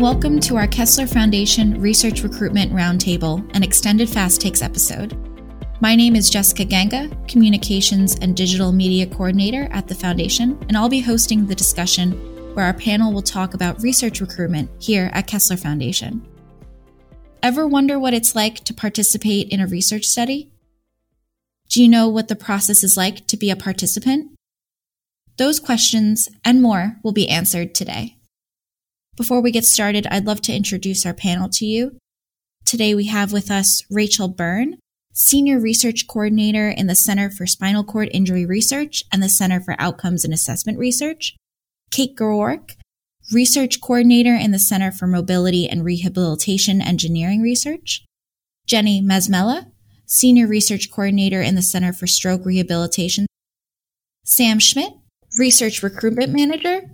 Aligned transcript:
Welcome 0.00 0.40
to 0.40 0.56
our 0.56 0.66
Kessler 0.66 1.06
Foundation 1.06 1.78
Research 1.78 2.22
Recruitment 2.22 2.72
Roundtable, 2.72 3.46
an 3.54 3.62
extended 3.62 4.08
Fast 4.08 4.40
Takes 4.40 4.62
episode. 4.62 5.14
My 5.82 5.94
name 5.94 6.16
is 6.16 6.30
Jessica 6.30 6.64
Ganga, 6.64 7.14
Communications 7.28 8.16
and 8.22 8.34
Digital 8.34 8.72
Media 8.72 9.06
Coordinator 9.06 9.68
at 9.72 9.88
the 9.88 9.94
Foundation, 9.94 10.58
and 10.68 10.76
I'll 10.78 10.88
be 10.88 11.00
hosting 11.00 11.44
the 11.44 11.54
discussion 11.54 12.12
where 12.54 12.64
our 12.64 12.72
panel 12.72 13.12
will 13.12 13.20
talk 13.20 13.52
about 13.52 13.82
research 13.82 14.22
recruitment 14.22 14.70
here 14.82 15.10
at 15.12 15.26
Kessler 15.26 15.58
Foundation. 15.58 16.26
Ever 17.42 17.66
wonder 17.66 17.98
what 17.98 18.14
it's 18.14 18.34
like 18.34 18.64
to 18.64 18.72
participate 18.72 19.50
in 19.50 19.60
a 19.60 19.66
research 19.66 20.06
study? 20.06 20.50
Do 21.68 21.82
you 21.82 21.90
know 21.90 22.08
what 22.08 22.28
the 22.28 22.36
process 22.36 22.82
is 22.82 22.96
like 22.96 23.26
to 23.26 23.36
be 23.36 23.50
a 23.50 23.54
participant? 23.54 24.30
Those 25.36 25.60
questions 25.60 26.26
and 26.42 26.62
more 26.62 26.96
will 27.02 27.12
be 27.12 27.28
answered 27.28 27.74
today. 27.74 28.16
Before 29.16 29.40
we 29.40 29.50
get 29.50 29.64
started, 29.64 30.06
I'd 30.10 30.26
love 30.26 30.40
to 30.42 30.54
introduce 30.54 31.04
our 31.04 31.12
panel 31.12 31.48
to 31.50 31.66
you. 31.66 31.98
Today 32.64 32.94
we 32.94 33.06
have 33.06 33.32
with 33.32 33.50
us 33.50 33.82
Rachel 33.90 34.28
Byrne, 34.28 34.78
Senior 35.12 35.60
Research 35.60 36.06
Coordinator 36.06 36.68
in 36.68 36.86
the 36.86 36.94
Center 36.94 37.30
for 37.30 37.46
Spinal 37.46 37.84
Cord 37.84 38.08
Injury 38.12 38.46
Research 38.46 39.02
and 39.12 39.22
the 39.22 39.28
Center 39.28 39.60
for 39.60 39.74
Outcomes 39.78 40.24
and 40.24 40.32
Assessment 40.32 40.78
Research, 40.78 41.36
Kate 41.90 42.16
Goworek, 42.16 42.76
Research 43.32 43.80
Coordinator 43.80 44.34
in 44.34 44.52
the 44.52 44.58
Center 44.58 44.90
for 44.90 45.06
Mobility 45.06 45.68
and 45.68 45.84
Rehabilitation 45.84 46.80
Engineering 46.80 47.42
Research, 47.42 48.04
Jenny 48.66 49.02
Masmela, 49.02 49.70
Senior 50.06 50.46
Research 50.46 50.90
Coordinator 50.90 51.42
in 51.42 51.56
the 51.56 51.62
Center 51.62 51.92
for 51.92 52.06
Stroke 52.06 52.46
Rehabilitation, 52.46 53.26
Sam 54.24 54.58
Schmidt, 54.58 54.92
Research 55.38 55.82
Recruitment 55.82 56.32
Manager, 56.32 56.90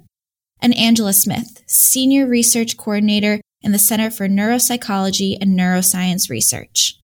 and 0.60 0.76
Angela 0.76 1.12
Smith, 1.12 1.62
Senior 1.66 2.26
Research 2.26 2.76
Coordinator 2.76 3.40
in 3.62 3.72
the 3.72 3.78
Center 3.78 4.10
for 4.10 4.28
Neuropsychology 4.28 5.36
and 5.40 5.58
Neuroscience 5.58 6.30
Research. 6.30 6.98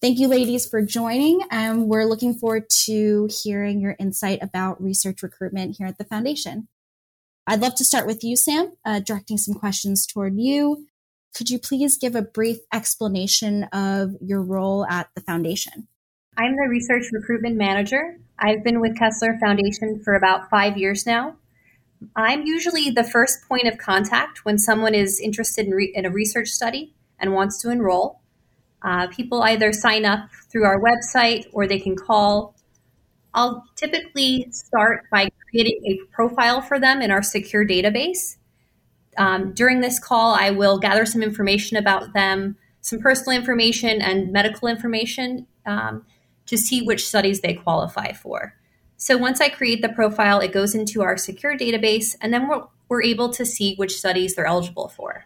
Thank 0.00 0.18
you, 0.18 0.28
ladies, 0.28 0.66
for 0.66 0.80
joining. 0.80 1.42
And 1.50 1.86
we're 1.86 2.06
looking 2.06 2.32
forward 2.32 2.70
to 2.86 3.28
hearing 3.30 3.80
your 3.80 3.96
insight 3.98 4.42
about 4.42 4.82
research 4.82 5.22
recruitment 5.22 5.76
here 5.76 5.86
at 5.86 5.98
the 5.98 6.04
Foundation. 6.04 6.68
I'd 7.46 7.60
love 7.60 7.74
to 7.74 7.84
start 7.84 8.06
with 8.06 8.24
you, 8.24 8.36
Sam, 8.36 8.72
uh, 8.84 9.00
directing 9.00 9.36
some 9.36 9.54
questions 9.54 10.06
toward 10.06 10.38
you. 10.38 10.86
Could 11.34 11.50
you 11.50 11.58
please 11.58 11.98
give 11.98 12.14
a 12.14 12.22
brief 12.22 12.58
explanation 12.72 13.64
of 13.72 14.14
your 14.20 14.42
role 14.42 14.86
at 14.86 15.08
the 15.14 15.20
Foundation? 15.20 15.88
I'm 16.36 16.56
the 16.56 16.68
Research 16.70 17.12
Recruitment 17.12 17.56
Manager. 17.56 18.18
I've 18.38 18.64
been 18.64 18.80
with 18.80 18.96
Kessler 18.96 19.36
Foundation 19.38 20.00
for 20.02 20.14
about 20.14 20.48
five 20.48 20.78
years 20.78 21.04
now. 21.04 21.36
I'm 22.16 22.46
usually 22.46 22.90
the 22.90 23.04
first 23.04 23.46
point 23.48 23.66
of 23.66 23.78
contact 23.78 24.44
when 24.44 24.58
someone 24.58 24.94
is 24.94 25.20
interested 25.20 25.66
in, 25.66 25.72
re- 25.72 25.92
in 25.94 26.06
a 26.06 26.10
research 26.10 26.48
study 26.48 26.94
and 27.18 27.34
wants 27.34 27.60
to 27.62 27.70
enroll. 27.70 28.20
Uh, 28.82 29.08
people 29.08 29.42
either 29.42 29.72
sign 29.72 30.04
up 30.04 30.30
through 30.50 30.64
our 30.64 30.80
website 30.80 31.46
or 31.52 31.66
they 31.66 31.78
can 31.78 31.96
call. 31.96 32.54
I'll 33.34 33.64
typically 33.76 34.46
start 34.50 35.04
by 35.10 35.28
creating 35.50 35.80
a 35.84 35.98
profile 36.14 36.62
for 36.62 36.80
them 36.80 37.02
in 37.02 37.10
our 37.10 37.22
secure 37.22 37.66
database. 37.66 38.36
Um, 39.18 39.52
during 39.52 39.80
this 39.80 39.98
call, 39.98 40.34
I 40.34 40.50
will 40.50 40.78
gather 40.78 41.04
some 41.04 41.22
information 41.22 41.76
about 41.76 42.14
them, 42.14 42.56
some 42.80 43.00
personal 43.00 43.38
information 43.38 44.00
and 44.00 44.32
medical 44.32 44.68
information 44.68 45.46
um, 45.66 46.06
to 46.46 46.56
see 46.56 46.82
which 46.82 47.06
studies 47.06 47.40
they 47.40 47.54
qualify 47.54 48.12
for. 48.12 48.54
So 49.00 49.16
once 49.16 49.40
I 49.40 49.48
create 49.48 49.80
the 49.80 49.88
profile, 49.88 50.40
it 50.40 50.52
goes 50.52 50.74
into 50.74 51.00
our 51.00 51.16
secure 51.16 51.56
database, 51.56 52.14
and 52.20 52.34
then 52.34 52.46
we're, 52.46 52.64
we're 52.90 53.02
able 53.02 53.30
to 53.30 53.46
see 53.46 53.74
which 53.76 53.96
studies 53.96 54.34
they're 54.34 54.44
eligible 54.44 54.88
for. 54.88 55.24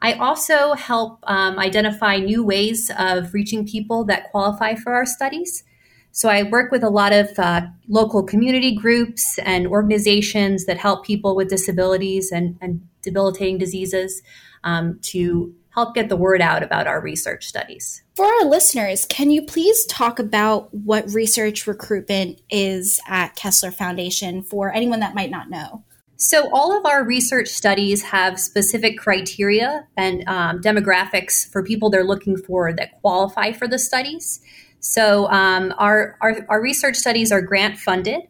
I 0.00 0.12
also 0.12 0.74
help 0.74 1.20
um, 1.22 1.58
identify 1.58 2.18
new 2.18 2.44
ways 2.44 2.90
of 2.98 3.32
reaching 3.32 3.66
people 3.66 4.04
that 4.04 4.30
qualify 4.30 4.74
for 4.74 4.92
our 4.92 5.06
studies. 5.06 5.64
So 6.10 6.28
I 6.28 6.42
work 6.42 6.70
with 6.70 6.84
a 6.84 6.90
lot 6.90 7.14
of 7.14 7.30
uh, 7.38 7.62
local 7.88 8.22
community 8.22 8.76
groups 8.76 9.38
and 9.38 9.66
organizations 9.66 10.66
that 10.66 10.76
help 10.76 11.06
people 11.06 11.34
with 11.34 11.48
disabilities 11.48 12.30
and, 12.30 12.58
and 12.60 12.86
debilitating 13.00 13.56
diseases 13.56 14.20
um, 14.62 14.98
to 15.04 15.54
help 15.74 15.94
get 15.94 16.08
the 16.08 16.16
word 16.16 16.40
out 16.40 16.62
about 16.62 16.86
our 16.86 17.00
research 17.00 17.46
studies. 17.46 18.02
For 18.14 18.26
our 18.26 18.44
listeners, 18.44 19.06
can 19.06 19.30
you 19.30 19.42
please 19.42 19.86
talk 19.86 20.18
about 20.18 20.72
what 20.74 21.10
research 21.12 21.66
recruitment 21.66 22.40
is 22.50 23.00
at 23.08 23.36
Kessler 23.36 23.70
Foundation 23.70 24.42
for 24.42 24.72
anyone 24.72 25.00
that 25.00 25.14
might 25.14 25.30
not 25.30 25.50
know? 25.50 25.84
So, 26.16 26.48
all 26.52 26.76
of 26.78 26.86
our 26.86 27.04
research 27.04 27.48
studies 27.48 28.02
have 28.04 28.38
specific 28.38 28.96
criteria 28.96 29.88
and 29.96 30.22
um, 30.28 30.60
demographics 30.60 31.50
for 31.50 31.64
people 31.64 31.90
they're 31.90 32.04
looking 32.04 32.36
for 32.36 32.72
that 32.74 33.00
qualify 33.00 33.50
for 33.50 33.66
the 33.66 33.78
studies. 33.78 34.40
So, 34.78 35.28
um, 35.32 35.74
our, 35.78 36.16
our, 36.20 36.46
our 36.48 36.62
research 36.62 36.96
studies 36.96 37.32
are 37.32 37.42
grant 37.42 37.76
funded, 37.76 38.20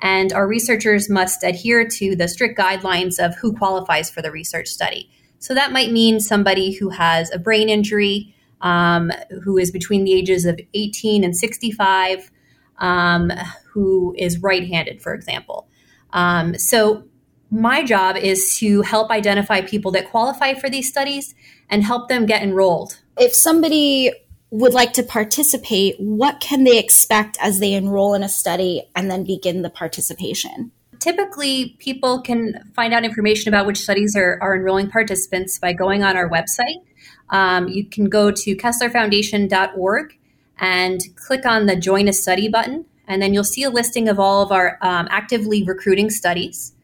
and 0.00 0.32
our 0.32 0.46
researchers 0.46 1.10
must 1.10 1.42
adhere 1.42 1.88
to 1.88 2.14
the 2.14 2.28
strict 2.28 2.56
guidelines 2.56 3.18
of 3.18 3.34
who 3.36 3.52
qualifies 3.56 4.10
for 4.10 4.22
the 4.22 4.30
research 4.30 4.68
study. 4.68 5.10
So 5.40 5.54
that 5.54 5.72
might 5.72 5.90
mean 5.90 6.20
somebody 6.20 6.72
who 6.72 6.90
has 6.90 7.32
a 7.32 7.38
brain 7.38 7.68
injury, 7.68 8.34
um, 8.60 9.10
who 9.42 9.58
is 9.58 9.70
between 9.70 10.04
the 10.04 10.12
ages 10.12 10.44
of 10.44 10.60
18 10.74 11.24
and 11.24 11.36
65, 11.36 12.30
um, 12.78 13.32
who 13.72 14.14
is 14.18 14.42
right 14.42 14.68
handed, 14.68 15.02
for 15.02 15.14
example. 15.14 15.66
Um, 16.12 16.56
so 16.56 17.04
my 17.50 17.82
job 17.82 18.16
is 18.16 18.56
to 18.58 18.82
help 18.82 19.10
identify 19.10 19.62
people 19.62 19.90
that 19.92 20.10
qualify 20.10 20.54
for 20.54 20.68
these 20.68 20.88
studies 20.88 21.34
and 21.70 21.82
help 21.82 22.08
them 22.08 22.26
get 22.26 22.42
enrolled. 22.42 23.00
If 23.18 23.34
somebody 23.34 24.12
would 24.50 24.74
like 24.74 24.92
to 24.94 25.02
participate, 25.02 25.96
what 25.98 26.40
can 26.40 26.64
they 26.64 26.78
expect 26.78 27.38
as 27.40 27.60
they 27.60 27.72
enroll 27.72 28.14
in 28.14 28.22
a 28.22 28.28
study 28.28 28.88
and 28.94 29.10
then 29.10 29.24
begin 29.24 29.62
the 29.62 29.70
participation? 29.70 30.72
Typically 31.00 31.76
people 31.78 32.20
can 32.20 32.70
find 32.74 32.94
out 32.94 33.04
information 33.04 33.48
about 33.48 33.66
which 33.66 33.78
studies 33.78 34.14
are, 34.14 34.38
are 34.40 34.54
enrolling 34.54 34.88
participants 34.88 35.58
by 35.58 35.72
going 35.72 36.02
on 36.02 36.16
our 36.16 36.28
website. 36.28 36.84
Um, 37.30 37.68
you 37.68 37.84
can 37.84 38.08
go 38.08 38.30
to 38.30 38.56
kesslerfoundation.org 38.56 40.18
and 40.58 41.00
click 41.16 41.46
on 41.46 41.66
the 41.66 41.74
Join 41.74 42.06
a 42.06 42.12
Study 42.12 42.48
button, 42.48 42.84
and 43.08 43.20
then 43.20 43.32
you'll 43.32 43.44
see 43.44 43.62
a 43.62 43.70
listing 43.70 44.08
of 44.08 44.20
all 44.20 44.42
of 44.42 44.52
our 44.52 44.78
um, 44.82 45.08
actively 45.10 45.64
recruiting 45.64 46.10
studies. 46.10 46.74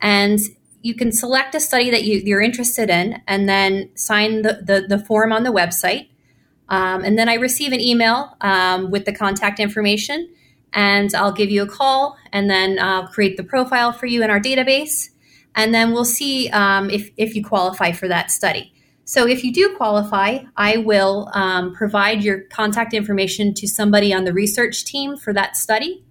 And 0.00 0.38
you 0.82 0.94
can 0.94 1.12
select 1.12 1.54
a 1.54 1.60
study 1.60 1.90
that 1.90 2.04
you, 2.04 2.36
are 2.36 2.40
interested 2.40 2.88
in 2.88 3.20
and 3.26 3.46
then 3.46 3.90
sign 3.94 4.42
the, 4.42 4.62
the, 4.64 4.86
the 4.88 5.04
form 5.04 5.32
on 5.32 5.42
the 5.42 5.50
website. 5.50 6.08
Um, 6.70 7.04
and 7.04 7.18
then 7.18 7.28
I 7.28 7.34
receive 7.34 7.72
an 7.72 7.80
email 7.80 8.36
um, 8.40 8.90
with 8.90 9.04
the 9.04 9.12
contact 9.12 9.60
information 9.60 10.30
and 10.72 11.14
I'll 11.14 11.32
give 11.32 11.50
you 11.50 11.62
a 11.62 11.66
call 11.66 12.16
and 12.32 12.48
then 12.48 12.78
I'll 12.80 13.08
create 13.08 13.36
the 13.36 13.44
profile 13.44 13.92
for 13.92 14.06
you 14.06 14.22
in 14.22 14.30
our 14.30 14.40
database. 14.40 15.10
And 15.54 15.74
then 15.74 15.92
we'll 15.92 16.04
see 16.04 16.48
um, 16.50 16.90
if, 16.90 17.10
if 17.16 17.34
you 17.34 17.44
qualify 17.44 17.92
for 17.92 18.06
that 18.08 18.30
study. 18.30 18.72
So 19.04 19.26
if 19.26 19.42
you 19.42 19.52
do 19.52 19.74
qualify, 19.76 20.38
I 20.56 20.76
will 20.76 21.28
um, 21.34 21.74
provide 21.74 22.22
your 22.22 22.42
contact 22.42 22.94
information 22.94 23.54
to 23.54 23.66
somebody 23.66 24.14
on 24.14 24.24
the 24.24 24.32
research 24.32 24.84
team 24.84 25.16
for 25.16 25.32
that 25.32 25.56
study. 25.56 26.04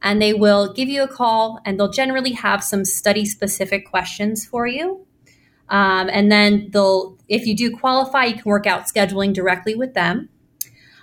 And 0.00 0.22
they 0.22 0.32
will 0.32 0.72
give 0.72 0.88
you 0.88 1.02
a 1.02 1.08
call 1.08 1.58
and 1.64 1.80
they'll 1.80 1.90
generally 1.90 2.32
have 2.32 2.62
some 2.62 2.84
study 2.84 3.24
specific 3.24 3.90
questions 3.90 4.46
for 4.46 4.66
you. 4.66 5.04
Um, 5.68 6.08
and 6.12 6.30
then 6.30 6.68
they'll, 6.70 7.18
if 7.28 7.46
you 7.46 7.56
do 7.56 7.76
qualify, 7.76 8.26
you 8.26 8.34
can 8.34 8.44
work 8.44 8.68
out 8.68 8.82
scheduling 8.82 9.34
directly 9.34 9.74
with 9.74 9.94
them. 9.94 10.28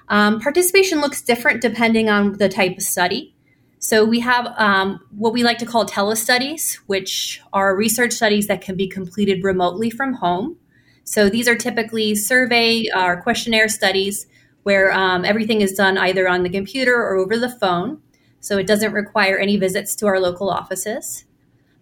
Um, 0.10 0.40
participation 0.40 1.02
looks 1.02 1.22
different 1.22 1.62
depending 1.62 2.10
on 2.10 2.38
the 2.38 2.50
type 2.50 2.78
of 2.78 2.84
study. 2.84 3.34
So 3.80 4.06
we 4.06 4.22
have 4.22 4.54
um, 4.58 5.02
what 5.12 5.34
we 5.34 5.44
like 5.44 5.58
to 5.58 5.66
call 5.66 5.86
telestudies, 5.86 6.76
which 6.88 7.42
are 7.52 7.76
research 7.76 8.14
studies 8.14 8.48
that 8.48 8.62
can 8.62 8.78
be 8.78 8.88
completed 8.88 9.44
remotely 9.44 9.90
from 9.90 10.14
home. 10.14 10.58
So 11.04 11.30
these 11.30 11.50
are 11.50 11.56
typically 11.56 12.16
survey 12.16 12.86
or 12.96 13.22
questionnaire 13.22 13.68
studies 13.68 14.26
where 14.64 14.94
um, 14.94 15.26
everything 15.26 15.62
is 15.62 15.74
done 15.74 15.98
either 15.98 16.30
on 16.30 16.44
the 16.44 16.50
computer 16.50 16.96
or 16.96 17.18
over 17.18 17.38
the 17.38 17.50
phone. 17.50 18.02
So 18.40 18.58
it 18.58 18.68
doesn't 18.68 18.94
require 18.94 19.38
any 19.38 19.58
visits 19.58 19.96
to 19.98 20.08
our 20.08 20.20
local 20.20 20.50
offices. 20.50 21.26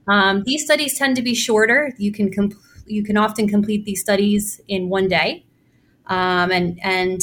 Um, 0.07 0.43
these 0.43 0.65
studies 0.65 0.97
tend 0.97 1.15
to 1.15 1.21
be 1.21 1.35
shorter. 1.35 1.93
You 1.97 2.11
can 2.11 2.31
you 2.85 3.03
can 3.03 3.17
often 3.17 3.47
complete 3.47 3.85
these 3.85 4.01
studies 4.01 4.59
in 4.67 4.89
one 4.89 5.07
day, 5.07 5.45
um, 6.07 6.51
and 6.51 6.79
and 6.83 7.21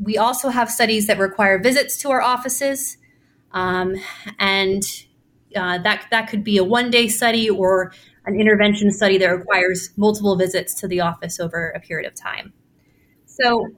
we 0.00 0.18
also 0.18 0.48
have 0.48 0.70
studies 0.70 1.06
that 1.06 1.18
require 1.18 1.58
visits 1.58 1.96
to 1.98 2.10
our 2.10 2.20
offices, 2.20 2.98
um, 3.52 3.94
and 4.38 4.82
uh, 5.54 5.78
that 5.78 6.06
that 6.10 6.28
could 6.28 6.44
be 6.44 6.56
a 6.56 6.64
one 6.64 6.90
day 6.90 7.08
study 7.08 7.48
or 7.48 7.92
an 8.26 8.40
intervention 8.40 8.90
study 8.90 9.18
that 9.18 9.26
requires 9.26 9.90
multiple 9.96 10.36
visits 10.36 10.74
to 10.80 10.88
the 10.88 11.00
office 11.00 11.38
over 11.38 11.70
a 11.70 11.80
period 11.80 12.06
of 12.10 12.14
time. 12.14 12.52
So, 13.26 13.68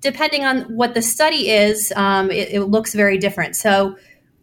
depending 0.00 0.44
on 0.44 0.62
what 0.76 0.94
the 0.94 1.02
study 1.02 1.50
is, 1.50 1.92
um, 1.96 2.30
it, 2.30 2.50
it, 2.52 2.60
looks 2.62 2.94
very 2.94 3.18
different. 3.18 3.56
So, 3.56 3.96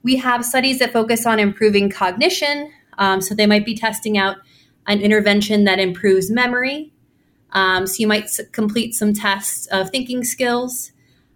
we 0.03 0.17
have 0.17 0.43
studies 0.43 0.79
that 0.79 0.91
focus 0.91 1.25
on 1.25 1.39
improving 1.39 1.89
cognition. 1.89 2.71
Um, 2.97 3.21
so, 3.21 3.33
they 3.33 3.47
might 3.47 3.65
be 3.65 3.75
testing 3.75 4.17
out 4.17 4.37
an 4.87 5.01
intervention 5.01 5.63
that 5.65 5.79
improves 5.79 6.29
memory. 6.29 6.91
Um, 7.51 7.87
so 7.87 7.95
you 7.99 8.07
might 8.07 8.25
s- 8.25 8.41
complete 8.51 8.93
some 8.93 9.13
tests 9.13 9.65
of 9.67 9.89
thinking 9.89 10.23
skills. 10.23 10.91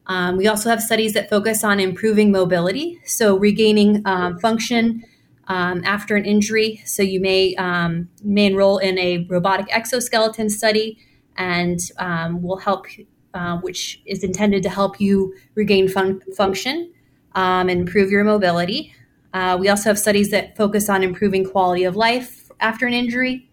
Um, 0.09 0.37
we 0.37 0.47
also 0.47 0.69
have 0.69 0.81
studies 0.81 1.13
that 1.13 1.29
focus 1.29 1.63
on 1.63 1.79
improving 1.79 2.31
mobility, 2.31 2.99
so 3.05 3.37
regaining 3.37 4.01
um, 4.05 4.39
function 4.39 5.03
um, 5.47 5.83
after 5.85 6.15
an 6.15 6.25
injury. 6.25 6.81
So 6.83 7.03
you 7.03 7.21
may 7.21 7.53
um, 7.55 8.09
may 8.23 8.47
enroll 8.47 8.79
in 8.79 8.97
a 8.97 9.27
robotic 9.29 9.67
exoskeleton 9.69 10.49
study, 10.49 10.97
and 11.37 11.79
um, 11.99 12.41
will 12.41 12.57
help, 12.57 12.87
uh, 13.35 13.57
which 13.59 14.01
is 14.07 14.23
intended 14.23 14.63
to 14.63 14.69
help 14.69 14.99
you 14.99 15.35
regain 15.53 15.87
fun- 15.87 16.21
function 16.35 16.91
um, 17.35 17.69
and 17.69 17.79
improve 17.81 18.09
your 18.09 18.23
mobility. 18.23 18.91
Uh, 19.31 19.57
we 19.59 19.69
also 19.69 19.91
have 19.91 19.99
studies 19.99 20.31
that 20.31 20.57
focus 20.57 20.89
on 20.89 21.03
improving 21.03 21.45
quality 21.45 21.83
of 21.83 21.95
life 21.95 22.49
after 22.59 22.87
an 22.87 22.93
injury. 22.93 23.47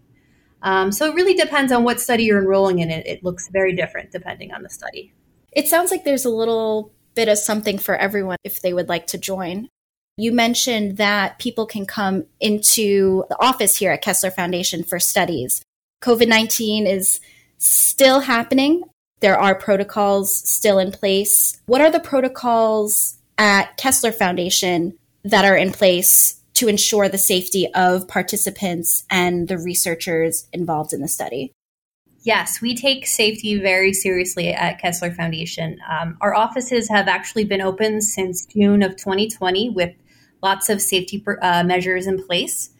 So 0.89 1.05
it 1.05 1.13
really 1.13 1.35
depends 1.35 1.71
on 1.71 1.83
what 1.83 2.01
study 2.01 2.23
you're 2.23 2.39
enrolling 2.39 2.79
in. 2.79 2.89
It, 2.89 3.05
it 3.05 3.23
looks 3.23 3.47
very 3.49 3.75
different 3.75 4.11
depending 4.11 4.51
on 4.51 4.63
the 4.63 4.69
study. 4.69 5.13
It 5.57 5.67
sounds 5.67 5.89
like 5.89 6.03
there's 6.03 6.23
a 6.23 6.29
little 6.29 6.93
bit 7.15 7.27
of 7.27 7.39
something 7.39 7.79
for 7.79 7.95
everyone 7.95 8.37
if 8.43 8.61
they 8.61 8.73
would 8.73 8.87
like 8.87 9.07
to 9.07 9.17
join. 9.17 9.69
You 10.15 10.31
mentioned 10.31 10.97
that 10.97 11.39
people 11.39 11.65
can 11.65 11.87
come 11.87 12.25
into 12.39 13.25
the 13.27 13.41
office 13.41 13.75
here 13.75 13.91
at 13.91 14.03
Kessler 14.03 14.29
Foundation 14.29 14.83
for 14.83 14.99
studies. 14.99 15.63
COVID 16.03 16.27
19 16.27 16.85
is 16.85 17.19
still 17.57 18.19
happening. 18.19 18.83
There 19.19 19.35
are 19.35 19.55
protocols 19.55 20.31
still 20.47 20.77
in 20.77 20.91
place. 20.91 21.59
What 21.65 21.81
are 21.81 21.89
the 21.89 21.99
protocols 21.99 23.17
at 23.39 23.77
Kessler 23.77 24.11
Foundation 24.11 24.95
that 25.23 25.43
are 25.43 25.57
in 25.57 25.71
place 25.71 26.39
to 26.53 26.67
ensure 26.67 27.09
the 27.09 27.17
safety 27.17 27.67
of 27.73 28.07
participants 28.07 29.05
and 29.09 29.47
the 29.47 29.57
researchers 29.57 30.47
involved 30.53 30.93
in 30.93 31.01
the 31.01 31.07
study? 31.07 31.51
Yes, 32.27 32.59
we 32.59 32.75
take 32.75 33.07
safety 33.07 33.57
very 33.57 33.93
seriously 33.93 34.49
at 34.49 34.81
Kessler 34.81 35.13
Foundation. 35.13 35.79
Um, 35.89 36.17
our 36.19 36.35
offices 36.35 36.89
have 36.89 37.07
actually 37.07 37.45
been 37.45 37.61
open 37.61 38.01
since 38.01 38.45
June 38.45 38.83
of 38.83 38.97
2020 38.97 39.69
with 39.69 39.95
lots 40.43 40.69
of 40.69 40.81
safety 40.81 41.23
uh, 41.41 41.63
measures 41.63 42.05
in 42.05 42.21
place. 42.21 42.71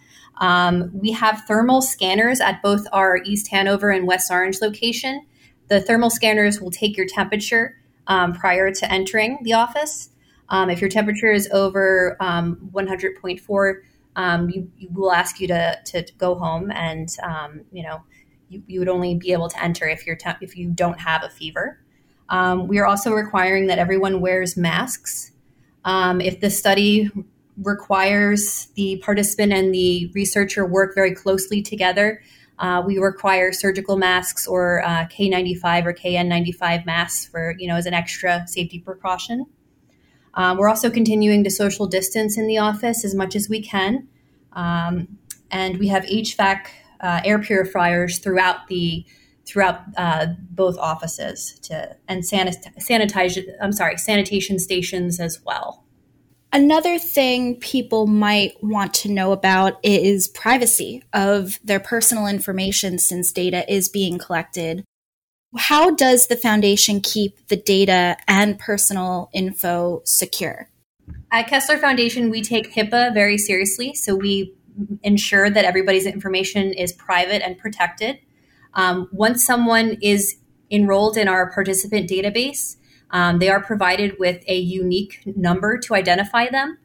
Um, 0.42 0.92
we 0.94 1.14
have 1.14 1.46
thermal 1.48 1.82
scanners 1.82 2.42
at 2.42 2.62
both 2.62 2.88
our 2.92 3.22
East 3.24 3.48
Hanover 3.48 3.90
and 3.90 4.06
West 4.06 4.30
Orange 4.30 4.58
location. 4.62 5.26
The 5.70 5.80
thermal 5.80 6.10
scanners 6.10 6.60
will 6.60 6.70
take 6.70 6.98
your 6.98 7.08
temperature 7.08 7.78
um, 8.08 8.34
prior 8.34 8.74
to 8.74 8.92
entering 8.92 9.38
the 9.44 9.54
office. 9.54 10.10
Um, 10.50 10.70
if 10.70 10.82
your 10.82 10.90
temperature 10.90 11.32
is 11.32 11.50
over 11.54 12.18
100.4, 12.20 13.70
um, 14.18 14.26
um, 14.26 14.50
you, 14.50 14.70
you, 14.78 14.90
will 14.92 15.14
ask 15.14 15.40
you 15.40 15.48
to, 15.48 15.80
to 15.86 16.06
go 16.18 16.36
home 16.36 16.70
and, 16.70 17.08
um, 17.24 17.62
you 17.72 17.84
know, 17.84 18.04
you, 18.50 18.64
you 18.68 18.80
would 18.80 18.90
only 18.90 19.16
be 19.16 19.32
able 19.32 19.50
to 19.50 19.64
enter 19.64 19.88
if 19.88 20.06
you're 20.06 20.16
te- 20.16 20.42
if 20.42 20.58
you 20.58 20.70
don't 20.70 21.00
have 21.00 21.24
a 21.24 21.30
fever. 21.30 21.80
Um, 22.30 22.68
we 22.68 22.80
are 22.80 22.86
also 22.86 23.12
requiring 23.12 23.68
that 23.68 23.80
everyone 23.80 24.22
wears 24.22 24.58
masks. 24.58 25.32
Um, 25.86 26.20
if 26.20 26.42
the 26.42 26.50
study 26.50 27.10
requires 27.62 28.68
the 28.76 28.98
participant 28.98 29.54
and 29.54 29.74
the 29.74 30.12
researcher 30.14 30.66
work 30.66 30.94
very 30.94 31.16
closely 31.16 31.62
together, 31.62 32.22
uh, 32.60 32.84
we 32.86 32.98
require 32.98 33.52
surgical 33.52 33.98
masks 33.98 34.48
or 34.48 34.84
uh, 34.84 35.06
K95 35.06 35.86
or 35.86 35.94
KN95 35.94 36.86
masks 36.86 37.26
for 37.26 37.56
you 37.58 37.68
know 37.68 37.76
as 37.76 37.86
an 37.86 37.94
extra 37.94 38.48
safety 38.48 38.80
precaution. 38.80 39.46
Um, 40.34 40.58
we're 40.58 40.70
also 40.70 40.90
continuing 40.90 41.44
to 41.46 41.50
social 41.50 41.88
distance 41.88 42.38
in 42.38 42.46
the 42.48 42.60
office 42.60 43.04
as 43.04 43.16
much 43.16 43.36
as 43.36 43.50
we 43.50 43.62
can, 43.62 44.08
um, 44.54 45.18
and 45.50 45.78
we 45.78 45.88
have 45.88 46.04
HVAC 46.04 46.68
uh, 47.02 47.22
air 47.24 47.40
purifiers 47.40 48.20
throughout 48.20 48.68
the 48.68 49.06
throughout 49.46 49.82
uh, 49.96 50.28
both 50.50 50.78
offices 50.78 51.58
to 51.62 51.96
and 52.08 52.24
sanit- 52.24 52.76
sanitize 52.80 53.42
I'm 53.62 53.72
sorry 53.72 53.98
sanitation 53.98 54.60
stations 54.60 55.20
as 55.20 55.42
well. 55.46 55.86
Another 56.54 56.98
thing 56.98 57.56
people 57.56 58.08
might 58.08 58.62
want 58.64 58.94
to 58.96 59.12
know 59.12 59.32
about 59.32 59.80
is 59.84 60.28
privacy 60.30 61.04
of 61.14 61.60
their 61.64 61.80
personal 61.80 62.26
information 62.26 63.00
since 63.00 63.32
data 63.32 63.70
is 63.72 63.90
being 63.90 64.18
collected. 64.18 64.86
How 65.58 65.92
does 65.92 66.28
the 66.28 66.38
foundation 66.38 67.02
keep 67.02 67.48
the 67.48 67.58
data 67.58 68.18
and 68.28 68.58
personal 68.58 69.30
info 69.34 70.02
secure? 70.06 70.70
At 71.32 71.48
Kessler 71.48 71.78
Foundation, 71.78 72.30
we 72.30 72.42
take 72.42 72.74
HIPAA 72.74 73.14
very 73.14 73.38
seriously. 73.38 73.94
So 73.94 74.16
we 74.16 74.54
ensure 75.04 75.50
that 75.50 75.66
everybody's 75.66 76.06
information 76.06 76.74
is 76.74 76.94
private 76.94 77.44
and 77.44 77.58
protected. 77.58 78.20
Um, 78.74 79.10
once 79.12 79.46
someone 79.46 79.98
is 80.02 80.38
enrolled 80.70 81.18
in 81.18 81.28
our 81.28 81.52
participant 81.52 82.10
database, 82.10 82.78
um, 83.12 83.40
they 83.40 83.50
are 83.50 83.62
provided 83.62 84.18
with 84.20 84.44
a 84.48 84.58
unique 84.58 85.24
number 85.36 85.78
to 85.80 85.96
identify 85.96 86.50
them. 86.50 86.78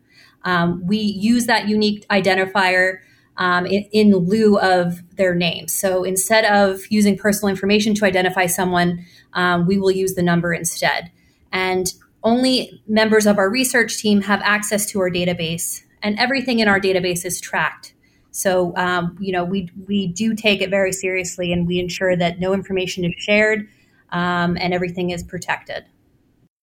Um, 0.44 0.82
we 0.86 0.98
use 0.98 1.46
that 1.46 1.68
unique 1.68 2.06
identifier 2.08 2.98
um, 3.36 3.66
in, 3.66 3.84
in, 3.92 4.14
lieu 4.14 4.58
of 4.58 5.02
their 5.16 5.34
name. 5.34 5.66
So 5.68 6.04
instead 6.04 6.44
of 6.44 6.80
using 6.90 7.16
personal 7.16 7.48
information 7.48 7.94
to 7.94 8.04
identify 8.04 8.46
someone, 8.46 9.04
um, 9.32 9.66
we 9.66 9.78
will 9.78 9.90
use 9.90 10.14
the 10.14 10.22
number 10.22 10.52
instead. 10.52 11.10
And 11.50 11.92
only 12.22 12.82
members 12.86 13.26
of 13.26 13.38
our 13.38 13.50
research 13.50 13.98
team 13.98 14.22
have 14.22 14.40
access 14.42 14.86
to 14.90 15.00
our 15.00 15.10
database 15.10 15.82
and 16.02 16.18
everything 16.18 16.60
in 16.60 16.68
our 16.68 16.80
database 16.80 17.24
is 17.24 17.40
tracked. 17.40 17.94
So, 18.30 18.74
um, 18.76 19.16
you 19.20 19.32
know, 19.32 19.44
we 19.44 19.70
we 19.86 20.08
do 20.08 20.34
take 20.34 20.62
it 20.62 20.70
very 20.70 20.92
seriously, 20.92 21.52
and 21.52 21.66
we 21.66 21.78
ensure 21.78 22.16
that 22.16 22.40
no 22.40 22.54
information 22.54 23.04
is 23.04 23.14
shared 23.18 23.68
um, 24.10 24.56
and 24.60 24.72
everything 24.72 25.10
is 25.10 25.22
protected. 25.22 25.84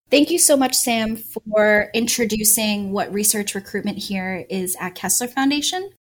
Thank 0.10 0.32
you 0.32 0.40
so 0.40 0.58
much, 0.58 0.76
Sam, 0.76 1.18
for 1.18 1.92
introducing 1.94 2.92
what 2.92 3.14
research 3.14 3.54
recruitment 3.54 4.00
here 4.00 4.46
is 4.50 4.76
at 4.80 4.96
Kessler 4.96 5.28
Foundation. 5.28 5.92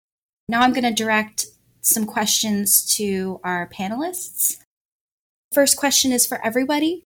Now 0.48 0.62
I'm 0.62 0.72
going 0.72 0.84
to 0.84 0.94
direct 0.94 1.46
some 1.82 2.06
questions 2.06 2.86
to 2.96 3.38
our 3.44 3.68
panelists. 3.68 4.56
First 5.52 5.76
question 5.76 6.12
is 6.12 6.26
for 6.26 6.42
everybody. 6.44 7.04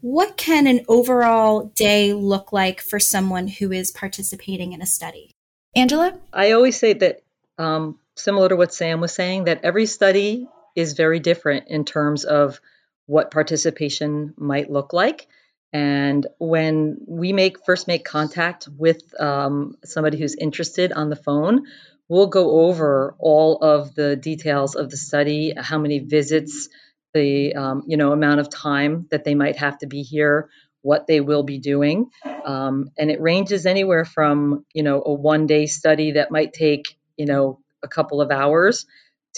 What 0.00 0.36
can 0.36 0.66
an 0.66 0.84
overall 0.86 1.72
day 1.74 2.12
look 2.12 2.52
like 2.52 2.82
for 2.82 3.00
someone 3.00 3.48
who 3.48 3.72
is 3.72 3.90
participating 3.90 4.72
in 4.72 4.82
a 4.82 4.86
study? 4.86 5.33
Angela? 5.76 6.18
I 6.32 6.52
always 6.52 6.78
say 6.78 6.92
that, 6.94 7.22
um, 7.58 7.98
similar 8.16 8.48
to 8.48 8.56
what 8.56 8.74
Sam 8.74 9.00
was 9.00 9.12
saying, 9.12 9.44
that 9.44 9.64
every 9.64 9.86
study 9.86 10.48
is 10.76 10.94
very 10.94 11.20
different 11.20 11.68
in 11.68 11.84
terms 11.84 12.24
of 12.24 12.60
what 13.06 13.30
participation 13.30 14.34
might 14.36 14.70
look 14.70 14.92
like. 14.92 15.26
And 15.72 16.26
when 16.38 16.98
we 17.06 17.32
make 17.32 17.64
first 17.64 17.88
make 17.88 18.04
contact 18.04 18.68
with 18.68 19.02
um, 19.20 19.76
somebody 19.84 20.18
who's 20.18 20.36
interested 20.36 20.92
on 20.92 21.10
the 21.10 21.16
phone, 21.16 21.66
we'll 22.08 22.28
go 22.28 22.66
over 22.66 23.16
all 23.18 23.58
of 23.58 23.94
the 23.94 24.14
details 24.14 24.76
of 24.76 24.90
the 24.90 24.96
study, 24.96 25.52
how 25.56 25.78
many 25.78 25.98
visits, 25.98 26.68
the 27.12 27.54
um, 27.54 27.82
you 27.86 27.96
know 27.96 28.12
amount 28.12 28.40
of 28.40 28.50
time 28.50 29.06
that 29.10 29.24
they 29.24 29.34
might 29.34 29.56
have 29.56 29.78
to 29.78 29.86
be 29.86 30.02
here, 30.02 30.50
what 30.84 31.06
they 31.06 31.20
will 31.22 31.42
be 31.42 31.58
doing. 31.58 32.10
Um, 32.44 32.90
and 32.98 33.10
it 33.10 33.18
ranges 33.18 33.64
anywhere 33.64 34.04
from, 34.04 34.66
you 34.74 34.82
know, 34.82 35.02
a 35.04 35.12
one 35.14 35.46
day 35.46 35.64
study 35.64 36.12
that 36.12 36.30
might 36.30 36.52
take, 36.52 36.98
you 37.16 37.24
know, 37.24 37.58
a 37.82 37.88
couple 37.88 38.20
of 38.20 38.30
hours 38.30 38.84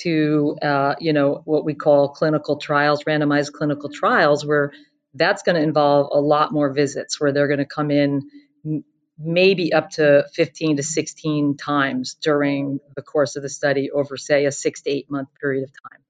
to, 0.00 0.56
uh, 0.60 0.96
you 0.98 1.12
know, 1.12 1.42
what 1.44 1.64
we 1.64 1.74
call 1.74 2.08
clinical 2.08 2.56
trials, 2.56 3.04
randomized 3.04 3.52
clinical 3.52 3.88
trials, 3.88 4.44
where 4.44 4.72
that's 5.14 5.44
going 5.44 5.54
to 5.54 5.62
involve 5.62 6.08
a 6.12 6.20
lot 6.20 6.52
more 6.52 6.72
visits, 6.72 7.20
where 7.20 7.30
they're 7.30 7.46
going 7.46 7.58
to 7.58 7.64
come 7.64 7.92
in 7.92 8.28
maybe 9.16 9.72
up 9.72 9.90
to 9.90 10.26
15 10.34 10.78
to 10.78 10.82
16 10.82 11.56
times 11.56 12.16
during 12.20 12.80
the 12.96 13.02
course 13.02 13.36
of 13.36 13.44
the 13.44 13.48
study 13.48 13.92
over, 13.92 14.16
say, 14.16 14.46
a 14.46 14.52
six 14.52 14.82
to 14.82 14.90
eight 14.90 15.08
month 15.08 15.28
period 15.40 15.62
of 15.62 15.70
time. 15.70 16.00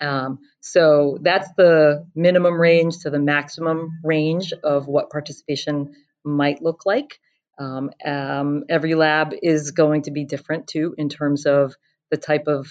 Um, 0.00 0.40
so 0.60 1.18
that's 1.22 1.48
the 1.56 2.06
minimum 2.14 2.60
range 2.60 2.98
to 3.00 3.10
the 3.10 3.18
maximum 3.18 4.00
range 4.02 4.52
of 4.62 4.86
what 4.86 5.10
participation 5.10 5.94
might 6.24 6.62
look 6.62 6.84
like. 6.84 7.20
Um, 7.58 7.90
um, 8.04 8.64
every 8.68 8.94
lab 8.94 9.32
is 9.42 9.70
going 9.70 10.02
to 10.02 10.10
be 10.10 10.24
different 10.24 10.66
too 10.66 10.94
in 10.98 11.08
terms 11.08 11.46
of 11.46 11.74
the 12.10 12.16
type 12.16 12.48
of 12.48 12.68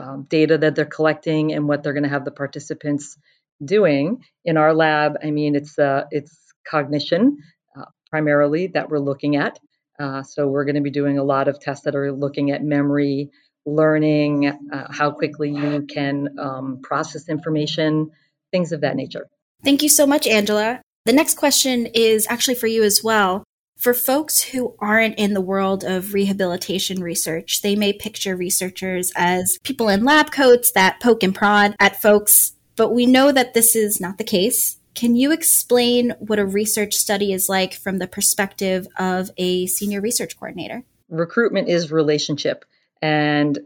um, 0.00 0.26
data 0.28 0.56
that 0.56 0.74
they're 0.74 0.86
collecting 0.86 1.52
and 1.52 1.68
what 1.68 1.82
they're 1.82 1.92
going 1.92 2.02
to 2.04 2.08
have 2.08 2.24
the 2.24 2.30
participants 2.30 3.18
doing. 3.62 4.24
In 4.44 4.56
our 4.56 4.74
lab, 4.74 5.18
I 5.22 5.30
mean, 5.30 5.54
it's 5.54 5.78
uh, 5.78 6.04
it's 6.10 6.36
cognition 6.66 7.38
uh, 7.76 7.84
primarily 8.10 8.68
that 8.68 8.88
we're 8.88 8.98
looking 8.98 9.36
at. 9.36 9.58
Uh, 9.98 10.22
so 10.22 10.48
we're 10.48 10.64
going 10.64 10.76
to 10.76 10.80
be 10.80 10.90
doing 10.90 11.18
a 11.18 11.24
lot 11.24 11.48
of 11.48 11.60
tests 11.60 11.84
that 11.84 11.94
are 11.94 12.12
looking 12.12 12.50
at 12.50 12.64
memory, 12.64 13.30
learning, 13.64 14.46
uh, 14.72 14.86
how 14.90 15.10
quickly 15.10 15.50
you 15.50 15.82
can 15.82 16.38
um, 16.38 16.80
process 16.82 17.28
information, 17.28 18.10
things 18.50 18.72
of 18.72 18.80
that 18.80 18.96
nature. 18.96 19.28
Thank 19.64 19.82
you 19.82 19.88
so 19.88 20.06
much, 20.06 20.26
Angela. 20.26 20.80
The 21.04 21.12
next 21.12 21.36
question 21.36 21.86
is 21.86 22.26
actually 22.28 22.54
for 22.54 22.66
you 22.66 22.82
as 22.82 23.02
well. 23.02 23.44
For 23.78 23.94
folks 23.94 24.40
who 24.40 24.76
aren't 24.78 25.18
in 25.18 25.34
the 25.34 25.40
world 25.40 25.82
of 25.82 26.14
rehabilitation 26.14 27.02
research, 27.02 27.62
they 27.62 27.74
may 27.74 27.92
picture 27.92 28.36
researchers 28.36 29.12
as 29.16 29.58
people 29.64 29.88
in 29.88 30.04
lab 30.04 30.30
coats 30.30 30.70
that 30.72 31.00
poke 31.00 31.24
and 31.24 31.34
prod 31.34 31.74
at 31.80 32.00
folks, 32.00 32.52
but 32.76 32.94
we 32.94 33.06
know 33.06 33.32
that 33.32 33.54
this 33.54 33.74
is 33.74 34.00
not 34.00 34.18
the 34.18 34.24
case. 34.24 34.76
Can 34.94 35.16
you 35.16 35.32
explain 35.32 36.14
what 36.18 36.38
a 36.38 36.46
research 36.46 36.94
study 36.94 37.32
is 37.32 37.48
like 37.48 37.74
from 37.74 37.98
the 37.98 38.06
perspective 38.06 38.86
of 38.98 39.30
a 39.36 39.66
senior 39.66 40.00
research 40.00 40.36
coordinator? 40.36 40.84
Recruitment 41.08 41.68
is 41.68 41.90
relationship. 41.90 42.64
And 43.02 43.58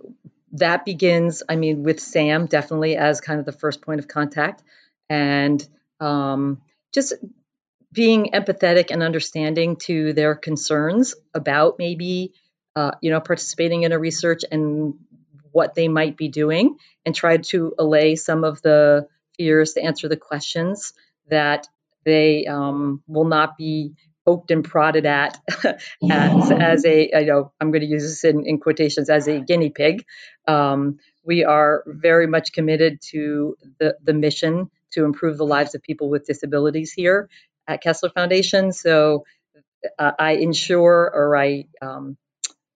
that 0.52 0.84
begins, 0.84 1.42
I 1.48 1.56
mean, 1.56 1.82
with 1.82 2.00
Sam 2.00 2.46
definitely 2.46 2.96
as 2.96 3.20
kind 3.20 3.38
of 3.38 3.46
the 3.46 3.52
first 3.52 3.82
point 3.82 4.00
of 4.00 4.08
contact. 4.08 4.62
And 5.08 5.66
um, 6.00 6.62
just 6.92 7.14
being 7.92 8.30
empathetic 8.34 8.90
and 8.90 9.02
understanding 9.02 9.76
to 9.76 10.12
their 10.12 10.34
concerns 10.34 11.14
about 11.34 11.78
maybe 11.78 12.32
uh, 12.74 12.92
you 13.00 13.10
know 13.10 13.20
participating 13.20 13.84
in 13.84 13.92
a 13.92 13.98
research 13.98 14.42
and 14.50 14.94
what 15.52 15.74
they 15.74 15.88
might 15.88 16.16
be 16.16 16.28
doing 16.28 16.76
and 17.06 17.14
try 17.14 17.38
to 17.38 17.74
allay 17.78 18.14
some 18.14 18.44
of 18.44 18.60
the 18.60 19.08
fears 19.38 19.72
to 19.72 19.82
answer 19.82 20.08
the 20.08 20.16
questions 20.16 20.92
that 21.28 21.66
they 22.04 22.44
um, 22.46 23.02
will 23.06 23.24
not 23.24 23.56
be 23.56 23.94
poked 24.26 24.50
and 24.50 24.64
prodded 24.64 25.06
at 25.06 25.40
as, 26.10 26.50
as 26.50 26.84
a 26.84 27.08
you 27.12 27.26
know 27.26 27.52
i'm 27.60 27.70
going 27.70 27.80
to 27.80 27.86
use 27.86 28.02
this 28.02 28.24
in, 28.24 28.44
in 28.44 28.58
quotations 28.58 29.08
as 29.08 29.28
a 29.28 29.40
guinea 29.40 29.70
pig 29.70 30.04
um, 30.48 30.98
we 31.24 31.44
are 31.44 31.82
very 31.86 32.26
much 32.26 32.52
committed 32.52 33.00
to 33.00 33.56
the, 33.80 33.96
the 34.02 34.14
mission 34.14 34.70
to 34.92 35.04
improve 35.04 35.36
the 35.36 35.44
lives 35.44 35.74
of 35.74 35.82
people 35.82 36.08
with 36.08 36.24
disabilities 36.24 36.92
here 36.92 37.28
at 37.66 37.82
Kessler 37.82 38.10
Foundation. 38.10 38.72
So 38.72 39.24
uh, 39.98 40.12
I 40.18 40.32
ensure 40.32 41.10
or 41.12 41.36
I 41.36 41.66
um, 41.82 42.16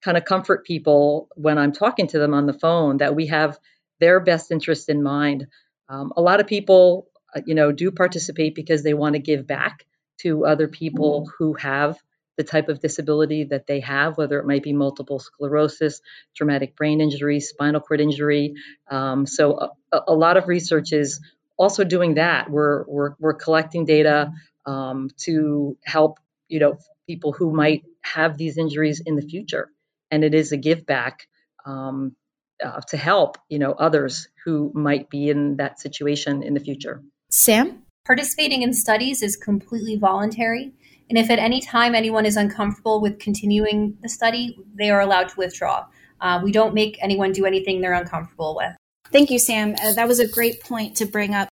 kind 0.03 0.17
of 0.17 0.25
comfort 0.25 0.65
people 0.65 1.29
when 1.35 1.59
I'm 1.59 1.73
talking 1.73 2.09
to 2.09 2.19
them 2.19 2.35
on 2.35 2.47
the 2.47 2.53
phone 2.53 2.99
that 2.99 3.15
we 3.15 3.27
have 3.27 3.59
their 4.01 4.21
best 4.21 4.51
interest 4.51 4.89
in 4.89 5.03
mind. 5.03 5.47
Um, 5.89 6.13
a 6.17 6.23
lot 6.23 6.41
of 6.41 6.47
people, 6.47 7.09
uh, 7.35 7.41
you 7.47 7.55
know, 7.55 7.73
do 7.73 7.91
participate 7.91 8.55
because 8.55 8.83
they 8.83 8.95
want 8.95 9.15
to 9.15 9.19
give 9.21 9.47
back 9.47 9.87
to 10.23 10.47
other 10.47 10.69
people 10.69 11.23
mm-hmm. 11.23 11.31
who 11.39 11.55
have 11.55 11.99
the 12.37 12.45
type 12.45 12.69
of 12.69 12.81
disability 12.81 13.45
that 13.45 13.67
they 13.67 13.81
have, 13.81 14.17
whether 14.17 14.39
it 14.39 14.47
might 14.47 14.63
be 14.63 14.73
multiple 14.73 15.19
sclerosis, 15.19 16.01
traumatic 16.35 16.75
brain 16.75 17.01
injury, 17.01 17.39
spinal 17.41 17.81
cord 17.81 18.01
injury. 18.01 18.55
Um, 18.91 19.27
so 19.27 19.73
a, 19.93 20.01
a, 20.09 20.15
lot 20.15 20.39
of 20.39 20.49
research 20.49 20.93
is 20.93 21.21
also 21.59 21.85
doing 21.85 22.15
that. 22.15 22.51
We're, 22.51 22.85
we're, 22.87 23.15
we're 23.19 23.35
collecting 23.35 23.85
data 23.85 24.33
um, 24.67 25.11
to 25.19 25.77
help 25.85 26.19
you 26.49 26.59
know 26.59 26.79
people 27.07 27.33
who 27.33 27.53
might 27.53 27.83
have 28.03 28.37
these 28.37 28.59
injuries 28.59 29.01
in 29.05 29.17
the 29.17 29.23
future 29.23 29.71
and 30.11 30.25
it 30.25 30.35
is 30.35 30.53
a 30.53 30.57
give 30.57 30.85
back 30.85 31.27
um, 31.65 32.15
uh, 32.63 32.81
to 32.89 32.97
help 32.97 33.39
you 33.49 33.59
know 33.59 33.73
others 33.73 34.29
who 34.45 34.71
might 34.75 35.09
be 35.09 35.31
in 35.31 35.57
that 35.57 35.81
situation 35.81 36.43
in 36.43 36.55
the 36.55 36.61
future 36.61 37.03
sam 37.31 37.83
participating 38.05 38.63
in 38.63 38.73
studies 38.73 39.23
is 39.23 39.37
completely 39.37 39.97
voluntary 39.97 40.73
and 41.09 41.19
if 41.19 41.31
at 41.31 41.39
any 41.39 41.61
time 41.61 41.95
anyone 41.95 42.25
is 42.25 42.37
uncomfortable 42.37 43.01
with 43.01 43.19
continuing 43.19 43.97
the 44.03 44.09
study 44.09 44.59
they 44.75 44.91
are 44.91 45.01
allowed 45.01 45.29
to 45.29 45.37
withdraw 45.37 45.85
uh, 46.21 46.41
we 46.43 46.53
don't 46.53 46.75
make 46.75 46.99
anyone 47.03 47.33
do 47.33 47.45
anything 47.45 47.81
they're 47.81 47.95
uncomfortable 47.95 48.57
with 48.57 48.75
thank 49.13 49.31
you 49.31 49.39
sam 49.39 49.75
uh, 49.83 49.93
that 49.95 50.09
was 50.09 50.19
a 50.19 50.29
great 50.29 50.61
point 50.61 50.97
to 50.97 51.05
bring 51.05 51.35
up 51.35 51.49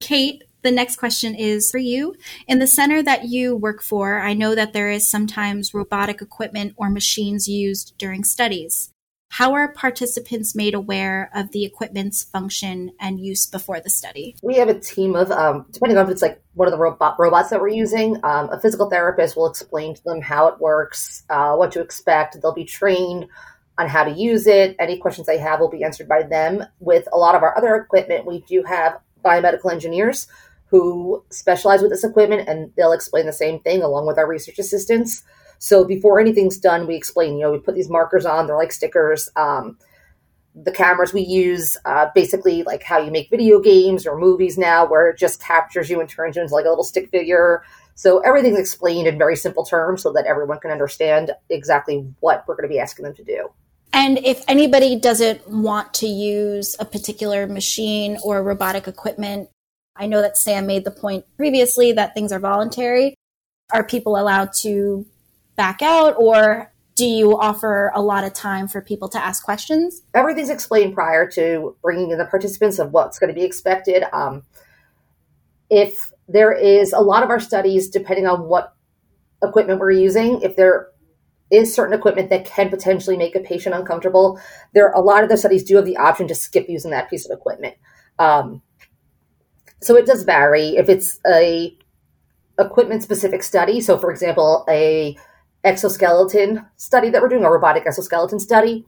kate 0.00 0.42
the 0.62 0.70
next 0.72 0.96
question 0.96 1.34
is 1.34 1.70
for 1.70 1.78
you. 1.78 2.16
In 2.48 2.58
the 2.58 2.66
center 2.66 3.02
that 3.02 3.28
you 3.28 3.54
work 3.54 3.82
for, 3.82 4.20
I 4.20 4.34
know 4.34 4.54
that 4.54 4.72
there 4.72 4.90
is 4.90 5.08
sometimes 5.08 5.72
robotic 5.72 6.20
equipment 6.20 6.74
or 6.76 6.90
machines 6.90 7.46
used 7.46 7.94
during 7.96 8.24
studies. 8.24 8.90
How 9.38 9.52
are 9.54 9.72
participants 9.72 10.56
made 10.56 10.74
aware 10.74 11.30
of 11.32 11.52
the 11.52 11.64
equipment's 11.64 12.24
function 12.24 12.90
and 12.98 13.20
use 13.20 13.46
before 13.46 13.78
the 13.78 13.88
study? 13.88 14.34
We 14.42 14.56
have 14.56 14.68
a 14.68 14.80
team 14.80 15.14
of, 15.14 15.30
um, 15.30 15.66
depending 15.70 15.96
on 15.96 16.06
if 16.06 16.10
it's 16.10 16.22
like 16.22 16.42
one 16.54 16.66
of 16.66 16.72
the 16.72 16.78
robot 16.78 17.14
robots 17.20 17.50
that 17.50 17.60
we're 17.60 17.68
using, 17.68 18.16
um, 18.24 18.50
a 18.50 18.58
physical 18.58 18.90
therapist 18.90 19.36
will 19.36 19.46
explain 19.46 19.94
to 19.94 20.02
them 20.02 20.22
how 20.22 20.48
it 20.48 20.58
works, 20.58 21.22
uh, 21.30 21.54
what 21.54 21.70
to 21.70 21.80
expect. 21.80 22.40
They'll 22.42 22.52
be 22.52 22.64
trained 22.64 23.28
on 23.78 23.86
how 23.86 24.02
to 24.02 24.10
use 24.10 24.48
it. 24.48 24.74
Any 24.80 24.98
questions 24.98 25.28
they 25.28 25.38
have 25.38 25.60
will 25.60 25.70
be 25.70 25.84
answered 25.84 26.08
by 26.08 26.24
them. 26.24 26.64
With 26.80 27.06
a 27.12 27.16
lot 27.16 27.36
of 27.36 27.44
our 27.44 27.56
other 27.56 27.76
equipment, 27.76 28.26
we 28.26 28.40
do 28.40 28.64
have 28.64 28.98
biomedical 29.24 29.70
engineers 29.70 30.26
who 30.66 31.22
specialize 31.30 31.80
with 31.80 31.92
this 31.92 32.02
equipment 32.02 32.48
and 32.48 32.72
they'll 32.76 32.92
explain 32.92 33.26
the 33.26 33.32
same 33.32 33.60
thing 33.60 33.82
along 33.82 34.06
with 34.06 34.18
our 34.18 34.26
research 34.26 34.58
assistants. 34.58 35.22
So 35.58 35.84
before 35.84 36.20
anything's 36.20 36.58
done, 36.58 36.86
we 36.86 36.94
explain, 36.94 37.34
you 37.34 37.42
know, 37.42 37.52
we 37.52 37.58
put 37.58 37.74
these 37.74 37.90
markers 37.90 38.24
on, 38.24 38.46
they're 38.46 38.56
like 38.56 38.72
stickers. 38.72 39.28
Um, 39.36 39.78
the 40.54 40.72
cameras 40.72 41.12
we 41.12 41.22
use, 41.22 41.76
uh, 41.84 42.06
basically 42.14 42.62
like 42.62 42.82
how 42.82 42.98
you 42.98 43.10
make 43.10 43.30
video 43.30 43.60
games 43.60 44.06
or 44.06 44.18
movies 44.18 44.58
now, 44.58 44.86
where 44.86 45.08
it 45.08 45.18
just 45.18 45.40
captures 45.40 45.88
you 45.88 46.00
and 46.00 46.08
turns 46.08 46.36
you 46.36 46.42
into 46.42 46.54
like 46.54 46.64
a 46.64 46.68
little 46.68 46.84
stick 46.84 47.10
figure. 47.10 47.62
So 47.94 48.20
everything's 48.20 48.58
explained 48.58 49.08
in 49.08 49.18
very 49.18 49.36
simple 49.36 49.64
terms 49.64 50.02
so 50.02 50.12
that 50.12 50.26
everyone 50.26 50.58
can 50.58 50.70
understand 50.70 51.32
exactly 51.50 52.06
what 52.20 52.44
we're 52.46 52.54
going 52.54 52.68
to 52.68 52.72
be 52.72 52.78
asking 52.78 53.04
them 53.04 53.14
to 53.14 53.24
do. 53.24 53.50
And 53.92 54.18
if 54.18 54.44
anybody 54.46 54.98
doesn't 54.98 55.48
want 55.48 55.94
to 55.94 56.06
use 56.06 56.76
a 56.78 56.84
particular 56.84 57.46
machine 57.46 58.18
or 58.22 58.42
robotic 58.42 58.86
equipment, 58.86 59.48
I 59.96 60.06
know 60.06 60.20
that 60.20 60.36
Sam 60.36 60.66
made 60.66 60.84
the 60.84 60.90
point 60.90 61.24
previously 61.36 61.92
that 61.92 62.14
things 62.14 62.30
are 62.30 62.38
voluntary. 62.38 63.14
Are 63.72 63.82
people 63.82 64.16
allowed 64.16 64.52
to 64.60 65.06
back 65.58 65.82
out 65.82 66.14
or 66.16 66.72
do 66.94 67.04
you 67.04 67.38
offer 67.38 67.92
a 67.94 68.00
lot 68.00 68.24
of 68.24 68.32
time 68.32 68.66
for 68.66 68.80
people 68.80 69.08
to 69.10 69.22
ask 69.22 69.44
questions? 69.44 70.02
Everything's 70.14 70.50
explained 70.50 70.94
prior 70.94 71.30
to 71.32 71.76
bringing 71.82 72.10
in 72.10 72.18
the 72.18 72.24
participants 72.24 72.78
of 72.78 72.92
what's 72.92 73.18
going 73.18 73.28
to 73.28 73.38
be 73.38 73.44
expected. 73.44 74.04
Um, 74.12 74.44
if 75.70 76.12
there 76.26 76.52
is 76.52 76.92
a 76.92 77.00
lot 77.00 77.22
of 77.22 77.30
our 77.30 77.38
studies, 77.38 77.88
depending 77.88 78.26
on 78.26 78.48
what 78.48 78.74
equipment 79.42 79.78
we're 79.78 79.92
using, 79.92 80.40
if 80.42 80.56
there 80.56 80.88
is 81.50 81.74
certain 81.74 81.96
equipment 81.96 82.30
that 82.30 82.44
can 82.44 82.68
potentially 82.68 83.16
make 83.16 83.36
a 83.36 83.40
patient 83.40 83.74
uncomfortable, 83.74 84.40
there 84.74 84.90
a 84.90 85.00
lot 85.00 85.22
of 85.22 85.28
the 85.28 85.36
studies 85.36 85.64
do 85.64 85.76
have 85.76 85.86
the 85.86 85.96
option 85.96 86.26
to 86.28 86.34
skip 86.34 86.68
using 86.68 86.90
that 86.90 87.08
piece 87.08 87.28
of 87.28 87.36
equipment. 87.36 87.76
Um, 88.18 88.62
so 89.80 89.96
it 89.96 90.06
does 90.06 90.24
vary. 90.24 90.76
If 90.76 90.88
it's 90.88 91.20
a 91.30 91.76
equipment 92.58 93.04
specific 93.04 93.42
study, 93.42 93.80
so 93.80 93.96
for 93.96 94.10
example, 94.10 94.64
a 94.68 95.16
exoskeleton 95.64 96.66
study 96.76 97.10
that 97.10 97.22
we're 97.22 97.28
doing, 97.28 97.44
a 97.44 97.50
robotic 97.50 97.86
exoskeleton 97.86 98.38
study, 98.38 98.86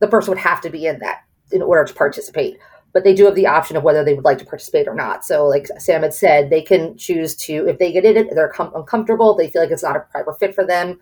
the 0.00 0.08
person 0.08 0.30
would 0.30 0.38
have 0.38 0.60
to 0.62 0.70
be 0.70 0.86
in 0.86 0.98
that 1.00 1.22
in 1.52 1.62
order 1.62 1.84
to 1.84 1.94
participate. 1.94 2.58
But 2.92 3.04
they 3.04 3.14
do 3.14 3.24
have 3.24 3.34
the 3.34 3.46
option 3.46 3.76
of 3.76 3.82
whether 3.82 4.04
they 4.04 4.14
would 4.14 4.24
like 4.24 4.38
to 4.38 4.44
participate 4.44 4.86
or 4.86 4.94
not. 4.94 5.24
So, 5.24 5.46
like 5.46 5.66
Sam 5.78 6.02
had 6.02 6.14
said, 6.14 6.50
they 6.50 6.62
can 6.62 6.96
choose 6.96 7.34
to, 7.36 7.66
if 7.68 7.78
they 7.78 7.90
get 7.90 8.04
in 8.04 8.16
it, 8.16 8.34
they're 8.34 8.48
com- 8.48 8.72
uncomfortable, 8.74 9.34
they 9.34 9.50
feel 9.50 9.62
like 9.62 9.72
it's 9.72 9.82
not 9.82 9.96
a 9.96 10.00
proper 10.00 10.32
fit 10.34 10.54
for 10.54 10.64
them, 10.64 11.00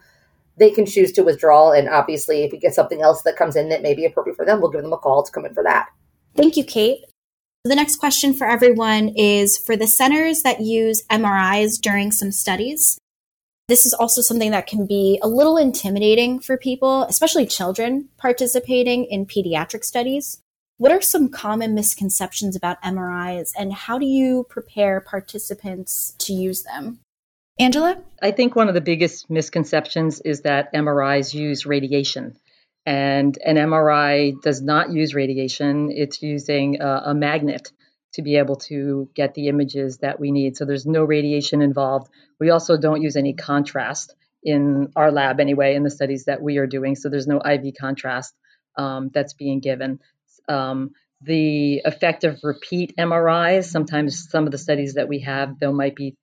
they 0.57 0.71
can 0.71 0.87
choose 0.87 1.13
to 1.13 1.23
withdraw. 1.23 1.73
And 1.73 1.89
obviously, 1.89 2.45
if 2.45 2.53
we 2.53 2.59
get 2.59 2.75
something 2.75 3.03
else 3.03 3.23
that 3.23 3.37
comes 3.37 3.57
in 3.57 3.69
that 3.69 3.83
may 3.83 3.95
be 3.95 4.07
appropriate 4.07 4.37
for 4.37 4.47
them, 4.47 4.61
we'll 4.61 4.71
give 4.71 4.83
them 4.83 4.93
a 4.93 4.99
call 4.99 5.23
to 5.23 5.31
come 5.31 5.45
in 5.45 5.53
for 5.53 5.63
that. 5.65 5.89
Thank 6.35 6.57
you, 6.57 6.65
Kate. 6.65 7.05
The 7.65 7.77
next 7.77 7.97
question 7.97 8.35
for 8.35 8.47
everyone 8.47 9.11
is 9.11 9.57
for 9.59 9.77
the 9.77 9.87
centers 9.87 10.43
that 10.43 10.61
use 10.61 11.05
MRIs 11.11 11.81
during 11.81 12.11
some 12.11 12.33
studies. 12.33 12.99
This 13.73 13.87
is 13.87 13.95
also 13.95 14.21
something 14.21 14.51
that 14.51 14.67
can 14.67 14.85
be 14.85 15.19
a 15.23 15.27
little 15.27 15.57
intimidating 15.57 16.41
for 16.41 16.59
people, 16.59 17.05
especially 17.05 17.47
children 17.47 18.11
participating 18.19 19.07
in 19.07 19.25
pediatric 19.25 19.83
studies. 19.83 20.43
What 20.77 20.93
are 20.93 21.01
some 21.01 21.31
common 21.31 21.75
misconceptions 21.75 22.55
about 22.55 22.83
MRIs 22.83 23.53
and 23.59 23.73
how 23.73 23.97
do 23.97 24.05
you 24.05 24.45
prepare 24.51 25.01
participants 25.01 26.15
to 26.19 26.35
use 26.35 26.65
them? 26.65 26.99
Angela? 27.59 27.97
I 28.21 28.33
think 28.33 28.55
one 28.55 28.69
of 28.69 28.75
the 28.75 28.83
biggest 28.83 29.31
misconceptions 29.31 30.21
is 30.21 30.43
that 30.43 30.75
MRIs 30.75 31.33
use 31.33 31.65
radiation. 31.65 32.37
And 32.85 33.39
an 33.43 33.57
MRI 33.57 34.35
does 34.43 34.61
not 34.61 34.93
use 34.93 35.15
radiation, 35.15 35.91
it's 35.91 36.21
using 36.21 36.83
a, 36.83 37.05
a, 37.07 37.15
magnet 37.15 37.73
to 38.13 38.23
be 38.23 38.37
able 38.37 38.57
to 38.57 39.09
get 39.15 39.35
the 39.35 39.49
images 39.49 39.99
that 39.99 40.21
we 40.21 40.31
need. 40.31 40.57
So 40.57 40.65
there's 40.65 40.87
no 40.87 41.05
radiation 41.05 41.63
involved. 41.63 42.11
We 42.39 42.51
also 42.51 42.77
don't 42.77 43.03
use 43.03 43.17
any 43.17 43.33
contrast 43.33 44.15
in 44.43 44.93
our 44.97 45.11
lab, 45.11 45.41
anyway, 45.41 45.75
in 45.75 45.83
the 45.83 45.91
studies 45.91 46.25
that 46.25 46.43
we 46.43 46.59
are 46.59 46.67
doing. 46.67 46.97
So 46.97 47.09
there's 47.09 47.27
no 47.27 47.41
IV 47.41 47.75
contrast 47.79 48.35
um, 48.77 49.11
that's 49.13 49.35
being 49.35 49.61
given. 49.61 50.01
Um, 50.49 50.91
the 51.23 51.83
of 51.85 52.41
repeat 52.43 52.95
MRIs, 52.99 53.65
sometimes 53.65 54.29
some 54.29 54.45
of 54.45 54.53
the 54.53 54.59
studies 54.59 54.95
that 54.95 55.09
we 55.09 55.21
have, 55.21 55.59
they 55.59 55.69
might 55.69 55.95
be 55.95 56.17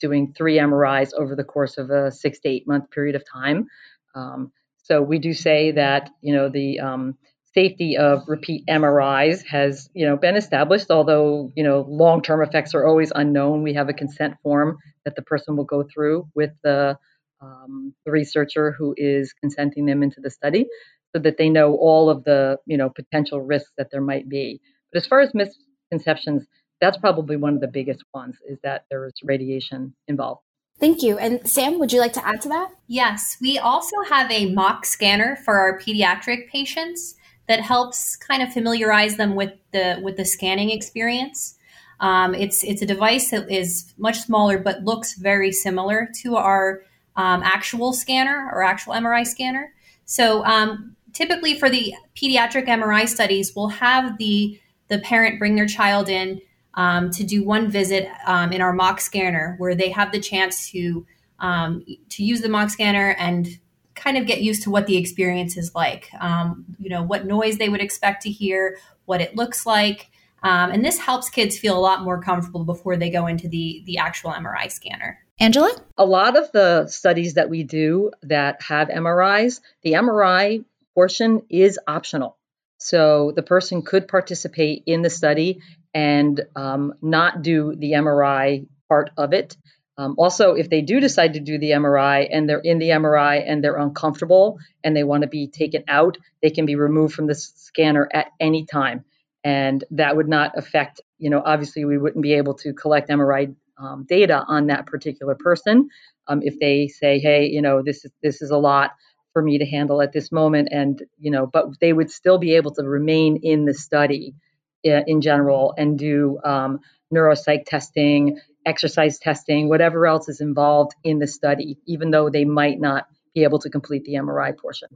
doing 0.00 0.32
three 0.36 0.58
MRIs 0.58 1.12
over 1.16 1.36
the 1.36 1.44
course 1.44 1.78
of 1.78 1.90
a 1.90 2.10
six 2.10 2.40
to 2.40 2.48
eight 2.48 2.66
month 2.66 2.90
period 2.90 3.14
of 3.14 3.22
time. 3.24 3.68
Um, 4.14 4.52
so 4.82 5.02
we 5.02 5.18
do 5.20 5.32
say 5.32 5.72
that 5.72 6.10
you 6.20 6.34
know 6.34 6.48
the 6.48 6.80
um, 6.80 7.16
safety 7.54 7.96
of 7.96 8.22
repeat 8.28 8.64
MRIs 8.66 9.44
has 9.46 9.90
you 9.94 10.06
know 10.06 10.16
been 10.16 10.36
established, 10.36 10.90
although 10.90 11.52
you 11.56 11.64
know 11.64 11.84
long-term 11.88 12.42
effects 12.42 12.74
are 12.74 12.86
always 12.86 13.12
unknown. 13.14 13.62
We 13.62 13.74
have 13.74 13.88
a 13.88 13.92
consent 13.92 14.34
form 14.42 14.78
that 15.04 15.16
the 15.16 15.22
person 15.22 15.56
will 15.56 15.64
go 15.64 15.84
through 15.92 16.28
with 16.34 16.50
the 16.62 16.98
um, 17.40 17.94
the 18.04 18.12
researcher 18.12 18.72
who 18.72 18.94
is 18.96 19.32
consenting 19.32 19.86
them 19.86 20.02
into 20.02 20.20
the 20.20 20.30
study 20.30 20.66
so 21.14 21.20
that 21.22 21.38
they 21.38 21.48
know 21.48 21.74
all 21.74 22.10
of 22.10 22.24
the 22.24 22.58
you 22.66 22.76
know 22.76 22.90
potential 22.90 23.40
risks 23.40 23.72
that 23.78 23.88
there 23.90 24.02
might 24.02 24.28
be 24.28 24.60
but 24.92 25.02
as 25.02 25.06
far 25.06 25.20
as 25.20 25.32
misconceptions 25.34 26.46
that's 26.80 26.98
probably 26.98 27.36
one 27.36 27.54
of 27.54 27.60
the 27.60 27.68
biggest 27.68 28.04
ones 28.14 28.36
is 28.48 28.58
that 28.62 28.84
there 28.90 29.06
is 29.06 29.14
radiation 29.22 29.94
involved 30.08 30.42
Thank 30.78 31.02
you. 31.02 31.18
And 31.18 31.46
Sam, 31.46 31.78
would 31.78 31.92
you 31.92 32.00
like 32.00 32.14
to 32.14 32.26
add 32.26 32.40
to 32.40 32.48
that? 32.48 32.70
Yes, 32.86 33.36
we 33.38 33.58
also 33.58 33.96
have 34.08 34.30
a 34.30 34.50
mock 34.50 34.86
scanner 34.86 35.36
for 35.44 35.58
our 35.58 35.78
pediatric 35.78 36.48
patients 36.48 37.16
that 37.50 37.60
helps 37.60 38.14
kind 38.14 38.44
of 38.44 38.52
familiarize 38.52 39.16
them 39.16 39.34
with 39.34 39.52
the 39.72 39.98
with 40.04 40.16
the 40.16 40.24
scanning 40.24 40.70
experience. 40.70 41.58
Um, 41.98 42.32
it's 42.32 42.62
it's 42.62 42.80
a 42.80 42.86
device 42.86 43.32
that 43.32 43.50
is 43.50 43.92
much 43.98 44.20
smaller 44.20 44.56
but 44.56 44.84
looks 44.84 45.14
very 45.14 45.50
similar 45.50 46.08
to 46.22 46.36
our 46.36 46.82
um, 47.16 47.42
actual 47.42 47.92
scanner 47.92 48.48
or 48.52 48.62
actual 48.62 48.92
MRI 48.92 49.26
scanner. 49.26 49.74
So 50.04 50.44
um, 50.44 50.94
typically 51.12 51.58
for 51.58 51.68
the 51.68 51.92
pediatric 52.14 52.68
MRI 52.68 53.08
studies, 53.08 53.52
we'll 53.56 53.66
have 53.66 54.16
the 54.18 54.60
the 54.86 55.00
parent 55.00 55.40
bring 55.40 55.56
their 55.56 55.66
child 55.66 56.08
in 56.08 56.40
um, 56.74 57.10
to 57.10 57.24
do 57.24 57.42
one 57.42 57.68
visit 57.68 58.08
um, 58.28 58.52
in 58.52 58.60
our 58.60 58.72
mock 58.72 59.00
scanner 59.00 59.56
where 59.58 59.74
they 59.74 59.88
have 59.88 60.12
the 60.12 60.20
chance 60.20 60.70
to 60.70 61.04
um, 61.40 61.84
to 62.10 62.22
use 62.22 62.42
the 62.42 62.48
mock 62.48 62.70
scanner 62.70 63.16
and 63.18 63.58
kind 64.00 64.16
of 64.16 64.26
get 64.26 64.40
used 64.40 64.62
to 64.62 64.70
what 64.70 64.86
the 64.86 64.96
experience 64.96 65.56
is 65.56 65.74
like. 65.74 66.10
Um, 66.18 66.64
you 66.78 66.88
know, 66.88 67.02
what 67.02 67.26
noise 67.26 67.58
they 67.58 67.68
would 67.68 67.82
expect 67.82 68.22
to 68.22 68.30
hear, 68.30 68.78
what 69.04 69.20
it 69.20 69.36
looks 69.36 69.66
like. 69.66 70.10
Um, 70.42 70.70
and 70.70 70.84
this 70.84 70.98
helps 70.98 71.28
kids 71.28 71.58
feel 71.58 71.76
a 71.76 71.80
lot 71.80 72.02
more 72.02 72.20
comfortable 72.20 72.64
before 72.64 72.96
they 72.96 73.10
go 73.10 73.26
into 73.26 73.46
the, 73.46 73.82
the 73.84 73.98
actual 73.98 74.32
MRI 74.32 74.72
scanner. 74.72 75.18
Angela? 75.38 75.74
A 75.98 76.04
lot 76.04 76.36
of 76.36 76.50
the 76.52 76.86
studies 76.86 77.34
that 77.34 77.50
we 77.50 77.62
do 77.62 78.10
that 78.22 78.62
have 78.62 78.88
MRIs, 78.88 79.60
the 79.82 79.92
MRI 79.92 80.64
portion 80.94 81.42
is 81.50 81.78
optional. 81.86 82.38
So 82.78 83.32
the 83.36 83.42
person 83.42 83.82
could 83.82 84.08
participate 84.08 84.84
in 84.86 85.02
the 85.02 85.10
study 85.10 85.60
and 85.92 86.40
um, 86.56 86.94
not 87.02 87.42
do 87.42 87.74
the 87.76 87.92
MRI 87.92 88.66
part 88.88 89.10
of 89.16 89.34
it. 89.34 89.56
Um, 89.98 90.14
also, 90.18 90.54
if 90.54 90.70
they 90.70 90.80
do 90.80 91.00
decide 91.00 91.34
to 91.34 91.40
do 91.40 91.58
the 91.58 91.70
MRI 91.72 92.28
and 92.30 92.48
they're 92.48 92.60
in 92.60 92.78
the 92.78 92.90
MRI 92.90 93.44
and 93.46 93.62
they're 93.62 93.76
uncomfortable 93.76 94.58
and 94.82 94.96
they 94.96 95.04
want 95.04 95.22
to 95.22 95.28
be 95.28 95.48
taken 95.48 95.84
out, 95.88 96.16
they 96.42 96.50
can 96.50 96.64
be 96.64 96.76
removed 96.76 97.14
from 97.14 97.26
the 97.26 97.34
scanner 97.34 98.08
at 98.12 98.28
any 98.40 98.64
time. 98.64 99.04
And 99.44 99.84
that 99.90 100.16
would 100.16 100.28
not 100.28 100.56
affect, 100.56 101.00
you 101.18 101.30
know, 101.30 101.42
obviously 101.44 101.84
we 101.84 101.98
wouldn't 101.98 102.22
be 102.22 102.34
able 102.34 102.54
to 102.54 102.72
collect 102.72 103.10
MRI 103.10 103.54
um, 103.78 104.04
data 104.08 104.44
on 104.46 104.66
that 104.66 104.86
particular 104.86 105.34
person. 105.34 105.88
Um, 106.26 106.42
if 106.42 106.58
they 106.58 106.88
say, 106.88 107.18
hey, 107.18 107.46
you 107.46 107.62
know, 107.62 107.82
this 107.82 108.04
is 108.04 108.12
this 108.22 108.42
is 108.42 108.50
a 108.50 108.58
lot 108.58 108.92
for 109.32 109.42
me 109.42 109.58
to 109.58 109.66
handle 109.66 110.02
at 110.02 110.12
this 110.12 110.30
moment, 110.30 110.68
and 110.70 111.02
you 111.18 111.30
know, 111.30 111.46
but 111.46 111.78
they 111.80 111.92
would 111.92 112.10
still 112.10 112.38
be 112.38 112.54
able 112.56 112.72
to 112.74 112.82
remain 112.82 113.38
in 113.42 113.64
the 113.64 113.74
study 113.74 114.34
in 114.82 115.20
general 115.20 115.74
and 115.76 115.98
do 115.98 116.38
um, 116.44 116.80
neuropsych 117.12 117.64
testing, 117.66 118.40
exercise 118.70 119.18
testing, 119.18 119.68
whatever 119.68 120.06
else 120.06 120.28
is 120.28 120.40
involved 120.40 120.94
in 121.04 121.18
the 121.18 121.26
study, 121.26 121.76
even 121.86 122.10
though 122.10 122.30
they 122.30 122.44
might 122.46 122.80
not 122.80 123.06
be 123.34 123.42
able 123.42 123.58
to 123.58 123.68
complete 123.68 124.04
the 124.04 124.14
MRI 124.14 124.56
portion. 124.56 124.88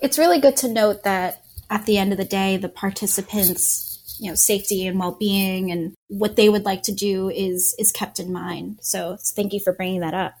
It's 0.00 0.18
really 0.18 0.40
good 0.40 0.56
to 0.58 0.68
note 0.68 1.02
that 1.02 1.42
at 1.70 1.86
the 1.86 1.98
end 1.98 2.12
of 2.12 2.18
the 2.18 2.24
day, 2.24 2.56
the 2.56 2.68
participants, 2.68 4.16
you 4.20 4.30
know, 4.30 4.34
safety 4.34 4.86
and 4.86 5.00
well-being 5.00 5.70
and 5.70 5.94
what 6.08 6.36
they 6.36 6.48
would 6.48 6.64
like 6.64 6.82
to 6.84 6.92
do 6.92 7.28
is 7.30 7.74
is 7.78 7.92
kept 7.92 8.20
in 8.20 8.32
mind. 8.32 8.78
So 8.82 9.16
thank 9.34 9.52
you 9.52 9.60
for 9.60 9.72
bringing 9.72 10.00
that 10.00 10.14
up. 10.14 10.34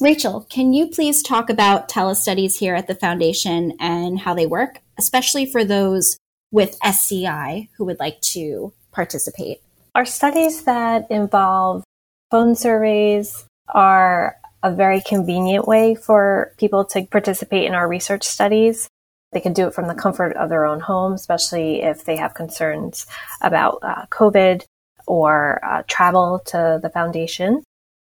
Rachel, 0.00 0.46
can 0.48 0.72
you 0.72 0.86
please 0.86 1.22
talk 1.22 1.50
about 1.50 1.88
telestudies 1.88 2.58
here 2.58 2.74
at 2.74 2.86
the 2.86 2.94
foundation 2.94 3.74
and 3.80 4.20
how 4.20 4.34
they 4.34 4.46
work, 4.46 4.80
especially 4.98 5.44
for 5.44 5.64
those 5.64 6.16
with 6.52 6.78
SCI 6.82 7.68
who 7.76 7.84
would 7.84 7.98
like 7.98 8.20
to 8.20 8.72
participate? 8.92 9.60
Our 9.94 10.04
studies 10.04 10.64
that 10.64 11.10
involve 11.10 11.82
phone 12.30 12.54
surveys 12.54 13.44
are 13.68 14.36
a 14.62 14.72
very 14.72 15.00
convenient 15.00 15.66
way 15.66 15.94
for 15.94 16.52
people 16.58 16.84
to 16.84 17.04
participate 17.06 17.64
in 17.64 17.74
our 17.74 17.88
research 17.88 18.24
studies. 18.24 18.88
They 19.32 19.40
can 19.40 19.52
do 19.52 19.68
it 19.68 19.74
from 19.74 19.88
the 19.88 19.94
comfort 19.94 20.36
of 20.36 20.48
their 20.48 20.66
own 20.66 20.80
home, 20.80 21.12
especially 21.12 21.82
if 21.82 22.04
they 22.04 22.16
have 22.16 22.34
concerns 22.34 23.06
about 23.40 23.78
uh, 23.82 24.06
COVID 24.10 24.64
or 25.06 25.64
uh, 25.64 25.82
travel 25.86 26.40
to 26.46 26.78
the 26.82 26.90
foundation. 26.90 27.62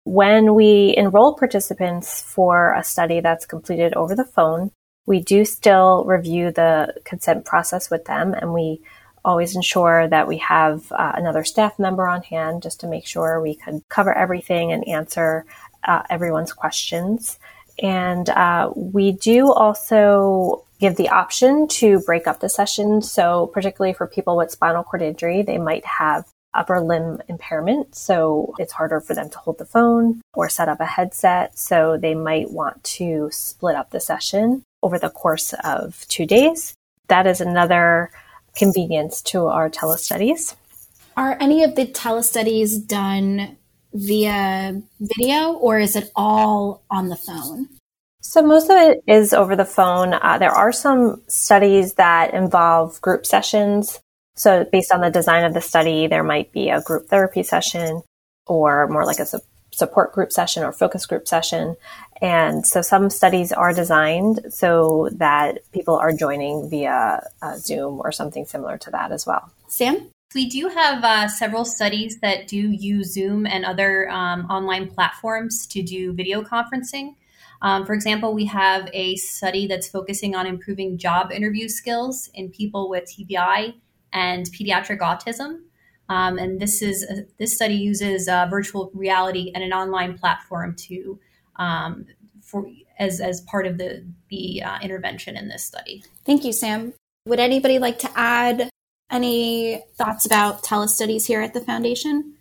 When 0.04 0.54
we 0.54 0.94
enroll 0.96 1.34
participants 1.34 2.20
for 2.20 2.74
a 2.74 2.84
study 2.84 3.20
that's 3.20 3.46
completed 3.46 3.94
over 3.94 4.14
the 4.14 4.24
phone, 4.24 4.70
we 5.06 5.20
do 5.20 5.44
still 5.44 6.04
review 6.04 6.50
the 6.50 6.94
consent 7.04 7.44
process 7.44 7.90
with 7.90 8.04
them 8.04 8.34
and 8.34 8.52
we 8.52 8.80
always 9.24 9.56
ensure 9.56 10.06
that 10.08 10.28
we 10.28 10.38
have 10.38 10.90
uh, 10.92 11.12
another 11.14 11.44
staff 11.44 11.78
member 11.78 12.06
on 12.06 12.22
hand 12.22 12.62
just 12.62 12.80
to 12.80 12.86
make 12.86 13.06
sure 13.06 13.40
we 13.40 13.54
can 13.54 13.82
cover 13.88 14.12
everything 14.12 14.72
and 14.72 14.86
answer 14.86 15.46
uh, 15.84 16.02
everyone's 16.10 16.52
questions. 16.52 17.38
And 17.82 18.28
uh, 18.28 18.70
we 18.74 19.12
do 19.12 19.52
also 19.52 20.64
give 20.78 20.96
the 20.96 21.08
option 21.08 21.66
to 21.68 22.00
break 22.00 22.26
up 22.26 22.40
the 22.40 22.48
session. 22.48 23.02
So, 23.02 23.46
particularly 23.46 23.94
for 23.94 24.06
people 24.06 24.36
with 24.36 24.50
spinal 24.50 24.84
cord 24.84 25.02
injury, 25.02 25.42
they 25.42 25.58
might 25.58 25.84
have 25.84 26.26
upper 26.52 26.80
limb 26.80 27.20
impairment. 27.28 27.94
So, 27.94 28.54
it's 28.58 28.72
harder 28.72 29.00
for 29.00 29.14
them 29.14 29.28
to 29.30 29.38
hold 29.38 29.58
the 29.58 29.64
phone 29.64 30.20
or 30.34 30.48
set 30.48 30.68
up 30.68 30.80
a 30.80 30.86
headset. 30.86 31.58
So, 31.58 31.96
they 31.96 32.14
might 32.14 32.50
want 32.50 32.82
to 32.84 33.28
split 33.32 33.74
up 33.74 33.90
the 33.90 34.00
session 34.00 34.62
over 34.82 34.98
the 34.98 35.10
course 35.10 35.52
of 35.64 36.04
two 36.08 36.26
days. 36.26 36.74
That 37.08 37.26
is 37.26 37.40
another 37.40 38.10
convenience 38.56 39.22
to 39.22 39.46
our 39.46 39.68
telestudies. 39.70 40.54
Are 41.16 41.36
any 41.40 41.62
of 41.62 41.76
the 41.76 41.86
telestudies 41.86 42.86
done 42.86 43.56
via 43.92 44.82
video 45.00 45.52
or 45.52 45.78
is 45.78 45.96
it 45.96 46.10
all 46.16 46.82
on 46.90 47.08
the 47.08 47.16
phone? 47.16 47.68
So 48.20 48.42
most 48.42 48.70
of 48.70 48.76
it 48.76 49.04
is 49.06 49.32
over 49.32 49.54
the 49.54 49.64
phone. 49.64 50.14
Uh, 50.14 50.38
there 50.38 50.50
are 50.50 50.72
some 50.72 51.22
studies 51.28 51.94
that 51.94 52.34
involve 52.34 53.00
group 53.00 53.26
sessions. 53.26 54.00
So 54.34 54.66
based 54.72 54.90
on 54.90 55.02
the 55.02 55.10
design 55.10 55.44
of 55.44 55.54
the 55.54 55.60
study, 55.60 56.06
there 56.06 56.24
might 56.24 56.50
be 56.50 56.70
a 56.70 56.80
group 56.80 57.06
therapy 57.06 57.42
session 57.42 58.02
or 58.46 58.88
more 58.88 59.04
like 59.04 59.20
a 59.20 59.26
su- 59.26 59.40
support 59.72 60.12
group 60.12 60.32
session 60.32 60.64
or 60.64 60.72
focus 60.72 61.06
group 61.06 61.28
session. 61.28 61.76
And 62.22 62.66
so 62.66 62.80
some 62.80 63.10
studies 63.10 63.52
are 63.52 63.72
designed 63.72 64.46
so 64.50 65.10
that 65.14 65.58
people 65.72 65.96
are 65.96 66.12
joining 66.12 66.70
via 66.70 67.26
uh, 67.42 67.56
Zoom 67.56 68.00
or 68.00 68.12
something 68.12 68.44
similar 68.44 68.78
to 68.78 68.90
that 68.90 69.12
as 69.12 69.26
well. 69.26 69.50
Sam? 69.68 70.10
We 70.34 70.48
do 70.48 70.68
have 70.68 71.04
uh, 71.04 71.28
several 71.28 71.64
studies 71.64 72.18
that 72.20 72.48
do 72.48 72.56
use 72.56 73.12
Zoom 73.12 73.46
and 73.46 73.64
other 73.64 74.10
um, 74.10 74.46
online 74.46 74.88
platforms 74.88 75.66
to 75.68 75.82
do 75.82 76.12
video 76.12 76.42
conferencing. 76.42 77.14
Um, 77.62 77.86
for 77.86 77.94
example, 77.94 78.34
we 78.34 78.44
have 78.46 78.90
a 78.92 79.14
study 79.16 79.66
that's 79.66 79.88
focusing 79.88 80.34
on 80.34 80.46
improving 80.46 80.98
job 80.98 81.30
interview 81.30 81.68
skills 81.68 82.28
in 82.34 82.50
people 82.50 82.90
with 82.90 83.04
TBI 83.04 83.74
and 84.12 84.46
pediatric 84.46 84.98
autism. 84.98 85.60
Um, 86.08 86.36
and 86.38 86.60
this 86.60 86.82
is 86.82 87.06
uh, 87.08 87.22
this 87.38 87.54
study 87.54 87.74
uses 87.74 88.28
uh, 88.28 88.46
virtual 88.50 88.90
reality 88.92 89.50
and 89.54 89.64
an 89.64 89.72
online 89.72 90.18
platform 90.18 90.74
to 90.80 91.18
um, 91.56 92.06
for 92.42 92.66
as 92.98 93.20
as 93.20 93.40
part 93.42 93.66
of 93.66 93.78
the 93.78 94.04
the 94.30 94.62
uh, 94.62 94.78
intervention 94.82 95.36
in 95.36 95.48
this 95.48 95.64
study. 95.64 96.02
Thank 96.24 96.44
you, 96.44 96.52
Sam. 96.52 96.92
Would 97.26 97.40
anybody 97.40 97.78
like 97.78 97.98
to 98.00 98.10
add 98.14 98.68
any 99.10 99.82
thoughts 99.96 100.26
about 100.26 100.62
telestudies 100.62 101.26
here 101.26 101.40
at 101.40 101.54
the 101.54 101.60
foundation? 101.60 102.34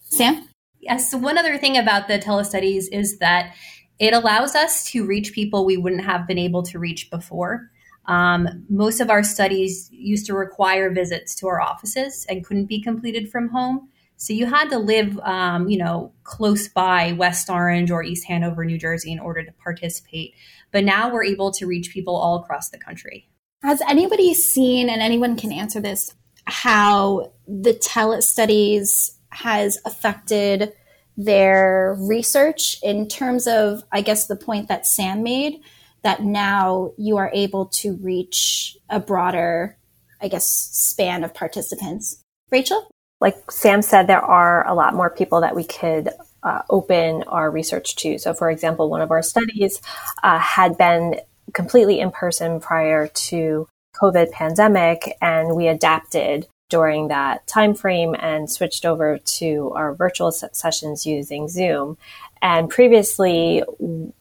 Sam? 0.00 0.48
Yes. 0.80 1.10
So 1.10 1.18
one 1.18 1.38
other 1.38 1.58
thing 1.58 1.76
about 1.76 2.08
the 2.08 2.18
telestudies 2.18 2.84
is 2.92 3.18
that 3.18 3.54
it 3.98 4.12
allows 4.12 4.54
us 4.54 4.84
to 4.90 5.06
reach 5.06 5.32
people 5.32 5.64
we 5.64 5.76
wouldn't 5.76 6.04
have 6.04 6.26
been 6.26 6.38
able 6.38 6.62
to 6.64 6.78
reach 6.78 7.10
before. 7.10 7.70
Um, 8.06 8.64
most 8.68 9.00
of 9.00 9.10
our 9.10 9.24
studies 9.24 9.88
used 9.90 10.26
to 10.26 10.34
require 10.34 10.90
visits 10.90 11.34
to 11.36 11.48
our 11.48 11.60
offices 11.60 12.24
and 12.28 12.44
couldn't 12.44 12.66
be 12.66 12.80
completed 12.80 13.30
from 13.30 13.48
home. 13.48 13.88
So 14.16 14.32
you 14.32 14.46
had 14.46 14.70
to 14.70 14.78
live, 14.78 15.18
um, 15.20 15.68
you 15.68 15.78
know, 15.78 16.12
close 16.24 16.68
by 16.68 17.12
West 17.12 17.50
Orange 17.50 17.90
or 17.90 18.02
East 18.02 18.26
Hanover, 18.26 18.64
New 18.64 18.78
Jersey, 18.78 19.12
in 19.12 19.18
order 19.18 19.44
to 19.44 19.52
participate. 19.52 20.34
But 20.72 20.84
now 20.84 21.12
we're 21.12 21.24
able 21.24 21.50
to 21.52 21.66
reach 21.66 21.90
people 21.90 22.16
all 22.16 22.36
across 22.36 22.70
the 22.70 22.78
country. 22.78 23.28
Has 23.62 23.82
anybody 23.88 24.32
seen, 24.34 24.88
and 24.88 25.02
anyone 25.02 25.36
can 25.36 25.52
answer 25.52 25.80
this, 25.80 26.14
how 26.46 27.32
the 27.46 27.74
tele 27.74 28.22
studies 28.22 29.18
has 29.30 29.78
affected 29.84 30.72
their 31.16 31.96
research 31.98 32.78
in 32.82 33.08
terms 33.08 33.46
of, 33.46 33.82
I 33.92 34.00
guess, 34.00 34.26
the 34.26 34.36
point 34.36 34.68
that 34.68 34.86
Sam 34.86 35.22
made 35.22 35.60
that 36.02 36.22
now 36.22 36.92
you 36.96 37.16
are 37.16 37.30
able 37.34 37.66
to 37.66 37.96
reach 37.96 38.76
a 38.88 39.00
broader, 39.00 39.76
I 40.20 40.28
guess, 40.28 40.48
span 40.48 41.24
of 41.24 41.34
participants? 41.34 42.22
Rachel? 42.50 42.88
Like 43.20 43.50
Sam 43.50 43.82
said, 43.82 44.06
there 44.06 44.24
are 44.24 44.66
a 44.68 44.74
lot 44.74 44.94
more 44.94 45.10
people 45.10 45.40
that 45.40 45.56
we 45.56 45.64
could 45.64 46.10
uh, 46.42 46.62
open 46.68 47.22
our 47.24 47.50
research 47.50 47.96
to. 47.96 48.18
So, 48.18 48.34
for 48.34 48.50
example, 48.50 48.90
one 48.90 49.00
of 49.00 49.10
our 49.10 49.22
studies 49.22 49.80
uh, 50.22 50.38
had 50.38 50.76
been 50.76 51.20
completely 51.54 52.00
in 52.00 52.10
person 52.10 52.60
prior 52.60 53.08
to 53.08 53.66
COVID 54.00 54.30
pandemic, 54.32 55.16
and 55.20 55.56
we 55.56 55.68
adapted 55.68 56.46
during 56.68 57.08
that 57.08 57.46
time 57.46 57.74
frame 57.74 58.14
and 58.18 58.50
switched 58.50 58.84
over 58.84 59.18
to 59.18 59.72
our 59.74 59.94
virtual 59.94 60.32
sessions 60.32 61.06
using 61.06 61.48
Zoom. 61.48 61.96
And 62.42 62.68
previously, 62.68 63.62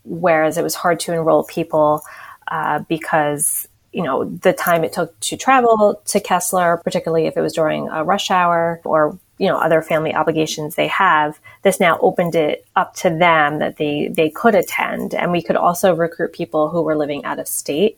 whereas 0.04 0.58
it 0.58 0.64
was 0.64 0.76
hard 0.76 1.00
to 1.02 1.14
enroll 1.14 1.44
people 1.44 2.02
uh, 2.48 2.80
because 2.88 3.68
you 3.96 4.04
know 4.04 4.26
the 4.26 4.52
time 4.52 4.84
it 4.84 4.92
took 4.92 5.18
to 5.22 5.38
travel 5.38 6.02
to 6.06 6.20
Kessler, 6.20 6.82
particularly 6.84 7.28
if 7.28 7.38
it 7.38 7.42
was 7.42 7.54
during 7.54 7.88
a 7.88 8.04
rush 8.04 8.30
hour 8.30 8.82
or 8.84 9.18
you 9.38 9.48
know 9.48 9.58
other 9.58 9.82
family 9.82 10.14
obligations 10.14 10.76
they 10.76 10.88
have 10.88 11.40
this 11.64 11.80
now 11.80 11.98
opened 12.02 12.36
it 12.36 12.66
up 12.76 12.94
to 12.96 13.10
them 13.10 13.60
that 13.60 13.78
they 13.78 14.10
they 14.10 14.30
could 14.30 14.54
attend. 14.54 15.16
And 15.16 15.32
we 15.32 15.42
could 15.42 15.56
also 15.56 15.96
recruit 15.96 16.34
people 16.34 16.68
who 16.70 16.82
were 16.82 16.98
living 16.98 17.24
out 17.24 17.40
of 17.40 17.48
state. 17.48 17.98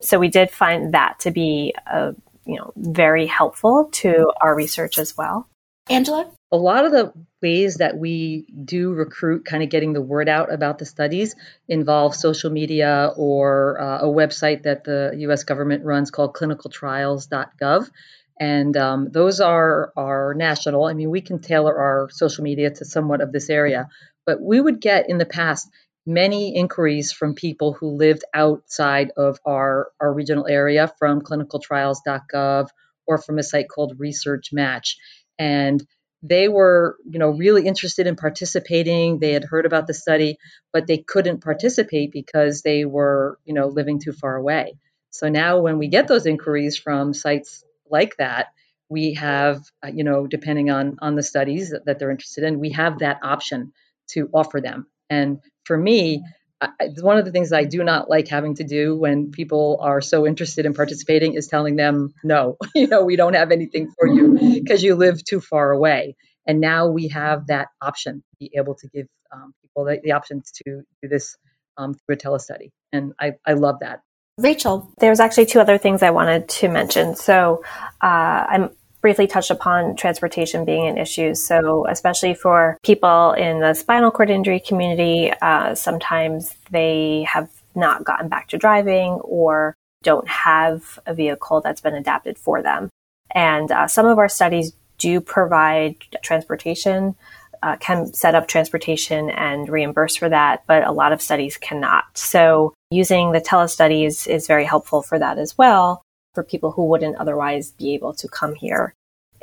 So 0.00 0.18
we 0.18 0.28
did 0.28 0.50
find 0.50 0.94
that 0.94 1.20
to 1.20 1.30
be 1.30 1.74
a 1.86 2.14
you 2.46 2.56
know 2.56 2.72
very 2.76 3.26
helpful 3.26 3.90
to 3.92 4.32
our 4.40 4.54
research 4.54 4.98
as 4.98 5.14
well. 5.14 5.46
Angela 5.90 6.30
a 6.54 6.56
lot 6.56 6.84
of 6.84 6.92
the 6.92 7.12
ways 7.42 7.76
that 7.78 7.98
we 7.98 8.46
do 8.64 8.92
recruit 8.92 9.44
kind 9.44 9.64
of 9.64 9.70
getting 9.70 9.92
the 9.92 10.00
word 10.00 10.28
out 10.28 10.52
about 10.52 10.78
the 10.78 10.86
studies 10.86 11.34
involve 11.68 12.14
social 12.14 12.48
media 12.48 13.10
or 13.16 13.80
uh, 13.80 13.98
a 14.02 14.06
website 14.06 14.62
that 14.62 14.84
the 14.84 15.10
us 15.28 15.42
government 15.42 15.84
runs 15.84 16.12
called 16.12 16.32
clinicaltrials.gov 16.32 17.90
and 18.38 18.76
um, 18.76 19.08
those 19.10 19.40
are 19.40 19.92
are 19.96 20.34
national. 20.34 20.84
I 20.84 20.94
mean, 20.94 21.10
we 21.10 21.20
can 21.20 21.40
tailor 21.40 21.76
our 21.76 22.08
social 22.10 22.44
media 22.44 22.70
to 22.70 22.84
somewhat 22.84 23.20
of 23.20 23.32
this 23.32 23.50
area, 23.50 23.88
but 24.24 24.40
we 24.40 24.60
would 24.60 24.80
get 24.80 25.08
in 25.08 25.18
the 25.18 25.26
past 25.26 25.68
many 26.06 26.54
inquiries 26.54 27.10
from 27.12 27.34
people 27.34 27.72
who 27.72 27.96
lived 27.96 28.24
outside 28.32 29.10
of 29.16 29.38
our 29.44 29.88
our 30.00 30.12
regional 30.12 30.46
area 30.46 30.92
from 30.98 31.20
clinicaltrials.gov 31.20 32.68
or 33.06 33.18
from 33.18 33.38
a 33.38 33.42
site 33.42 33.68
called 33.68 33.98
Research 33.98 34.52
Match, 34.52 34.98
and 35.38 35.84
they 36.26 36.48
were 36.48 36.96
you 37.08 37.18
know 37.18 37.28
really 37.30 37.66
interested 37.66 38.06
in 38.06 38.16
participating 38.16 39.18
they 39.18 39.32
had 39.32 39.44
heard 39.44 39.66
about 39.66 39.86
the 39.86 39.94
study 39.94 40.38
but 40.72 40.86
they 40.86 40.98
couldn't 40.98 41.44
participate 41.44 42.10
because 42.10 42.62
they 42.62 42.84
were 42.84 43.38
you 43.44 43.54
know 43.54 43.68
living 43.68 44.00
too 44.00 44.12
far 44.12 44.34
away 44.36 44.74
so 45.14 45.28
now 45.28 45.60
when 45.60 45.78
we 45.78 45.86
get 45.86 46.08
those 46.08 46.26
inquiries 46.26 46.76
from 46.76 47.14
sites 47.14 47.64
like 47.88 48.16
that, 48.16 48.48
we 48.88 49.14
have, 49.14 49.62
uh, 49.84 49.90
you 49.94 50.02
know, 50.02 50.26
depending 50.26 50.70
on 50.70 50.96
on 51.00 51.14
the 51.14 51.22
studies 51.22 51.70
that, 51.70 51.84
that, 51.86 52.00
they're 52.00 52.10
interested 52.10 52.42
in, 52.42 52.58
we 52.58 52.70
have 52.70 52.98
that 52.98 53.20
option 53.22 53.72
to 54.08 54.28
offer 54.34 54.60
them. 54.60 54.88
And 55.08 55.38
for 55.62 55.78
me, 55.78 56.24
I, 56.60 56.70
one 57.00 57.18
of 57.18 57.24
the 57.24 57.32
things 57.32 57.52
I 57.52 57.64
do 57.64 57.82
not 57.84 58.08
like 58.08 58.28
having 58.28 58.54
to 58.56 58.64
do 58.64 58.96
when 58.96 59.30
people 59.30 59.78
are 59.80 60.00
so 60.00 60.26
interested 60.26 60.66
in 60.66 60.74
participating 60.74 61.34
is 61.34 61.46
telling 61.48 61.76
them, 61.76 62.14
no, 62.22 62.56
you 62.74 62.86
know, 62.86 63.04
we 63.04 63.16
don't 63.16 63.34
have 63.34 63.50
anything 63.50 63.92
for 63.98 64.06
you 64.06 64.38
because 64.62 64.82
you 64.82 64.94
live 64.94 65.22
too 65.24 65.40
far 65.40 65.70
away. 65.70 66.16
And 66.46 66.60
now 66.60 66.88
we 66.88 67.08
have 67.08 67.46
that 67.46 67.68
option, 67.80 68.22
be 68.38 68.50
able 68.54 68.74
to 68.76 68.88
give 68.88 69.06
um, 69.32 69.54
people 69.62 69.84
the, 69.84 70.00
the, 70.02 70.12
options 70.12 70.52
to 70.52 70.82
do 71.02 71.08
this 71.08 71.36
um, 71.78 71.94
through 71.94 72.14
a 72.14 72.18
telestudy. 72.18 72.70
And 72.92 73.14
I, 73.18 73.32
I 73.46 73.54
love 73.54 73.80
that. 73.80 74.00
Rachel. 74.36 74.92
There's 74.98 75.20
actually 75.20 75.46
two 75.46 75.60
other 75.60 75.78
things 75.78 76.02
I 76.02 76.10
wanted 76.10 76.48
to 76.48 76.68
mention. 76.68 77.14
So 77.14 77.62
uh, 78.02 78.06
I'm 78.48 78.70
briefly 79.04 79.26
touched 79.26 79.50
upon 79.50 79.94
transportation 79.94 80.64
being 80.64 80.86
an 80.86 80.96
issue. 80.96 81.34
So, 81.34 81.86
especially 81.90 82.32
for 82.32 82.78
people 82.82 83.32
in 83.32 83.60
the 83.60 83.74
spinal 83.74 84.10
cord 84.10 84.30
injury 84.30 84.60
community, 84.60 85.30
uh, 85.42 85.74
sometimes 85.74 86.54
they 86.70 87.26
have 87.28 87.50
not 87.74 88.04
gotten 88.04 88.30
back 88.30 88.48
to 88.48 88.56
driving 88.56 89.20
or 89.20 89.76
don't 90.04 90.26
have 90.26 90.98
a 91.04 91.12
vehicle 91.12 91.60
that's 91.60 91.82
been 91.82 91.94
adapted 91.94 92.38
for 92.38 92.62
them. 92.62 92.88
And 93.34 93.70
uh, 93.70 93.88
some 93.88 94.06
of 94.06 94.16
our 94.16 94.30
studies 94.30 94.72
do 94.96 95.20
provide 95.20 95.96
transportation 96.22 97.14
uh, 97.62 97.76
can 97.76 98.10
set 98.14 98.34
up 98.34 98.48
transportation 98.48 99.28
and 99.28 99.68
reimburse 99.68 100.16
for 100.16 100.30
that, 100.30 100.62
but 100.66 100.82
a 100.82 100.92
lot 100.92 101.12
of 101.12 101.20
studies 101.20 101.58
cannot. 101.58 102.04
So 102.14 102.72
using 102.90 103.32
the 103.32 103.40
telestudies 103.42 104.26
is 104.26 104.46
very 104.46 104.64
helpful 104.64 105.02
for 105.02 105.18
that 105.18 105.36
as 105.36 105.58
well 105.58 106.03
for 106.34 106.42
people 106.42 106.72
who 106.72 106.86
wouldn't 106.86 107.16
otherwise 107.16 107.70
be 107.72 107.94
able 107.94 108.12
to 108.14 108.28
come 108.28 108.54
here. 108.54 108.94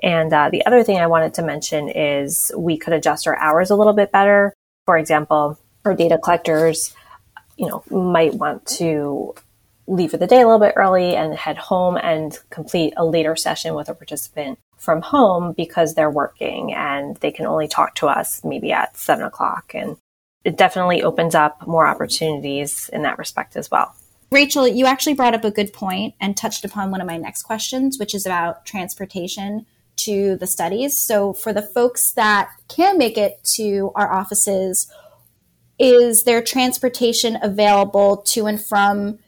And 0.03 0.33
uh, 0.33 0.49
the 0.49 0.65
other 0.65 0.83
thing 0.83 0.97
I 0.97 1.07
wanted 1.07 1.33
to 1.35 1.43
mention 1.43 1.89
is 1.89 2.51
we 2.57 2.77
could 2.77 2.93
adjust 2.93 3.27
our 3.27 3.37
hours 3.37 3.69
a 3.69 3.75
little 3.75 3.93
bit 3.93 4.11
better. 4.11 4.53
For 4.85 4.97
example, 4.97 5.59
our 5.85 5.95
data 5.95 6.17
collectors, 6.17 6.95
you 7.57 7.67
know, 7.67 7.83
might 7.89 8.33
want 8.33 8.65
to 8.77 9.35
leave 9.87 10.11
for 10.11 10.17
the 10.17 10.27
day 10.27 10.41
a 10.41 10.45
little 10.45 10.59
bit 10.59 10.73
early 10.75 11.15
and 11.15 11.35
head 11.35 11.57
home 11.57 11.97
and 11.97 12.37
complete 12.49 12.93
a 12.97 13.05
later 13.05 13.35
session 13.35 13.75
with 13.75 13.89
a 13.89 13.93
participant 13.93 14.57
from 14.77 15.01
home 15.01 15.53
because 15.53 15.93
they're 15.93 16.09
working 16.09 16.73
and 16.73 17.17
they 17.17 17.31
can 17.31 17.45
only 17.45 17.67
talk 17.67 17.93
to 17.95 18.07
us 18.07 18.43
maybe 18.43 18.71
at 18.71 18.97
seven 18.97 19.25
o'clock. 19.25 19.71
And 19.75 19.97
it 20.43 20.57
definitely 20.57 21.03
opens 21.03 21.35
up 21.35 21.67
more 21.67 21.85
opportunities 21.85 22.89
in 22.91 23.03
that 23.03 23.19
respect 23.19 23.55
as 23.55 23.69
well. 23.69 23.95
Rachel, 24.31 24.65
you 24.65 24.85
actually 24.85 25.13
brought 25.13 25.33
up 25.33 25.43
a 25.43 25.51
good 25.51 25.73
point 25.73 26.15
and 26.21 26.37
touched 26.37 26.63
upon 26.63 26.89
one 26.89 27.01
of 27.01 27.07
my 27.07 27.17
next 27.17 27.43
questions, 27.43 27.99
which 27.99 28.15
is 28.15 28.25
about 28.25 28.65
transportation 28.65 29.65
to 29.97 30.37
the 30.37 30.47
studies. 30.47 30.97
So, 30.97 31.33
for 31.33 31.51
the 31.51 31.61
folks 31.61 32.13
that 32.13 32.49
can 32.69 32.97
make 32.97 33.17
it 33.17 33.43
to 33.55 33.91
our 33.93 34.11
offices, 34.11 34.89
is 35.77 36.23
there 36.23 36.41
transportation 36.41 37.39
available 37.41 38.17
to 38.27 38.45
and 38.45 38.63
from 38.63 39.19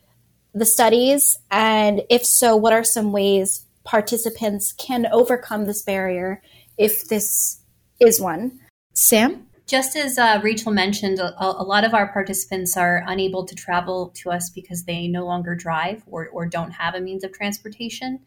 the 0.53 0.65
studies? 0.65 1.37
And 1.51 2.03
if 2.09 2.25
so, 2.25 2.55
what 2.55 2.71
are 2.71 2.85
some 2.85 3.11
ways 3.11 3.65
participants 3.83 4.71
can 4.71 5.05
overcome 5.07 5.65
this 5.65 5.81
barrier 5.81 6.41
if 6.77 7.09
this 7.09 7.59
is 7.99 8.21
one? 8.21 8.59
Sam? 8.93 9.47
Just 9.65 9.95
as 9.95 10.17
uh, 10.17 10.41
Rachel 10.43 10.71
mentioned, 10.71 11.19
a, 11.19 11.34
a, 11.39 11.63
lot 11.63 11.86
of 11.86 11.93
our 11.93 12.12
participants 12.12 12.76
are 12.76 13.04
unable 13.08 13.45
to 13.45 13.56
travel 13.56 14.10
to 14.15 14.30
us 14.30 14.49
because 14.49 14.84
they 14.84 15.08
no 15.08 15.26
longer 15.26 15.56
drive 15.56 16.04
or, 16.06 16.28
or 16.28 16.45
don't 16.45 16.71
have 16.71 16.95
a 16.95 16.99
means 16.99 17.23
of 17.23 17.32
transportation. 17.32 18.19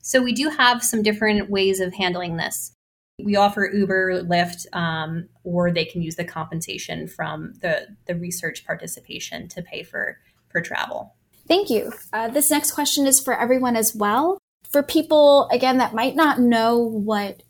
So 0.00 0.22
we 0.22 0.32
do 0.32 0.50
have 0.50 0.84
some 0.84 1.02
different 1.02 1.50
ways 1.50 1.80
of 1.80 1.94
handling 1.94 2.36
this. 2.36 2.72
We 3.18 3.36
offer 3.36 3.70
Uber, 3.72 4.22
Lyft, 4.22 4.66
um, 4.72 5.28
or 5.42 5.72
they 5.72 5.84
can 5.84 6.02
use 6.02 6.16
the 6.16 6.24
compensation 6.24 7.08
from 7.08 7.54
the, 7.60 7.88
the 8.06 8.14
research 8.14 8.64
participation 8.64 9.48
to 9.48 9.62
pay 9.62 9.82
for, 9.82 10.18
for 10.48 10.60
travel. 10.60 11.14
Thank 11.46 11.70
you. 11.70 11.92
Uh, 12.12 12.28
this 12.28 12.50
next 12.50 12.72
question 12.72 13.06
is 13.06 13.20
for 13.20 13.38
everyone 13.38 13.76
as 13.76 13.94
well. 13.94 14.38
For 14.70 14.82
people, 14.82 15.48
again, 15.50 15.78
that 15.78 15.94
might 15.94 16.16
not 16.16 16.40
know 16.40 16.78
what 16.78 17.42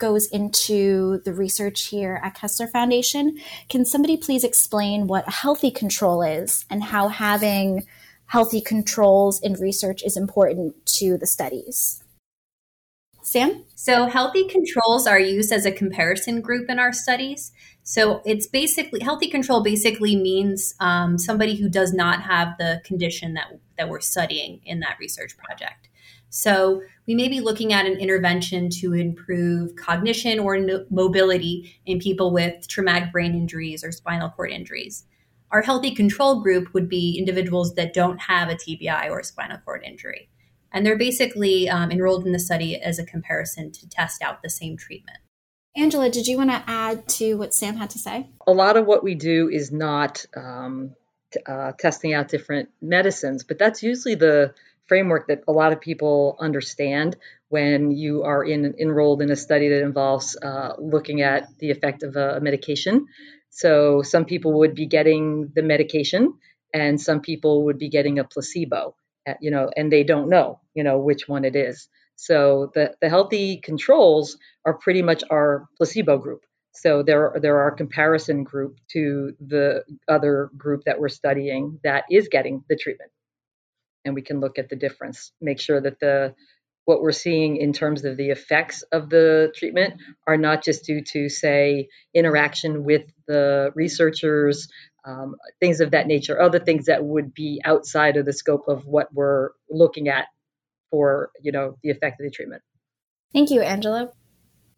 goes 0.00 0.26
into 0.26 1.20
the 1.24 1.32
research 1.32 1.86
here 1.86 2.20
at 2.24 2.34
Kessler 2.34 2.66
Foundation, 2.66 3.38
can 3.68 3.84
somebody 3.84 4.16
please 4.16 4.42
explain 4.42 5.06
what 5.06 5.28
a 5.28 5.30
healthy 5.30 5.70
control 5.70 6.22
is 6.22 6.64
and 6.68 6.82
how 6.82 7.08
having 7.08 7.86
healthy 8.26 8.60
controls 8.60 9.40
in 9.40 9.52
research 9.54 10.02
is 10.02 10.16
important 10.16 10.74
to 10.86 11.16
the 11.18 11.26
studies? 11.26 12.02
Sam? 13.22 13.64
So, 13.76 14.06
healthy 14.06 14.48
controls 14.48 15.06
are 15.06 15.20
used 15.20 15.52
as 15.52 15.66
a 15.66 15.70
comparison 15.70 16.40
group 16.40 16.68
in 16.68 16.78
our 16.78 16.92
studies. 16.92 17.52
So 17.82 18.22
it's 18.24 18.46
basically 18.46 19.00
healthy 19.00 19.28
control 19.28 19.62
basically 19.62 20.14
means 20.14 20.74
um, 20.80 21.18
somebody 21.18 21.56
who 21.56 21.68
does 21.68 21.92
not 21.92 22.22
have 22.22 22.56
the 22.58 22.80
condition 22.84 23.34
that 23.34 23.48
that 23.78 23.88
we're 23.88 24.00
studying 24.00 24.60
in 24.64 24.80
that 24.80 24.96
research 25.00 25.36
project. 25.36 25.88
So 26.30 26.82
we 27.06 27.14
may 27.14 27.28
be 27.28 27.40
looking 27.40 27.72
at 27.72 27.86
an 27.86 27.98
intervention 27.98 28.70
to 28.80 28.94
improve 28.94 29.74
cognition 29.76 30.38
or 30.38 30.58
no- 30.58 30.86
mobility 30.88 31.80
in 31.84 31.98
people 31.98 32.32
with 32.32 32.66
traumatic 32.68 33.12
brain 33.12 33.34
injuries 33.34 33.84
or 33.84 33.92
spinal 33.92 34.30
cord 34.30 34.52
injuries. 34.52 35.04
Our 35.50 35.62
healthy 35.62 35.92
control 35.92 36.40
group 36.40 36.72
would 36.72 36.88
be 36.88 37.18
individuals 37.18 37.74
that 37.74 37.92
don't 37.92 38.18
have 38.18 38.48
a 38.48 38.54
TBI 38.54 39.10
or 39.10 39.18
a 39.18 39.24
spinal 39.24 39.58
cord 39.64 39.82
injury. 39.84 40.30
And 40.72 40.86
they're 40.86 40.96
basically 40.96 41.68
um, 41.68 41.90
enrolled 41.90 42.24
in 42.24 42.32
the 42.32 42.38
study 42.38 42.80
as 42.80 43.00
a 43.00 43.04
comparison 43.04 43.72
to 43.72 43.88
test 43.88 44.22
out 44.22 44.42
the 44.42 44.50
same 44.50 44.76
treatment. 44.76 45.18
Angela, 45.76 46.10
did 46.10 46.28
you 46.28 46.36
want 46.36 46.50
to 46.50 46.62
add 46.66 47.08
to 47.08 47.34
what 47.34 47.54
Sam 47.54 47.76
had 47.76 47.90
to 47.90 47.98
say? 47.98 48.28
A 48.46 48.52
lot 48.52 48.76
of 48.76 48.86
what 48.86 49.02
we 49.02 49.16
do 49.16 49.48
is 49.48 49.72
not 49.72 50.24
um, 50.36 50.94
t- 51.32 51.40
uh, 51.44 51.72
testing 51.78 52.12
out 52.12 52.28
different 52.28 52.68
medicines, 52.80 53.42
but 53.42 53.58
that's 53.58 53.82
usually 53.82 54.14
the 54.14 54.54
framework 54.90 55.28
that 55.28 55.40
a 55.46 55.52
lot 55.52 55.72
of 55.72 55.80
people 55.80 56.36
understand 56.40 57.16
when 57.48 57.92
you 57.92 58.24
are 58.24 58.42
in, 58.42 58.74
enrolled 58.80 59.22
in 59.22 59.30
a 59.30 59.36
study 59.36 59.68
that 59.68 59.82
involves 59.82 60.36
uh, 60.42 60.72
looking 60.94 61.22
at 61.22 61.42
the 61.60 61.70
effect 61.70 62.02
of 62.02 62.16
a, 62.16 62.40
medication. 62.40 63.06
So 63.50 64.02
some 64.02 64.24
people 64.24 64.52
would 64.58 64.74
be 64.74 64.86
getting 64.86 65.52
the 65.54 65.62
medication, 65.62 66.22
and 66.74 67.00
some 67.00 67.20
people 67.20 67.64
would 67.66 67.78
be 67.78 67.88
getting 67.88 68.18
a 68.18 68.24
placebo. 68.24 68.96
Uh, 69.28 69.34
you 69.40 69.50
know, 69.54 69.70
and 69.76 69.92
they 69.92 70.04
don't 70.12 70.28
know, 70.28 70.60
you 70.74 70.82
know, 70.82 70.98
which 70.98 71.28
one 71.28 71.44
it 71.44 71.54
is. 71.54 71.88
So 72.16 72.70
the, 72.74 72.94
the 73.00 73.08
healthy 73.08 73.58
controls 73.58 74.38
are 74.64 74.74
pretty 74.74 75.02
much 75.02 75.22
our 75.30 75.68
placebo 75.76 76.18
group. 76.18 76.42
So 76.72 77.02
there, 77.02 77.32
there 77.40 77.58
are 77.60 77.70
comparison 77.70 78.44
group 78.44 78.78
to 78.92 79.34
the 79.40 79.84
other 80.08 80.50
group 80.56 80.84
that 80.86 80.98
we're 81.00 81.08
studying 81.22 81.78
that 81.84 82.04
is 82.10 82.28
getting 82.28 82.64
the 82.68 82.76
treatment, 82.76 83.10
and 84.04 84.14
we 84.14 84.22
can 84.22 84.40
look 84.40 84.58
at 84.58 84.68
the 84.68 84.76
difference, 84.76 85.32
make 85.40 85.60
sure 85.60 85.80
that 85.80 86.00
the 86.00 86.34
what 86.86 87.02
we're 87.02 87.12
seeing 87.12 87.56
in 87.56 87.72
terms 87.72 88.04
of 88.04 88.16
the 88.16 88.30
effects 88.30 88.82
of 88.90 89.10
the 89.10 89.52
treatment 89.54 90.00
are 90.26 90.36
not 90.36 90.64
just 90.64 90.84
due 90.84 91.02
to, 91.02 91.28
say, 91.28 91.88
interaction 92.14 92.84
with 92.84 93.04
the 93.28 93.70
researchers, 93.76 94.68
um, 95.04 95.36
things 95.60 95.80
of 95.80 95.92
that 95.92 96.06
nature, 96.06 96.40
other 96.40 96.58
things 96.58 96.86
that 96.86 97.04
would 97.04 97.32
be 97.32 97.60
outside 97.64 98.16
of 98.16 98.26
the 98.26 98.32
scope 98.32 98.66
of 98.66 98.86
what 98.86 99.12
we're 99.14 99.50
looking 99.70 100.08
at 100.08 100.26
for, 100.90 101.30
you 101.40 101.52
know, 101.52 101.76
the 101.82 101.90
effect 101.90 102.20
of 102.20 102.24
the 102.24 102.30
treatment. 102.30 102.62
Thank 103.32 103.50
you, 103.50 103.60
Angela. 103.60 104.10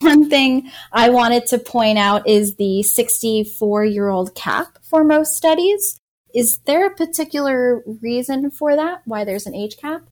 One 0.01 0.29
thing 0.29 0.71
I 0.93 1.11
wanted 1.11 1.47
to 1.47 1.59
point 1.59 1.97
out 1.97 2.29
is 2.29 2.57
the 2.57 2.83
64 2.83 3.85
year 3.85 4.09
old 4.09 4.35
cap 4.35 4.79
for 4.83 5.05
most 5.05 5.37
studies. 5.37 6.02
Is 6.35 6.59
there 6.67 6.87
a 6.87 6.95
particular 6.95 7.83
reason 8.01 8.51
for 8.51 8.75
that? 8.77 9.03
Why 9.05 9.25
there's 9.25 9.47
an 9.47 9.55
age 9.55 9.77
cap? 9.77 10.03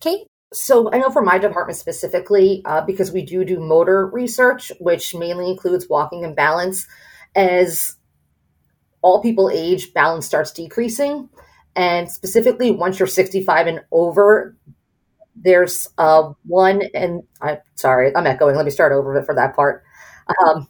Kate? 0.00 0.26
So 0.52 0.90
I 0.92 0.98
know 0.98 1.10
for 1.10 1.22
my 1.22 1.38
department 1.38 1.78
specifically, 1.78 2.62
uh, 2.64 2.80
because 2.82 3.12
we 3.12 3.22
do 3.22 3.44
do 3.44 3.60
motor 3.60 4.06
research, 4.06 4.72
which 4.80 5.14
mainly 5.14 5.50
includes 5.50 5.88
walking 5.88 6.24
and 6.24 6.34
balance, 6.34 6.86
as 7.34 7.96
all 9.02 9.20
people 9.20 9.50
age, 9.50 9.92
balance 9.92 10.26
starts 10.26 10.52
decreasing. 10.52 11.28
And 11.76 12.10
specifically, 12.10 12.70
once 12.70 12.98
you're 12.98 13.06
65 13.06 13.66
and 13.66 13.80
over, 13.92 14.56
there's 15.36 15.88
uh, 15.98 16.32
one, 16.44 16.82
and 16.94 17.22
I'm 17.40 17.58
sorry, 17.74 18.14
I'm 18.16 18.26
echoing. 18.26 18.56
Let 18.56 18.64
me 18.64 18.70
start 18.70 18.92
over 18.92 19.22
for 19.22 19.34
that 19.34 19.54
part. 19.54 19.84
Um, 20.44 20.66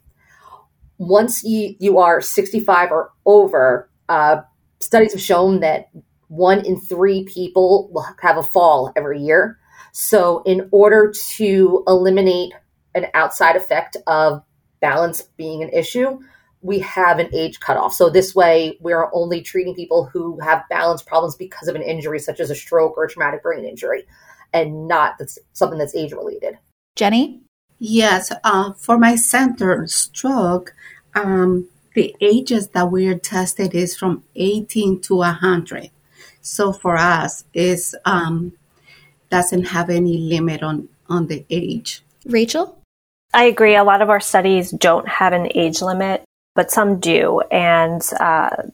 once 0.98 1.44
you, 1.44 1.74
you 1.78 1.98
are 1.98 2.20
65 2.20 2.92
or 2.92 3.12
over, 3.24 3.88
uh, 4.08 4.42
studies 4.80 5.12
have 5.12 5.22
shown 5.22 5.60
that 5.60 5.90
one 6.28 6.64
in 6.64 6.78
three 6.80 7.24
people 7.24 7.88
will 7.92 8.06
have 8.20 8.36
a 8.36 8.42
fall 8.42 8.92
every 8.96 9.20
year. 9.20 9.58
So, 9.92 10.42
in 10.44 10.68
order 10.70 11.12
to 11.36 11.82
eliminate 11.86 12.52
an 12.94 13.06
outside 13.14 13.56
effect 13.56 13.96
of 14.06 14.42
balance 14.80 15.22
being 15.36 15.62
an 15.62 15.70
issue, 15.70 16.20
we 16.60 16.78
have 16.80 17.18
an 17.18 17.28
age 17.32 17.60
cutoff. 17.60 17.94
So, 17.94 18.10
this 18.10 18.34
way, 18.34 18.76
we're 18.80 19.08
only 19.12 19.40
treating 19.40 19.74
people 19.74 20.04
who 20.04 20.38
have 20.40 20.68
balance 20.68 21.02
problems 21.02 21.36
because 21.36 21.68
of 21.68 21.74
an 21.74 21.82
injury, 21.82 22.18
such 22.18 22.40
as 22.40 22.50
a 22.50 22.54
stroke 22.54 22.96
or 22.96 23.04
a 23.04 23.08
traumatic 23.08 23.42
brain 23.42 23.64
injury, 23.64 24.04
and 24.52 24.86
not 24.86 25.14
that's 25.18 25.38
something 25.54 25.78
that's 25.78 25.96
age 25.96 26.12
related. 26.12 26.58
Jenny? 26.94 27.40
Yes, 27.78 28.32
uh, 28.44 28.72
for 28.74 28.98
my 28.98 29.14
center 29.14 29.86
stroke, 29.86 30.74
um, 31.14 31.68
the 31.98 32.14
ages 32.20 32.68
that 32.68 32.92
we're 32.92 33.18
tested 33.18 33.74
is 33.74 33.96
from 33.96 34.22
18 34.36 35.00
to 35.00 35.16
100. 35.16 35.90
So 36.40 36.72
for 36.72 36.96
us, 36.96 37.42
is 37.52 37.96
um, 38.04 38.52
doesn't 39.30 39.64
have 39.64 39.90
any 39.90 40.16
limit 40.16 40.62
on, 40.62 40.88
on 41.08 41.26
the 41.26 41.44
age. 41.50 42.04
Rachel? 42.24 42.80
I 43.34 43.46
agree. 43.46 43.74
A 43.74 43.82
lot 43.82 44.00
of 44.00 44.10
our 44.10 44.20
studies 44.20 44.70
don't 44.70 45.08
have 45.08 45.32
an 45.32 45.50
age 45.56 45.82
limit, 45.82 46.22
but 46.54 46.70
some 46.70 47.00
do. 47.00 47.40
And 47.50 48.00
uh, 48.20 48.68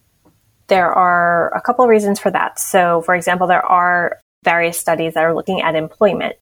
there 0.67 0.93
are 0.93 1.49
a 1.57 1.63
couple 1.63 1.83
of 1.83 1.89
reasons 1.89 2.21
for 2.21 2.31
that. 2.31 2.59
So, 2.59 3.01
for 3.01 3.15
example, 3.15 3.47
there 3.47 3.65
are 3.65 4.21
various 4.45 4.79
studies 4.79 5.15
that 5.15 5.25
are 5.25 5.35
looking 5.35 5.63
at 5.63 5.75
employment. 5.77 6.37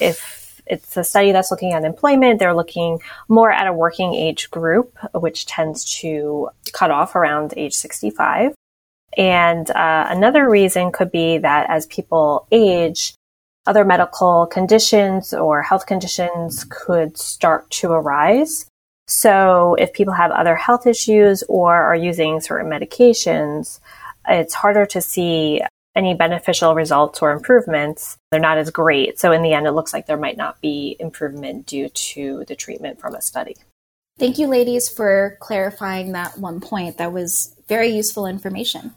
If 0.00 0.41
it's 0.66 0.96
a 0.96 1.04
study 1.04 1.32
that's 1.32 1.50
looking 1.50 1.72
at 1.72 1.84
employment, 1.84 2.38
they're 2.38 2.54
looking 2.54 3.00
more 3.28 3.50
at 3.50 3.66
a 3.66 3.72
working 3.72 4.14
age 4.14 4.50
group, 4.50 4.96
which 5.14 5.46
tends 5.46 5.84
to 6.00 6.50
cut 6.72 6.90
off 6.90 7.14
around 7.14 7.54
age 7.56 7.74
65. 7.74 8.54
And 9.16 9.70
uh, 9.70 10.06
another 10.08 10.48
reason 10.48 10.92
could 10.92 11.10
be 11.10 11.38
that 11.38 11.68
as 11.68 11.86
people 11.86 12.46
age, 12.50 13.14
other 13.66 13.84
medical 13.84 14.46
conditions 14.46 15.32
or 15.32 15.62
health 15.62 15.86
conditions 15.86 16.64
could 16.68 17.16
start 17.16 17.70
to 17.70 17.92
arise. 17.92 18.66
So 19.06 19.74
if 19.74 19.92
people 19.92 20.14
have 20.14 20.30
other 20.30 20.56
health 20.56 20.86
issues 20.86 21.44
or 21.48 21.74
are 21.74 21.94
using 21.94 22.40
certain 22.40 22.70
medications, 22.70 23.80
it's 24.26 24.54
harder 24.54 24.86
to 24.86 25.00
see 25.00 25.60
any 25.94 26.14
beneficial 26.14 26.74
results 26.74 27.20
or 27.20 27.32
improvements. 27.32 28.16
They're 28.30 28.40
not 28.40 28.58
as 28.58 28.70
great. 28.70 29.18
So 29.18 29.32
in 29.32 29.42
the 29.42 29.52
end, 29.52 29.66
it 29.66 29.72
looks 29.72 29.92
like 29.92 30.06
there 30.06 30.16
might 30.16 30.36
not 30.36 30.60
be 30.60 30.96
improvement 30.98 31.66
due 31.66 31.88
to 31.88 32.44
the 32.48 32.56
treatment 32.56 33.00
from 33.00 33.14
a 33.14 33.22
study. 33.22 33.56
Thank 34.18 34.38
you, 34.38 34.46
ladies, 34.46 34.88
for 34.88 35.36
clarifying 35.40 36.12
that 36.12 36.38
one 36.38 36.60
point. 36.60 36.98
That 36.98 37.12
was 37.12 37.54
very 37.68 37.88
useful 37.88 38.26
information. 38.26 38.94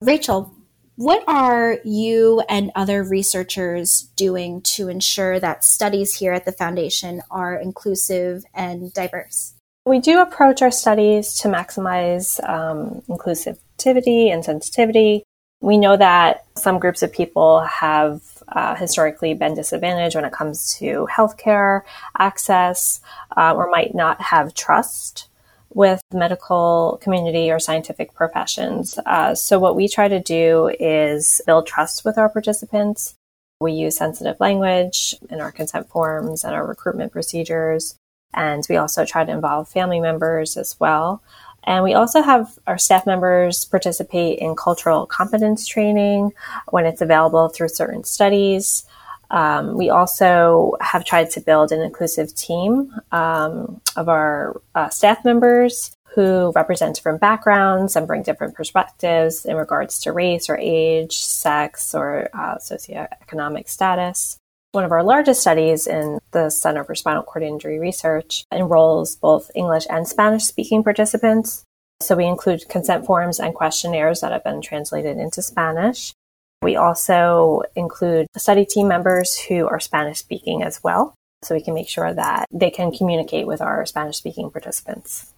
Rachel, 0.00 0.54
what 0.96 1.24
are 1.26 1.78
you 1.84 2.42
and 2.48 2.70
other 2.74 3.02
researchers 3.02 4.08
doing 4.14 4.60
to 4.74 4.88
ensure 4.88 5.40
that 5.40 5.64
studies 5.64 6.16
here 6.16 6.32
at 6.32 6.44
the 6.44 6.52
Foundation 6.52 7.22
are 7.30 7.56
inclusive 7.56 8.44
and 8.54 8.92
diverse? 8.92 9.54
We 9.84 9.98
do 9.98 10.20
approach 10.20 10.62
our 10.62 10.70
studies 10.70 11.34
to 11.40 11.48
maximize 11.48 12.38
um, 12.48 13.02
inclusivity 13.08 14.32
and 14.32 14.44
sensitivity. 14.44 15.24
We 15.62 15.78
know 15.78 15.96
that 15.96 16.44
some 16.56 16.80
groups 16.80 17.04
of 17.04 17.12
people 17.12 17.60
have 17.60 18.20
uh, 18.48 18.74
historically 18.74 19.32
been 19.34 19.54
disadvantaged 19.54 20.16
when 20.16 20.24
it 20.24 20.32
comes 20.32 20.74
to 20.78 21.06
healthcare 21.10 21.82
access 22.18 23.00
uh, 23.36 23.54
or 23.54 23.70
might 23.70 23.94
not 23.94 24.20
have 24.20 24.54
trust 24.54 25.28
with 25.72 26.02
medical 26.12 26.98
community 27.00 27.50
or 27.52 27.60
scientific 27.60 28.12
professions. 28.12 28.98
Uh, 29.06 29.36
so 29.36 29.60
what 29.60 29.76
we 29.76 29.86
try 29.86 30.08
to 30.08 30.20
do 30.20 30.68
is 30.80 31.40
build 31.46 31.66
trust 31.66 32.04
with 32.04 32.18
our 32.18 32.28
participants. 32.28 33.14
We 33.60 33.72
use 33.72 33.96
sensitive 33.96 34.40
language 34.40 35.14
in 35.30 35.40
our 35.40 35.52
consent 35.52 35.88
forms 35.88 36.42
and 36.42 36.54
our 36.54 36.66
recruitment 36.66 37.12
procedures. 37.12 37.94
And 38.34 38.66
we 38.68 38.76
also 38.76 39.04
try 39.04 39.24
to 39.24 39.32
involve 39.32 39.68
family 39.68 40.00
members 40.00 40.56
as 40.56 40.78
well. 40.80 41.22
And 41.64 41.84
we 41.84 41.94
also 41.94 42.22
have 42.22 42.58
our 42.66 42.78
staff 42.78 43.06
members 43.06 43.64
participate 43.64 44.38
in 44.38 44.56
cultural 44.56 45.06
competence 45.06 45.66
training 45.66 46.32
when 46.70 46.86
it's 46.86 47.00
available 47.00 47.48
through 47.48 47.68
certain 47.68 48.04
studies. 48.04 48.84
Um, 49.30 49.76
we 49.76 49.88
also 49.88 50.76
have 50.80 51.04
tried 51.04 51.30
to 51.30 51.40
build 51.40 51.72
an 51.72 51.80
inclusive 51.80 52.34
team 52.34 52.92
um, 53.12 53.80
of 53.96 54.08
our 54.08 54.60
uh, 54.74 54.90
staff 54.90 55.24
members 55.24 55.96
who 56.14 56.52
represent 56.54 56.94
different 56.94 57.20
backgrounds 57.20 57.96
and 57.96 58.06
bring 58.06 58.22
different 58.22 58.54
perspectives 58.54 59.46
in 59.46 59.56
regards 59.56 59.98
to 60.00 60.12
race 60.12 60.50
or 60.50 60.58
age, 60.58 61.16
sex, 61.16 61.94
or 61.94 62.28
uh, 62.34 62.56
socioeconomic 62.56 63.68
status. 63.68 64.38
One 64.72 64.84
of 64.84 64.92
our 64.92 65.02
largest 65.02 65.42
studies 65.42 65.86
in 65.86 66.18
the 66.30 66.48
Center 66.48 66.82
for 66.82 66.94
Spinal 66.94 67.22
Cord 67.22 67.42
Injury 67.42 67.78
Research 67.78 68.46
enrolls 68.50 69.16
both 69.16 69.50
English 69.54 69.84
and 69.90 70.08
Spanish 70.08 70.44
speaking 70.44 70.82
participants. 70.82 71.62
So 72.00 72.16
we 72.16 72.24
include 72.24 72.66
consent 72.70 73.04
forms 73.04 73.38
and 73.38 73.54
questionnaires 73.54 74.22
that 74.22 74.32
have 74.32 74.42
been 74.42 74.62
translated 74.62 75.18
into 75.18 75.42
Spanish. 75.42 76.14
We 76.62 76.76
also 76.76 77.64
include 77.76 78.28
study 78.34 78.64
team 78.64 78.88
members 78.88 79.38
who 79.38 79.68
are 79.68 79.78
Spanish 79.78 80.20
speaking 80.20 80.62
as 80.62 80.82
well, 80.82 81.14
so 81.42 81.54
we 81.54 81.62
can 81.62 81.74
make 81.74 81.90
sure 81.90 82.14
that 82.14 82.46
they 82.50 82.70
can 82.70 82.92
communicate 82.92 83.46
with 83.46 83.60
our 83.60 83.84
Spanish 83.84 84.16
speaking 84.16 84.50
participants. 84.50 85.34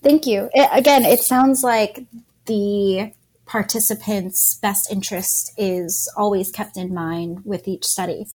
Thank 0.00 0.26
you. 0.26 0.48
It, 0.54 0.70
again, 0.72 1.04
it 1.04 1.18
sounds 1.18 1.64
like 1.64 2.04
the 2.44 3.12
participants' 3.46 4.60
best 4.62 4.92
interest 4.92 5.52
is 5.56 6.08
always 6.16 6.52
kept 6.52 6.76
in 6.76 6.94
mind 6.94 7.44
with 7.44 7.66
each 7.66 7.84
study. 7.84 8.26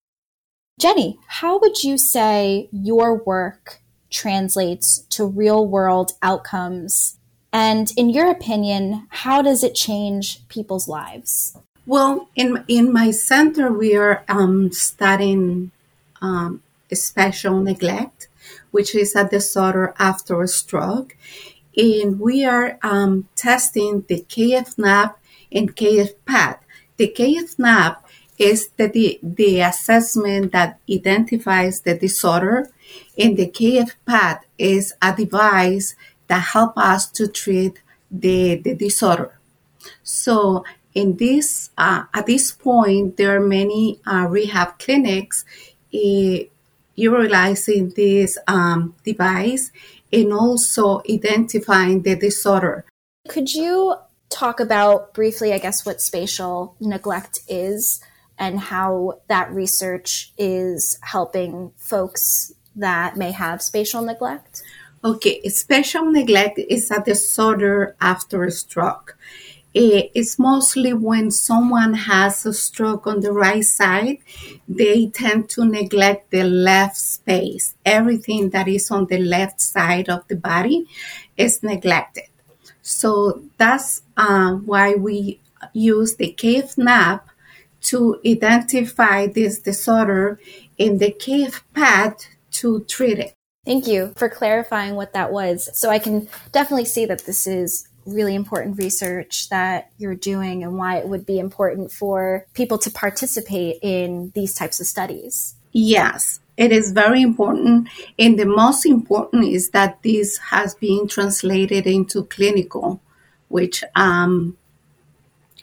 Jenny, 0.79 1.19
how 1.27 1.59
would 1.59 1.83
you 1.83 1.97
say 1.97 2.69
your 2.71 3.15
work 3.23 3.81
translates 4.09 4.99
to 5.09 5.25
real 5.25 5.67
world 5.67 6.11
outcomes? 6.21 7.17
And 7.53 7.91
in 7.97 8.09
your 8.09 8.29
opinion, 8.29 9.07
how 9.09 9.41
does 9.41 9.63
it 9.63 9.75
change 9.75 10.47
people's 10.47 10.87
lives? 10.87 11.57
Well, 11.85 12.29
in 12.35 12.63
in 12.67 12.93
my 12.93 13.11
center, 13.11 13.71
we 13.71 13.95
are 13.95 14.23
um, 14.29 14.71
studying 14.71 15.71
um, 16.21 16.61
spatial 16.93 17.59
neglect, 17.59 18.27
which 18.71 18.95
is 18.95 19.15
a 19.15 19.27
disorder 19.27 19.93
after 19.97 20.41
a 20.41 20.47
stroke, 20.47 21.17
and 21.75 22.19
we 22.19 22.45
are 22.45 22.77
um, 22.83 23.27
testing 23.35 24.05
the 24.07 24.25
KFNAP 24.29 25.15
and 25.51 25.75
KFPAT. 25.75 26.59
The 26.97 27.13
KFNAP 27.17 27.97
is 28.41 28.69
the, 28.77 29.19
the, 29.21 29.61
assessment 29.61 30.51
that 30.51 30.79
identifies 30.89 31.81
the 31.81 31.95
disorder, 31.95 32.69
and 33.17 33.37
the 33.37 33.47
KFPAT 33.47 34.39
is 34.57 34.93
a 35.01 35.15
device 35.15 35.95
that 36.27 36.39
help 36.39 36.77
us 36.77 37.09
to 37.11 37.27
treat 37.27 37.81
the, 38.09 38.55
the 38.55 38.73
disorder. 38.73 39.37
So 40.03 40.63
in 40.93 41.17
this 41.17 41.69
uh, 41.77 42.03
at 42.13 42.25
this 42.25 42.51
point 42.51 43.15
there 43.15 43.35
are 43.35 43.39
many 43.39 43.99
uh, 44.05 44.27
rehab 44.29 44.77
clinics 44.77 45.45
uh, 45.93 46.37
utilizing 46.95 47.89
this 47.91 48.37
um, 48.47 48.93
device 49.05 49.71
and 50.11 50.33
also 50.33 51.01
identifying 51.09 52.01
the 52.01 52.15
disorder. 52.15 52.85
Could 53.29 53.53
you 53.53 53.95
talk 54.29 54.59
about 54.59 55.13
briefly, 55.13 55.53
I 55.53 55.59
guess, 55.59 55.85
what 55.85 56.01
spatial 56.01 56.75
neglect 56.79 57.39
is 57.47 58.01
and 58.41 58.59
how 58.59 59.19
that 59.27 59.51
research 59.51 60.33
is 60.35 60.97
helping 61.01 61.71
folks 61.77 62.51
that 62.75 63.15
may 63.15 63.31
have 63.31 63.61
spatial 63.61 64.01
neglect? 64.01 64.63
Okay, 65.03 65.47
spatial 65.49 66.05
neglect 66.05 66.57
is 66.57 66.89
a 66.89 67.01
disorder 67.01 67.95
after 68.01 68.43
a 68.43 68.51
stroke. 68.51 69.15
It's 69.73 70.39
mostly 70.39 70.91
when 70.91 71.29
someone 71.29 71.93
has 71.93 72.45
a 72.45 72.53
stroke 72.53 73.05
on 73.07 73.21
the 73.21 73.31
right 73.31 73.63
side, 73.63 74.17
they 74.67 75.07
tend 75.07 75.49
to 75.51 75.63
neglect 75.63 76.31
the 76.31 76.43
left 76.43 76.97
space. 76.97 77.75
Everything 77.85 78.49
that 78.49 78.67
is 78.67 78.91
on 78.91 79.05
the 79.05 79.19
left 79.19 79.61
side 79.61 80.09
of 80.09 80.27
the 80.27 80.35
body 80.35 80.87
is 81.37 81.63
neglected. 81.63 82.25
So 82.81 83.43
that's 83.57 84.01
uh, 84.17 84.55
why 84.55 84.95
we 84.95 85.39
use 85.73 86.15
the 86.15 86.35
KFNAP 86.37 87.21
to 87.81 88.19
identify 88.25 89.27
this 89.27 89.59
disorder 89.59 90.39
in 90.77 90.99
the 90.99 91.11
CAFE 91.11 91.63
path 91.73 92.27
to 92.51 92.81
treat 92.81 93.19
it. 93.19 93.33
Thank 93.65 93.87
you 93.87 94.13
for 94.15 94.29
clarifying 94.29 94.95
what 94.95 95.13
that 95.13 95.31
was. 95.31 95.69
So 95.73 95.89
I 95.89 95.99
can 95.99 96.27
definitely 96.51 96.85
see 96.85 97.05
that 97.05 97.25
this 97.25 97.45
is 97.45 97.87
really 98.05 98.33
important 98.33 98.77
research 98.77 99.49
that 99.49 99.91
you're 99.97 100.15
doing 100.15 100.63
and 100.63 100.77
why 100.77 100.97
it 100.97 101.07
would 101.07 101.25
be 101.25 101.39
important 101.39 101.91
for 101.91 102.47
people 102.53 102.77
to 102.79 102.89
participate 102.89 103.77
in 103.81 104.31
these 104.33 104.55
types 104.55 104.79
of 104.79 104.87
studies. 104.87 105.55
Yes, 105.71 106.39
it 106.57 106.71
is 106.71 106.91
very 106.91 107.21
important. 107.21 107.87
And 108.17 108.37
the 108.37 108.45
most 108.45 108.85
important 108.85 109.45
is 109.45 109.69
that 109.69 110.01
this 110.03 110.37
has 110.37 110.75
been 110.75 111.07
translated 111.07 111.85
into 111.85 112.23
clinical, 112.25 112.99
which 113.47 113.83
um, 113.95 114.57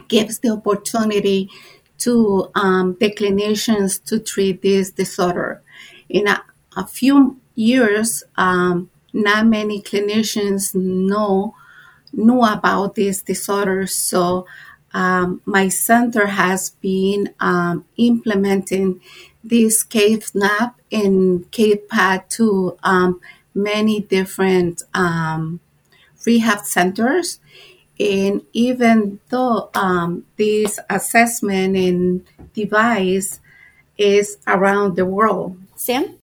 gives 0.06 0.38
the 0.38 0.50
opportunity 0.50 1.50
to 1.98 2.50
um, 2.54 2.96
the 3.00 3.10
clinicians 3.10 4.02
to 4.04 4.18
treat 4.18 4.62
this 4.62 4.90
disorder. 4.90 5.62
In 6.08 6.26
a, 6.28 6.42
a 6.76 6.86
few 6.86 7.40
years, 7.54 8.22
um, 8.36 8.90
not 9.12 9.46
many 9.46 9.82
clinicians 9.82 10.74
know 10.74 11.54
knew 12.12 12.42
about 12.42 12.94
this 12.94 13.22
disorder. 13.22 13.86
So 13.86 14.46
um, 14.92 15.42
my 15.44 15.68
center 15.68 16.26
has 16.26 16.70
been 16.70 17.34
um, 17.40 17.84
implementing 17.96 19.00
this 19.44 19.84
KFNAP 19.84 20.74
and 20.90 21.50
KFPAT 21.52 22.28
to 22.30 22.78
um, 22.82 23.20
many 23.54 24.00
different 24.00 24.82
um, 24.94 25.60
rehab 26.24 26.64
centers. 26.64 27.40
And 28.00 28.42
even 28.52 29.20
though 29.28 29.70
um, 29.74 30.24
this 30.36 30.78
assessment 30.88 31.76
and 31.76 32.24
device 32.54 33.40
is 33.98 34.38
around 34.46 34.96
the 34.96 35.04
world. 35.04 35.56
Sam? 35.74 36.18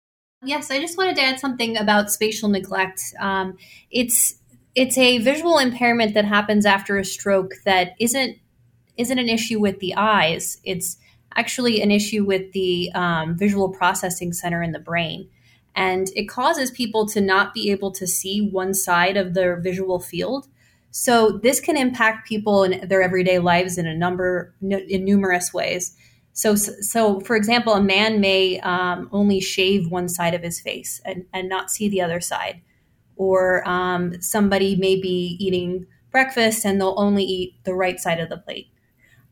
Yes, 0.44 0.70
I 0.70 0.80
just 0.80 0.98
wanted 0.98 1.16
to 1.16 1.22
add 1.22 1.38
something 1.38 1.76
about 1.76 2.10
spatial 2.10 2.48
neglect. 2.48 3.02
Um, 3.20 3.56
it's 3.90 4.36
it's 4.74 4.96
a 4.96 5.18
visual 5.18 5.58
impairment 5.58 6.14
that 6.14 6.24
happens 6.24 6.64
after 6.64 6.98
a 6.98 7.04
stroke 7.04 7.52
that 7.64 7.94
isn't 7.98 8.38
isn't 8.96 9.18
an 9.18 9.28
issue 9.28 9.60
with 9.60 9.78
the 9.80 9.94
eyes. 9.94 10.58
It's 10.64 10.96
actually 11.36 11.80
an 11.82 11.90
issue 11.90 12.24
with 12.24 12.52
the 12.52 12.90
um, 12.94 13.36
visual 13.36 13.68
processing 13.68 14.32
center 14.32 14.62
in 14.62 14.72
the 14.72 14.78
brain, 14.78 15.28
and 15.74 16.08
it 16.16 16.26
causes 16.26 16.70
people 16.70 17.06
to 17.08 17.20
not 17.20 17.52
be 17.52 17.70
able 17.70 17.92
to 17.92 18.06
see 18.06 18.40
one 18.40 18.74
side 18.74 19.16
of 19.16 19.34
their 19.34 19.56
visual 19.56 20.00
field. 20.00 20.48
So 20.90 21.38
this 21.42 21.60
can 21.60 21.76
impact 21.76 22.28
people 22.28 22.64
in 22.64 22.88
their 22.88 23.02
everyday 23.02 23.38
lives 23.38 23.78
in 23.78 23.86
a 23.86 23.94
number 23.94 24.54
in 24.60 25.04
numerous 25.04 25.54
ways. 25.54 25.96
So, 26.32 26.54
so 26.54 27.20
for 27.20 27.36
example, 27.36 27.74
a 27.74 27.82
man 27.82 28.20
may 28.20 28.60
um, 28.60 29.08
only 29.12 29.40
shave 29.40 29.90
one 29.90 30.08
side 30.08 30.34
of 30.34 30.42
his 30.42 30.60
face 30.60 31.00
and, 31.04 31.26
and 31.32 31.48
not 31.48 31.70
see 31.70 31.88
the 31.88 32.00
other 32.00 32.20
side. 32.20 32.60
Or 33.16 33.68
um, 33.68 34.20
somebody 34.22 34.76
may 34.76 35.00
be 35.00 35.36
eating 35.38 35.86
breakfast 36.10 36.64
and 36.64 36.80
they'll 36.80 36.94
only 36.96 37.24
eat 37.24 37.54
the 37.64 37.74
right 37.74 38.00
side 38.00 38.18
of 38.18 38.28
the 38.28 38.38
plate. 38.38 38.68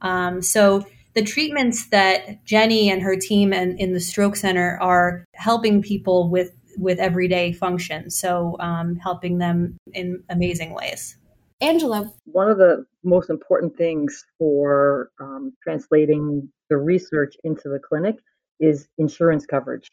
Um, 0.00 0.42
so, 0.42 0.86
the 1.14 1.24
treatments 1.24 1.88
that 1.88 2.44
Jenny 2.44 2.90
and 2.90 3.02
her 3.02 3.16
team 3.16 3.52
and 3.52 3.80
in 3.80 3.92
the 3.92 3.98
Stroke 3.98 4.36
Center 4.36 4.78
are 4.80 5.24
helping 5.34 5.82
people 5.82 6.28
with 6.28 6.52
with 6.76 7.00
everyday 7.00 7.52
function. 7.52 8.08
So, 8.10 8.56
um, 8.60 8.96
helping 8.96 9.38
them 9.38 9.78
in 9.94 10.22
amazing 10.28 10.74
ways. 10.74 11.17
Angela. 11.60 12.12
One 12.24 12.50
of 12.50 12.58
the 12.58 12.86
most 13.02 13.30
important 13.30 13.76
things 13.76 14.24
for 14.38 15.10
um, 15.20 15.54
translating 15.62 16.50
the 16.70 16.76
research 16.76 17.36
into 17.42 17.68
the 17.68 17.80
clinic 17.80 18.16
is 18.60 18.88
insurance 18.98 19.46
coverage. 19.46 19.90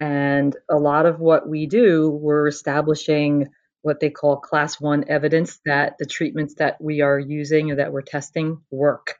And 0.00 0.56
a 0.70 0.76
lot 0.76 1.06
of 1.06 1.20
what 1.20 1.48
we 1.48 1.66
do, 1.66 2.10
we're 2.10 2.48
establishing 2.48 3.48
what 3.82 4.00
they 4.00 4.10
call 4.10 4.36
class 4.36 4.80
one 4.80 5.04
evidence 5.08 5.60
that 5.66 5.96
the 5.98 6.06
treatments 6.06 6.54
that 6.54 6.80
we 6.80 7.02
are 7.02 7.18
using 7.18 7.70
or 7.70 7.76
that 7.76 7.92
we're 7.92 8.02
testing 8.02 8.62
work. 8.70 9.16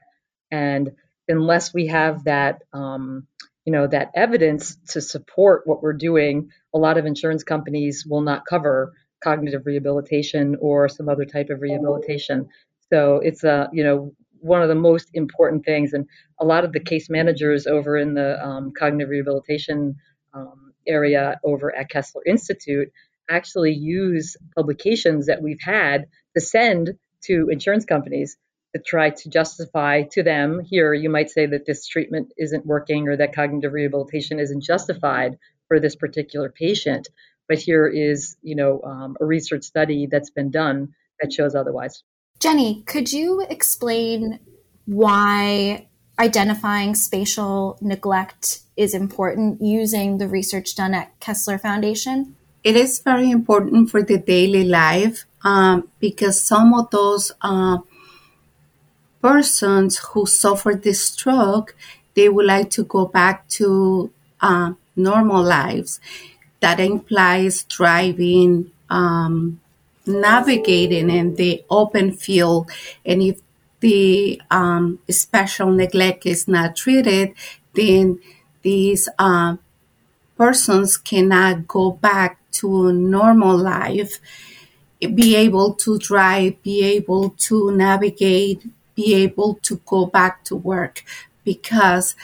And 0.51 0.91
unless 1.27 1.73
we 1.73 1.87
have 1.87 2.23
that, 2.25 2.63
um, 2.73 3.27
you 3.65 3.71
know, 3.71 3.87
that 3.87 4.11
evidence 4.15 4.77
to 4.89 5.01
support 5.01 5.63
what 5.65 5.81
we're 5.81 5.93
doing, 5.93 6.49
a 6.73 6.77
lot 6.77 6.97
of 6.97 7.05
insurance 7.05 7.43
companies 7.43 8.05
will 8.05 8.21
not 8.21 8.45
cover 8.45 8.93
cognitive 9.23 9.65
rehabilitation 9.65 10.57
or 10.59 10.89
some 10.89 11.09
other 11.09 11.25
type 11.25 11.49
of 11.49 11.61
rehabilitation. 11.61 12.49
So 12.91 13.17
it's 13.17 13.43
a, 13.43 13.69
you 13.71 13.83
know, 13.83 14.13
one 14.39 14.61
of 14.61 14.67
the 14.67 14.75
most 14.75 15.09
important 15.13 15.65
things. 15.65 15.93
And 15.93 16.05
a 16.39 16.45
lot 16.45 16.65
of 16.65 16.73
the 16.73 16.79
case 16.79 17.09
managers 17.09 17.65
over 17.65 17.97
in 17.97 18.13
the 18.13 18.43
um, 18.45 18.73
cognitive 18.77 19.09
rehabilitation 19.09 19.95
um, 20.33 20.73
area 20.85 21.39
over 21.43 21.75
at 21.75 21.89
Kessler 21.89 22.23
Institute 22.25 22.91
actually 23.29 23.73
use 23.73 24.35
publications 24.55 25.27
that 25.27 25.41
we've 25.41 25.61
had 25.61 26.07
to 26.35 26.41
send 26.41 26.91
to 27.21 27.47
insurance 27.49 27.85
companies 27.85 28.37
to 28.75 28.81
try 28.81 29.11
to 29.11 29.29
justify 29.29 30.03
to 30.11 30.23
them 30.23 30.59
here 30.59 30.93
you 30.93 31.09
might 31.09 31.29
say 31.29 31.45
that 31.45 31.65
this 31.65 31.87
treatment 31.87 32.33
isn't 32.37 32.65
working 32.65 33.07
or 33.07 33.15
that 33.15 33.33
cognitive 33.33 33.71
rehabilitation 33.71 34.39
isn't 34.39 34.63
justified 34.63 35.37
for 35.67 35.79
this 35.79 35.95
particular 35.95 36.49
patient 36.49 37.07
but 37.53 37.61
here 37.61 37.85
is 37.85 38.35
you 38.41 38.55
know 38.55 38.81
um, 38.81 39.15
a 39.21 39.25
research 39.25 39.63
study 39.63 40.07
that's 40.09 40.31
been 40.31 40.49
done 40.49 40.95
that 41.21 41.31
shows 41.31 41.53
otherwise. 41.53 42.03
Jenny 42.39 42.81
could 42.87 43.13
you 43.13 43.45
explain 43.47 44.39
why 44.85 45.87
identifying 46.17 46.95
spatial 46.95 47.77
neglect 47.79 48.61
is 48.75 48.95
important 48.95 49.61
using 49.61 50.17
the 50.17 50.27
research 50.27 50.75
done 50.75 50.95
at 50.95 51.19
kessler 51.19 51.59
foundation? 51.59 52.35
It 52.63 52.75
is 52.75 52.99
very 52.99 53.29
important 53.29 53.91
for 53.91 54.01
the 54.01 54.17
daily 54.17 54.65
life 54.65 55.25
um, 55.43 55.89
because 55.99 56.41
some 56.41 56.73
of 56.73 56.89
those 56.89 57.31
uh, 57.41 57.77
persons 59.21 59.99
who 59.99 60.25
suffer 60.25 60.73
this 60.73 61.05
stroke 61.05 61.75
they 62.15 62.29
would 62.29 62.47
like 62.47 62.71
to 62.71 62.83
go 62.83 63.05
back 63.05 63.47
to 63.49 64.11
uh, 64.41 64.73
normal 64.95 65.43
lives 65.43 65.99
that 66.63 66.79
implies 66.79 67.63
driving, 67.65 68.71
um, 68.89 69.59
navigating 70.05 71.09
in 71.09 71.35
the 71.35 71.61
open 71.69 72.13
field. 72.13 72.71
And 73.05 73.21
if 73.21 73.41
the 73.81 74.41
um, 74.49 74.99
spatial 75.09 75.71
neglect 75.71 76.25
is 76.25 76.47
not 76.47 76.77
treated, 76.77 77.33
then 77.73 78.21
these 78.61 79.09
uh, 79.19 79.57
persons 80.37 80.95
cannot 80.95 81.67
go 81.67 81.91
back 81.91 82.39
to 82.53 82.93
normal 82.93 83.57
life, 83.57 84.21
be 85.01 85.35
able 85.35 85.73
to 85.73 85.99
drive, 85.99 86.63
be 86.63 86.81
able 86.81 87.31
to 87.31 87.75
navigate, 87.75 88.63
be 88.95 89.15
able 89.15 89.55
to 89.55 89.81
go 89.85 90.05
back 90.05 90.45
to 90.45 90.55
work 90.55 91.03
because 91.43 92.15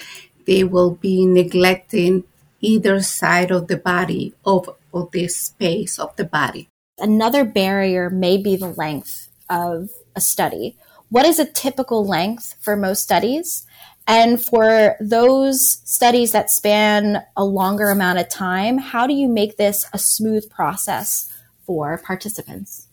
they 0.46 0.64
will 0.64 0.92
be 0.92 1.26
neglecting 1.26 2.24
either 2.62 3.02
side 3.02 3.52
of 3.52 3.68
the 3.68 3.78
body 3.78 4.34
of, 4.46 4.70
of 4.94 5.12
this 5.12 5.36
space 5.36 6.00
of 6.00 6.16
the 6.16 6.26
body. 6.26 6.68
Another 6.98 7.46
barrier 7.46 8.10
may 8.10 8.38
be 8.38 8.56
the 8.56 8.74
length 8.74 9.30
of 9.50 9.90
a 10.16 10.22
study. 10.22 10.78
What 11.10 11.26
is 11.26 11.40
a 11.40 11.46
typical 11.46 12.06
length 12.06 12.56
for 12.60 12.76
most 12.76 13.04
studies? 13.04 13.66
And 14.06 14.44
for 14.44 14.96
those 15.00 15.82
studies 15.86 16.32
that 16.32 16.50
span 16.50 17.24
a 17.38 17.46
longer 17.46 17.90
amount 17.90 18.20
of 18.20 18.28
time, 18.28 18.80
how 18.80 19.06
do 19.06 19.14
you 19.14 19.28
make 19.28 19.58
this 19.58 19.86
a 19.94 20.00
smooth 20.00 20.50
process 20.50 21.32
for 21.66 21.98
participants? 21.98 22.88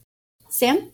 Sam? 0.49 0.93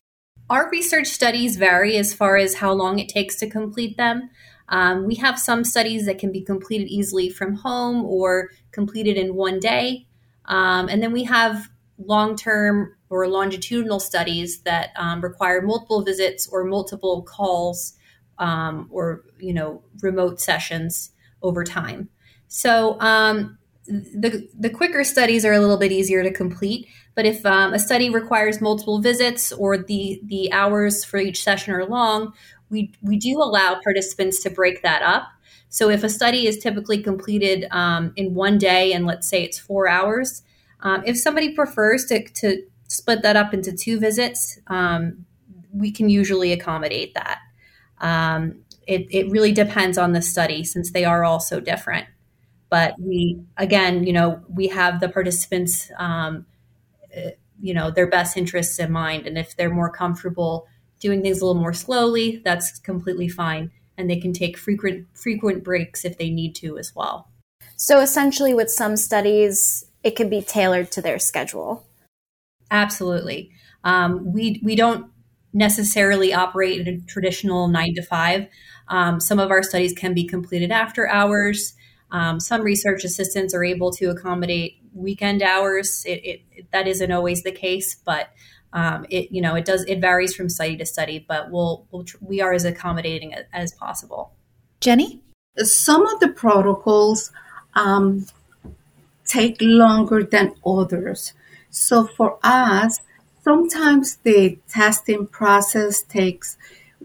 Our 0.49 0.71
research 0.71 1.09
studies 1.09 1.57
vary 1.57 1.97
as 1.97 2.15
far 2.15 2.37
as 2.37 2.55
how 2.55 2.73
long 2.73 2.99
it 2.99 3.09
takes 3.09 3.37
to 3.37 3.49
complete 3.49 3.97
them. 3.97 4.31
Um, 4.69 5.07
we 5.07 5.17
have 5.17 5.39
some 5.39 5.65
studies 5.65 6.07
that 6.07 6.19
can 6.19 6.33
be 6.33 6.41
completed 6.41 6.89
easily 6.89 7.29
from 7.29 7.55
home 7.55 8.05
or 8.05 8.51
completed 8.71 9.17
in 9.17 9.35
one 9.35 9.61
day. 9.61 10.07
Um, 10.47 10.89
and 10.89 11.03
then 11.03 11.13
we 11.13 11.25
have 11.25 11.69
long 11.99 12.37
term 12.37 12.95
or 13.11 13.29
longitudinal 13.29 14.01
studies 14.01 14.63
that 14.63 14.91
um, 14.97 15.21
require 15.21 15.61
multiple 15.61 16.03
visits 16.03 16.49
or 16.49 16.65
multiple 16.65 17.23
calls 17.23 17.95
um, 18.39 18.89
or 18.91 19.25
you 19.39 19.53
know 19.53 19.83
remote 20.01 20.41
sessions 20.41 21.11
over 21.43 21.65
time. 21.65 22.09
So 22.49 22.99
um, 23.01 23.59
the 23.87 24.49
the 24.59 24.71
quicker 24.71 25.05
studies 25.05 25.45
are 25.45 25.53
a 25.53 25.61
little 25.61 25.79
bit 25.79 25.93
easier 25.93 26.23
to 26.23 26.33
complete. 26.33 26.87
But 27.15 27.27
if 27.27 27.45
um, 27.45 27.75
a 27.75 27.79
study 27.79 28.11
requires 28.11 28.61
multiple 28.61 29.01
visits 29.01 29.53
or 29.53 29.77
the 29.77 30.21
the 30.25 30.53
hours 30.53 31.05
for 31.05 31.19
each 31.19 31.43
session 31.43 31.75
are 31.75 31.85
long, 31.85 32.33
we 32.71 32.93
we 33.03 33.17
do 33.19 33.39
allow 33.39 33.81
participants 33.83 34.43
to 34.43 34.51
break 34.51 34.83
that 34.83 35.03
up. 35.03 35.29
So 35.69 35.89
if 35.89 36.05
a 36.05 36.09
study 36.11 36.47
is 36.47 36.59
typically 36.59 37.03
completed 37.03 37.67
um, 37.71 38.13
in 38.17 38.35
one 38.35 38.59
day, 38.59 38.93
and 38.93 39.07
let's 39.07 39.27
say 39.27 39.43
it's 39.43 39.59
four 39.59 39.89
hours, 39.89 40.43
um, 40.81 41.03
if 41.07 41.17
somebody 41.17 41.55
prefers 41.55 42.05
to, 42.07 42.29
to 42.29 42.63
split 42.89 43.23
that 43.23 43.37
up 43.37 43.55
into 43.55 43.73
two 43.73 43.99
visits, 43.99 44.59
um, 44.67 45.25
we 45.73 45.91
can 45.91 46.11
usually 46.11 46.53
accommodate 46.53 47.15
that. 47.15 47.39
Um, 48.03 48.57
it, 48.87 49.07
it 49.11 49.31
really 49.31 49.53
depends 49.53 49.97
on 49.97 50.13
the 50.13 50.21
study 50.21 50.63
since 50.63 50.93
they 50.93 51.07
are 51.07 51.25
all 51.25 51.41
so 51.41 51.59
different. 51.59 52.07
But 52.69 52.95
we, 52.99 53.41
again, 53.57 54.05
you 54.05 54.13
know, 54.13 54.43
we 54.49 54.69
have 54.69 55.01
the 55.01 55.09
participants, 55.09 55.91
um, 55.99 56.45
you 57.63 57.73
know, 57.73 57.91
their 57.91 58.09
best 58.09 58.37
interests 58.37 58.79
in 58.79 58.93
mind. 58.93 59.27
And 59.27 59.39
if 59.39 59.57
they're 59.57 59.73
more 59.73 59.91
comfortable 59.91 60.67
doing 61.01 61.23
things 61.23 61.41
a 61.41 61.47
little 61.47 61.61
more 61.61 61.73
slowly, 61.73 62.43
that's 62.45 62.79
completely 62.81 63.29
fine. 63.29 63.71
And 63.97 64.11
they 64.11 64.19
can 64.19 64.33
take 64.33 64.59
frequent 64.59 65.07
frequent 65.15 65.63
breaks 65.63 66.05
if 66.05 66.19
they 66.19 66.29
need 66.29 66.55
to 66.57 66.77
as 66.77 66.95
well. 66.95 67.29
So 67.77 68.01
essentially, 68.01 68.53
with 68.53 68.71
some 68.71 68.97
studies, 68.97 69.87
it 70.03 70.17
can 70.17 70.29
be 70.29 70.43
tailored 70.43 70.91
to 70.93 71.03
their 71.03 71.19
schedule. 71.19 71.87
Absolutely. 72.71 73.51
Um, 73.85 74.33
we 74.33 74.61
we 74.63 74.75
don't 74.75 75.11
necessarily 75.53 76.33
operate 76.33 76.81
in 76.81 76.89
a 76.89 77.01
traditional 77.07 77.69
nine 77.69 77.95
to 77.95 78.03
five. 78.03 78.49
Um, 78.89 79.21
some 79.21 79.39
of 79.39 79.51
our 79.51 79.63
studies 79.63 79.93
can 79.93 80.15
be 80.15 80.25
completed 80.25 80.73
after 80.73 81.09
hours. 81.09 81.75
Um, 82.11 82.41
some 82.41 82.63
research 82.63 83.05
assistants 83.05 83.55
are 83.55 83.65
able 83.65 83.91
to 83.93 84.11
accommodate 84.11 84.82
weekend 84.95 85.43
hours. 85.43 86.05
It, 86.07 86.25
it, 86.25 86.43
it, 86.53 86.67
that 86.73 86.87
isn't 86.87 87.13
always 87.13 87.43
the 87.43 87.53
case, 87.53 87.97
but 88.05 88.31
um, 88.73 89.07
it 89.11 89.31
you 89.31 89.43
know 89.43 89.55
it 89.55 89.65
does 89.65 89.85
it 89.85 90.01
varies 90.01 90.35
from 90.35 90.49
study 90.49 90.77
to 90.77 90.87
study. 90.87 91.25
But 91.27 91.51
we'll, 91.51 91.87
we'll 91.91 92.05
we 92.21 92.41
are 92.41 92.53
as 92.53 92.65
accommodating 92.65 93.35
as, 93.35 93.45
as 93.53 93.73
possible. 93.73 94.33
Jenny, 94.81 95.21
some 95.59 96.07
of 96.07 96.21
the 96.21 96.29
protocols 96.29 97.31
um, 97.75 98.27
take 99.25 99.57
longer 99.61 100.23
than 100.23 100.55
others. 100.67 101.33
So 101.71 102.07
for 102.07 102.39
us, 102.43 103.01
sometimes 103.43 104.17
the 104.17 104.59
testing 104.69 105.27
process 105.27 106.03
takes 106.03 106.57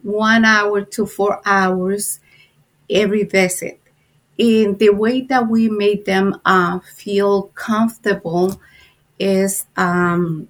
one 0.03 0.45
hour 0.45 0.81
to 0.81 1.05
four 1.05 1.41
hours 1.45 2.19
every 2.89 3.23
visit. 3.23 3.79
In 4.37 4.77
the 4.77 4.89
way 4.89 5.21
that 5.21 5.47
we 5.47 5.67
made 5.67 6.05
them 6.05 6.39
uh, 6.45 6.79
feel 6.79 7.43
comfortable 7.55 8.61
is 9.17 9.65
um, 9.75 10.47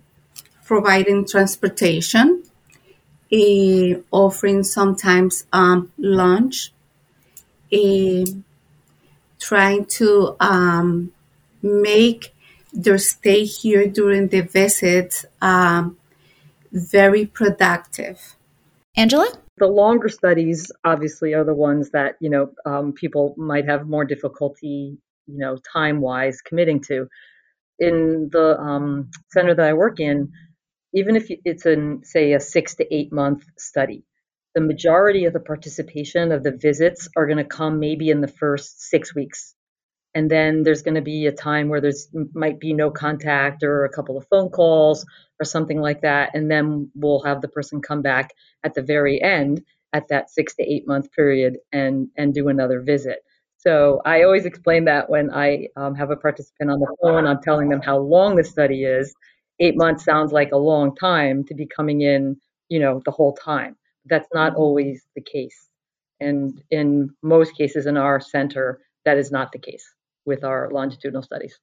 providing 0.65 1.25
transportation, 1.25 2.43
uh, 3.31 4.01
offering 4.11 4.63
sometimes 4.63 5.45
um, 5.53 5.91
lunch, 5.97 6.73
uh, 7.71 8.25
trying 9.39 9.85
to 9.85 10.35
um, 10.39 11.11
make 11.61 12.33
their 12.73 12.97
stay 12.97 13.45
here 13.45 13.87
during 13.87 14.27
the 14.27 14.41
visit 14.41 15.25
um, 15.41 15.97
very 16.71 17.25
productive. 17.25 18.35
Angela? 18.95 19.31
The 19.57 19.67
longer 19.67 20.09
studies 20.09 20.71
obviously 20.83 21.33
are 21.33 21.43
the 21.43 21.53
ones 21.53 21.91
that, 21.91 22.15
you 22.19 22.29
know, 22.29 22.51
um, 22.65 22.93
people 22.93 23.33
might 23.37 23.65
have 23.65 23.87
more 23.87 24.05
difficulty, 24.05 24.97
you 25.27 25.37
know, 25.37 25.57
time 25.73 25.99
wise 26.01 26.41
committing 26.41 26.81
to. 26.83 27.07
In 27.79 28.29
the 28.31 28.59
um, 28.59 29.11
center 29.31 29.55
that 29.55 29.67
I 29.67 29.73
work 29.73 29.99
in, 29.99 30.31
even 30.93 31.15
if 31.15 31.27
it's 31.29 31.65
in, 31.65 32.01
say, 32.03 32.33
a 32.33 32.39
six 32.39 32.75
to 32.75 32.95
eight 32.95 33.11
month 33.11 33.43
study, 33.57 34.03
the 34.55 34.61
majority 34.61 35.25
of 35.25 35.33
the 35.33 35.39
participation 35.39 36.31
of 36.31 36.43
the 36.43 36.51
visits 36.51 37.09
are 37.15 37.25
going 37.27 37.37
to 37.37 37.43
come 37.43 37.79
maybe 37.79 38.09
in 38.09 38.21
the 38.21 38.27
first 38.27 38.81
six 38.81 39.13
weeks 39.13 39.55
and 40.17 40.31
then 40.31 40.63
there's 40.63 40.81
going 40.81 40.95
to 40.95 41.01
be 41.01 41.27
a 41.27 41.31
time 41.31 41.69
where 41.69 41.79
there's 41.79 42.07
might 42.33 42.59
be 42.59 42.73
no 42.73 42.89
contact 42.89 43.61
or 43.61 43.85
a 43.85 43.89
couple 43.89 44.17
of 44.17 44.25
phone 44.31 44.49
calls 44.49 45.05
or 45.39 45.45
something 45.45 45.79
like 45.79 46.01
that 46.01 46.31
and 46.33 46.49
then 46.49 46.89
we'll 46.95 47.21
have 47.21 47.41
the 47.41 47.47
person 47.47 47.81
come 47.81 48.01
back 48.01 48.31
at 48.63 48.73
the 48.73 48.81
very 48.81 49.21
end 49.21 49.63
at 49.93 50.07
that 50.09 50.29
six 50.29 50.55
to 50.55 50.63
eight 50.63 50.87
month 50.87 51.11
period 51.11 51.57
and 51.71 52.09
and 52.17 52.33
do 52.33 52.49
another 52.49 52.81
visit. 52.81 53.19
So 53.57 54.01
i 54.05 54.23
always 54.23 54.45
explain 54.45 54.85
that 54.85 55.09
when 55.09 55.31
i 55.31 55.67
um, 55.75 55.95
have 55.95 56.11
a 56.11 56.15
participant 56.15 56.71
on 56.71 56.79
the 56.79 56.95
phone 57.01 57.25
i'm 57.25 57.41
telling 57.41 57.69
them 57.69 57.81
how 57.81 57.97
long 57.97 58.35
the 58.35 58.43
study 58.43 58.83
is. 58.83 59.13
Eight 59.59 59.75
months 59.75 60.05
sounds 60.05 60.31
like 60.31 60.51
a 60.51 60.57
long 60.57 60.95
time 60.95 61.43
to 61.45 61.55
be 61.55 61.65
coming 61.65 62.01
in 62.01 62.37
you 62.69 62.79
know 62.79 63.01
the 63.05 63.11
whole 63.11 63.33
time. 63.33 63.75
That's 64.05 64.27
not 64.33 64.55
always 64.55 65.03
the 65.15 65.21
case. 65.21 65.69
And 66.19 66.61
in 66.71 67.11
most 67.21 67.55
cases 67.57 67.85
in 67.85 67.97
our 67.97 68.19
center 68.19 68.79
that 69.05 69.17
is 69.17 69.31
not 69.31 69.51
the 69.51 69.59
case 69.59 69.85
with 70.25 70.43
our 70.43 70.69
longitudinal 70.71 71.23
studies. 71.23 71.57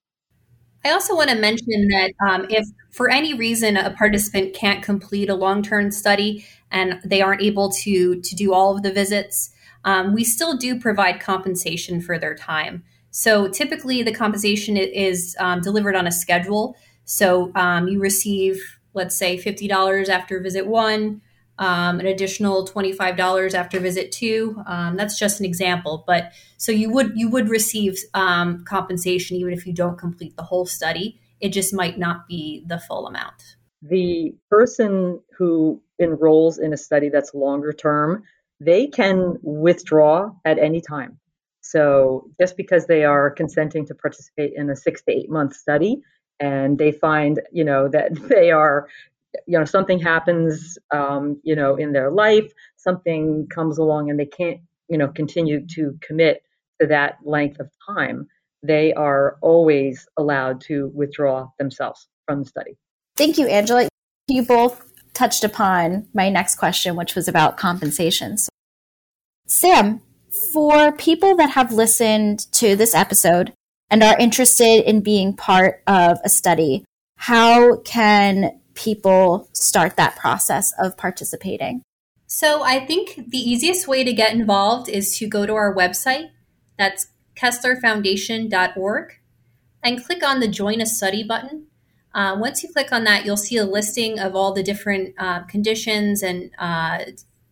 I 0.85 0.91
also 0.91 1.17
want 1.17 1.31
to 1.31 1.37
mention 1.37 1.89
that 1.89 2.13
um, 2.21 2.47
if 2.51 2.67
for 2.91 3.11
any 3.11 3.33
reason 3.33 3.77
a 3.77 3.91
participant 3.91 4.55
can't 4.55 4.83
complete 4.83 5.31
a 5.31 5.35
long 5.35 5.63
term 5.63 5.91
study 5.91 6.45
and 6.71 7.01
they 7.05 7.23
aren't 7.23 7.43
able 7.43 7.71
to, 7.71 8.21
to 8.21 8.35
do 8.37 8.53
all 8.53 8.77
of 8.77 8.83
the 8.83 8.93
visits, 8.93 9.51
um, 9.85 10.13
we 10.13 10.25
still 10.25 10.57
do 10.57 10.79
provide 10.79 11.21
compensation 11.21 12.01
for 12.01 12.19
their 12.19 12.35
time. 12.35 12.85
So 13.11 13.49
typically, 13.49 14.03
the 14.03 14.13
compensation 14.13 14.77
is 14.77 15.37
um, 15.39 15.61
delivered 15.61 15.95
on 15.95 16.07
a 16.07 16.13
schedule. 16.13 16.77
So 17.05 17.53
um, 17.55 17.89
you 17.89 18.01
receive, 18.01 18.61
let's 18.93 19.17
say, 19.17 19.39
$50 19.39 20.09
after 20.09 20.41
visit 20.41 20.67
one, 20.67 21.23
um, 21.59 22.01
an 22.01 22.07
additional 22.07 22.67
$25 22.67 23.55
after 23.55 23.79
visit 23.79 24.11
two. 24.11 24.61
Um, 24.67 24.97
that's 24.97 25.19
just 25.19 25.41
an 25.41 25.47
example, 25.47 26.05
but 26.07 26.33
so 26.57 26.73
you 26.73 26.91
would 26.91 27.13
you 27.15 27.29
would 27.29 27.49
receive 27.49 27.97
um, 28.15 28.65
compensation 28.65 29.37
even 29.37 29.53
if 29.53 29.67
you 29.67 29.73
don't 29.73 29.99
complete 29.99 30.37
the 30.37 30.43
whole 30.43 30.67
study. 30.67 31.21
It 31.41 31.51
just 31.51 31.75
might 31.75 31.99
not 31.99 32.27
be 32.27 32.65
the 32.67 32.79
full 32.79 33.07
amount. 33.07 33.57
The 33.83 34.35
person 34.51 35.21
who 35.37 35.83
enrolls 36.01 36.59
in 36.59 36.73
a 36.73 36.77
study 36.77 37.09
that's 37.11 37.35
longer 37.35 37.73
term, 37.73 38.23
they 38.61 38.87
can 38.87 39.37
withdraw 39.43 40.31
at 40.45 40.59
any 40.59 40.81
time. 40.81 41.19
So 41.61 42.31
just 42.41 42.57
because 42.57 42.87
they 42.87 43.05
are 43.05 43.31
consenting 43.31 43.87
to 43.87 43.95
participate 43.95 44.53
in 44.55 44.71
a 44.71 44.77
six 44.77 45.03
to 45.03 45.13
eight 45.13 45.31
month 45.31 45.55
study, 45.55 46.03
and 46.41 46.79
they 46.79 46.93
find 46.93 47.41
you 47.53 47.65
know 47.65 47.89
that 47.89 48.15
they 48.29 48.51
are 48.51 48.89
you 49.47 49.59
know 49.59 49.65
something 49.65 49.99
happens 49.99 50.79
um, 50.93 51.41
you 51.43 51.57
know 51.57 51.77
in 51.77 51.93
their 51.93 52.11
life 52.11 52.53
something 52.77 53.47
comes 53.49 53.79
along 53.79 54.11
and 54.11 54.19
they 54.19 54.27
can't 54.27 54.61
you 54.89 54.99
know 54.99 55.09
continue 55.09 55.67
to 55.67 55.99
commit 56.01 56.43
to 56.81 56.87
that 56.87 57.19
length 57.25 57.61
of 57.61 57.71
time 57.87 58.27
they 58.63 58.93
are 58.95 59.37
always 59.43 60.07
allowed 60.17 60.61
to 60.63 60.91
withdraw 60.95 61.47
themselves 61.59 62.09
from 62.27 62.41
the 62.41 62.49
study. 62.49 62.77
Thank 63.17 63.37
you 63.39 63.47
angela. 63.47 63.89
You 64.29 64.43
both 64.43 64.91
touched 65.13 65.45
upon 65.45 66.09
my 66.13 66.29
next 66.29 66.57
question 66.57 66.97
which 66.97 67.15
was 67.15 67.29
about 67.29 67.57
compensations 67.57 68.49
sam 69.47 70.01
for 70.53 70.91
people 70.93 71.37
that 71.37 71.51
have 71.51 71.73
listened 71.73 72.51
to 72.53 72.75
this 72.75 72.95
episode 72.95 73.53
and 73.91 74.03
are 74.03 74.19
interested 74.19 74.89
in 74.89 75.01
being 75.01 75.37
part 75.37 75.83
of 75.87 76.19
a 76.25 76.29
study 76.29 76.85
how 77.17 77.77
can 77.79 78.61
people 78.75 79.49
start 79.53 79.97
that 79.97 80.17
process 80.17 80.73
of 80.79 80.97
participating? 80.97 81.83
So 82.27 82.63
I 82.63 82.85
think 82.85 83.31
the 83.31 83.39
easiest 83.39 83.87
way 83.87 84.03
to 84.03 84.13
get 84.13 84.33
involved 84.33 84.89
is 84.89 85.17
to 85.19 85.29
go 85.29 85.47
to 85.47 85.55
our 85.55 85.75
website. 85.75 86.31
That's 86.79 87.09
kesslerfoundation.org 87.37 89.13
and 89.83 90.05
click 90.05 90.23
on 90.25 90.41
the 90.41 90.49
Join 90.49 90.81
a 90.81 90.87
Study 90.87 91.23
button. 91.23 91.67
Uh, 92.15 92.37
once 92.39 92.63
you 92.63 92.73
click 92.73 92.93
on 92.93 93.05
that, 93.05 93.25
you'll 93.25 93.37
see 93.37 93.57
a 93.57 93.65
listing 93.65 94.19
of 94.19 94.35
all 94.35 94.53
the 94.53 94.63
different 94.63 95.15
uh, 95.19 95.43
conditions 95.45 96.23
and 96.23 96.51
uh, 96.59 97.05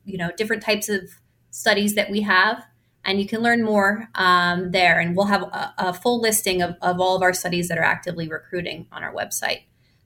you 0.04 0.16
know 0.16 0.30
different 0.36 0.62
types 0.62 0.88
of 0.88 1.10
studies 1.50 1.94
that 1.94 2.10
we 2.10 2.22
have, 2.22 2.64
and 3.04 3.20
you 3.20 3.26
can 3.26 3.42
learn 3.42 3.62
more 3.62 4.08
um, 4.14 4.70
there. 4.70 5.00
And 5.00 5.16
we'll 5.16 5.26
have 5.26 5.42
a, 5.42 5.74
a 5.78 5.92
full 5.92 6.20
listing 6.20 6.62
of, 6.62 6.76
of 6.80 7.00
all 7.00 7.16
of 7.16 7.22
our 7.22 7.32
studies 7.32 7.68
that 7.68 7.78
are 7.78 7.84
actively 7.84 8.28
recruiting 8.28 8.86
on 8.92 9.02
our 9.02 9.12
website. 9.12 9.62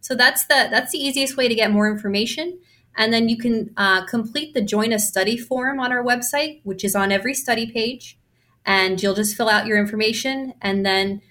So 0.06 0.14
that's 0.14 0.46
the 0.46 0.68
that's 0.70 0.92
the 0.92 0.98
easiest 0.98 1.36
way 1.36 1.48
to 1.48 1.54
get 1.56 1.72
more 1.72 1.90
information. 1.90 2.60
And 2.96 3.12
then 3.12 3.28
you 3.28 3.36
can 3.36 3.72
uh, 3.76 4.06
complete 4.06 4.54
the 4.54 4.62
Join 4.62 4.92
a 4.92 5.00
Study 5.00 5.36
form 5.36 5.80
on 5.80 5.90
our 5.90 6.00
website, 6.00 6.60
which 6.62 6.84
is 6.84 6.94
on 6.94 7.10
every 7.10 7.34
study 7.34 7.68
page. 7.68 8.16
And 8.64 9.02
you'll 9.02 9.16
just 9.16 9.36
fill 9.36 9.48
out 9.48 9.66
your 9.66 9.78
information, 9.78 10.54
and 10.62 10.86
then 10.86 11.22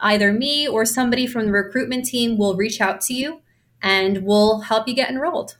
either 0.00 0.32
me 0.32 0.66
or 0.66 0.84
somebody 0.84 1.28
from 1.28 1.46
the 1.46 1.52
recruitment 1.52 2.04
team 2.04 2.36
will 2.36 2.56
reach 2.56 2.80
out 2.80 3.00
to 3.02 3.14
you 3.14 3.42
and 3.80 4.24
we'll 4.24 4.62
help 4.62 4.88
you 4.88 4.94
get 4.94 5.10
enrolled. 5.10 5.58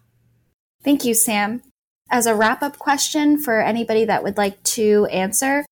Thank 0.83 1.05
you, 1.05 1.15
Sam. 1.15 1.63
As 2.11 2.27
a 2.27 2.35
wrap 2.35 2.63
up 2.63 2.79
question 2.79 3.41
for 3.41 3.61
anybody 3.61 4.05
that 4.07 4.25
would 4.25 4.37
like 4.37 4.61
to 4.75 5.07
answer, 5.07 5.65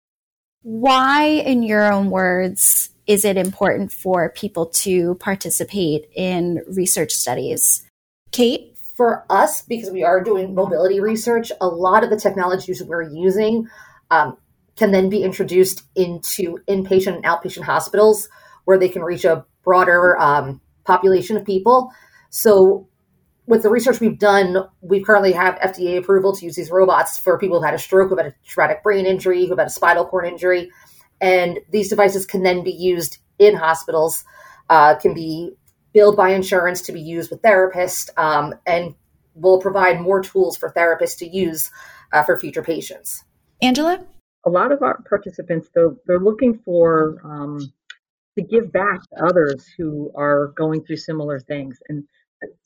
why, 0.62 1.24
in 1.24 1.64
your 1.64 1.92
own 1.92 2.10
words, 2.10 2.90
is 3.08 3.24
it 3.24 3.38
important 3.38 3.90
for 3.90 4.28
people 4.28 4.66
to 4.66 5.14
participate 5.16 6.08
in 6.14 6.62
research 6.68 7.12
studies? 7.12 7.84
Kate? 8.30 8.76
For 8.96 9.24
us, 9.30 9.62
because 9.62 9.90
we 9.90 10.04
are 10.04 10.22
doing 10.22 10.54
mobility 10.54 11.00
research, 11.00 11.50
a 11.60 11.66
lot 11.66 12.04
of 12.04 12.10
the 12.10 12.18
technologies 12.18 12.82
we're 12.82 13.02
using 13.02 13.66
um, 14.10 14.36
can 14.76 14.90
then 14.90 15.08
be 15.08 15.22
introduced 15.22 15.84
into 15.94 16.58
inpatient 16.68 17.14
and 17.14 17.24
outpatient 17.24 17.62
hospitals 17.62 18.28
where 18.64 18.76
they 18.76 18.88
can 18.88 19.02
reach 19.02 19.24
a 19.24 19.46
broader 19.64 20.20
um, 20.20 20.60
population 20.84 21.36
of 21.36 21.44
people. 21.44 21.90
So, 22.30 22.88
with 23.46 23.62
the 23.62 23.70
research 23.70 24.00
we've 24.00 24.18
done, 24.18 24.58
we 24.82 25.02
currently 25.02 25.32
have 25.32 25.54
FDA 25.60 25.96
approval 25.96 26.34
to 26.34 26.44
use 26.44 26.56
these 26.56 26.70
robots 26.70 27.16
for 27.16 27.38
people 27.38 27.56
who've 27.56 27.64
had 27.64 27.74
a 27.74 27.78
stroke, 27.78 28.10
who've 28.10 28.18
had 28.18 28.26
a 28.26 28.34
traumatic 28.46 28.82
brain 28.82 29.06
injury, 29.06 29.46
who've 29.46 29.56
had 29.56 29.68
a 29.68 29.70
spinal 29.70 30.04
cord 30.04 30.26
injury. 30.26 30.70
And 31.20 31.58
these 31.70 31.88
devices 31.88 32.26
can 32.26 32.42
then 32.42 32.62
be 32.62 32.72
used 32.72 33.18
in 33.38 33.56
hospitals, 33.56 34.24
uh, 34.68 34.96
can 34.96 35.14
be 35.14 35.52
billed 35.92 36.16
by 36.16 36.30
insurance 36.30 36.82
to 36.82 36.92
be 36.92 37.00
used 37.00 37.30
with 37.30 37.42
therapists, 37.42 38.10
um, 38.18 38.54
and 38.66 38.94
will 39.34 39.60
provide 39.60 40.00
more 40.00 40.20
tools 40.20 40.56
for 40.56 40.70
therapists 40.70 41.18
to 41.18 41.26
use 41.26 41.70
uh, 42.12 42.22
for 42.22 42.38
future 42.38 42.62
patients. 42.62 43.24
Angela? 43.62 44.04
A 44.46 44.50
lot 44.50 44.72
of 44.72 44.82
our 44.82 45.02
participants, 45.08 45.68
they're, 45.74 45.94
they're 46.06 46.20
looking 46.20 46.58
for 46.64 47.20
um, 47.24 47.72
to 48.36 48.44
give 48.44 48.72
back 48.72 49.00
to 49.10 49.24
others 49.24 49.66
who 49.76 50.12
are 50.14 50.48
going 50.56 50.84
through 50.84 50.96
similar 50.96 51.40
things. 51.40 51.78
And 51.88 52.04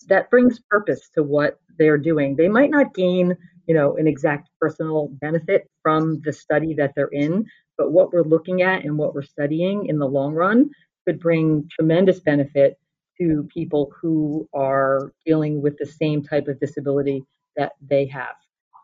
that 0.09 0.31
brings 0.31 0.61
purpose 0.71 1.09
to 1.15 1.23
what 1.23 1.59
they're 1.79 1.99
doing. 1.99 2.37
They 2.37 2.49
might 2.49 2.71
not 2.71 2.95
gain, 2.95 3.37
you 3.67 3.75
know, 3.75 3.97
an 3.97 4.07
exact 4.07 4.51
personal 4.61 5.09
benefit 5.21 5.69
from 5.83 6.21
the 6.25 6.33
study 6.33 6.75
that 6.75 6.93
they're 6.95 7.09
in, 7.09 7.47
but 7.83 7.91
what 7.91 8.13
we're 8.13 8.23
looking 8.23 8.63
at 8.63 8.85
and 8.85 8.97
what 8.97 9.13
we're 9.13 9.23
studying 9.23 9.87
in 9.87 9.99
the 9.99 10.07
long 10.07 10.35
run 10.35 10.71
could 11.05 11.19
bring 11.19 11.69
tremendous 11.69 12.21
benefit 12.21 12.79
to 13.19 13.49
people 13.53 13.91
who 14.01 14.49
are 14.55 15.13
dealing 15.27 15.61
with 15.61 15.77
the 15.79 15.87
same 15.87 16.23
type 16.23 16.47
of 16.47 16.61
disability 16.61 17.25
that 17.57 17.73
they 17.81 18.07
have. 18.07 18.37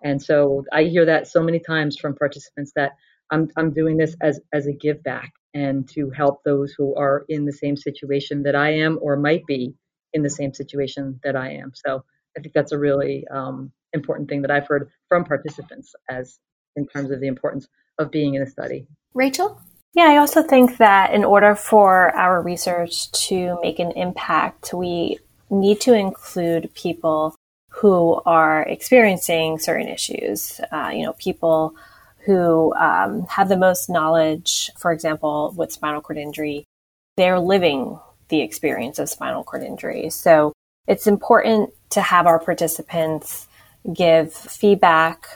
And 0.03 0.21
so 0.21 0.65
I 0.73 0.83
hear 0.83 1.05
that 1.05 1.29
so 1.29 1.41
many 1.41 1.61
times 1.61 1.97
from 1.97 2.17
participants 2.17 2.73
that 2.75 2.91
I'm, 3.31 3.49
I'm 3.57 3.73
doing 3.73 3.97
this 3.97 4.17
as, 4.21 4.41
as 4.53 4.67
a 4.67 4.73
give 4.73 5.01
back 5.05 5.33
and 5.55 5.89
to 5.91 6.11
help 6.11 6.43
those 6.43 6.75
who 6.77 6.97
are 6.97 7.25
in 7.29 7.45
the 7.45 7.53
same 7.53 7.77
situation 7.77 8.43
that 8.43 8.57
I 8.57 8.71
am 8.71 8.99
or 9.01 9.17
might 9.17 9.47
be 9.47 9.75
in 10.13 10.25
the 10.25 10.31
same 10.31 10.53
situation 10.53 11.21
that 11.23 11.37
I 11.37 11.53
am. 11.53 11.71
So 11.73 12.03
I 12.37 12.41
think 12.41 12.53
that's 12.53 12.73
a 12.73 12.79
really 12.79 13.25
um, 13.29 13.71
important 13.93 14.29
thing 14.29 14.43
that 14.43 14.51
I've 14.51 14.67
heard 14.67 14.91
from 15.09 15.25
participants 15.25 15.95
as 16.11 16.41
in 16.75 16.89
terms 16.89 17.13
of 17.13 17.21
the 17.21 17.29
importance 17.29 17.69
of 17.99 18.11
being 18.11 18.35
in 18.35 18.43
a 18.43 18.47
study. 18.47 18.87
Rachel? 19.15 19.61
Yeah, 19.95 20.05
I 20.05 20.17
also 20.19 20.43
think 20.43 20.77
that 20.79 21.13
in 21.13 21.25
order 21.25 21.55
for 21.55 22.15
our 22.15 22.41
research 22.41 23.11
to 23.27 23.59
make 23.63 23.79
an 23.79 23.93
impact, 23.93 24.73
we 24.73 25.19
need 25.51 25.81
to 25.83 25.95
include 25.95 26.73
people 26.75 27.35
who 27.71 28.21
are 28.27 28.63
experiencing 28.63 29.59
certain 29.59 29.89
issues. 29.89 30.61
Uh, 30.71 30.91
you 30.93 31.05
know, 31.05 31.15
people 31.15 31.75
who 32.27 32.75
um, 32.75 33.27
have 33.27 33.49
the 33.49 33.57
most 33.57 33.89
knowledge, 33.89 34.71
for 34.77 34.93
example, 34.93 35.55
with 35.57 35.73
spinal 35.73 36.01
cord 36.01 36.19
injury, 36.19 36.65
they're 37.17 37.41
living 37.41 37.99
the 38.29 38.43
experience 38.43 38.99
of 38.99 39.09
spinal 39.09 39.43
cord 39.43 39.63
injury. 39.63 40.11
So 40.11 40.53
it's 40.87 41.07
important 41.07 41.71
to 41.91 42.03
have 42.03 42.27
our 42.27 42.39
participants 42.39 43.49
give 43.93 44.33
feedback 44.33 45.27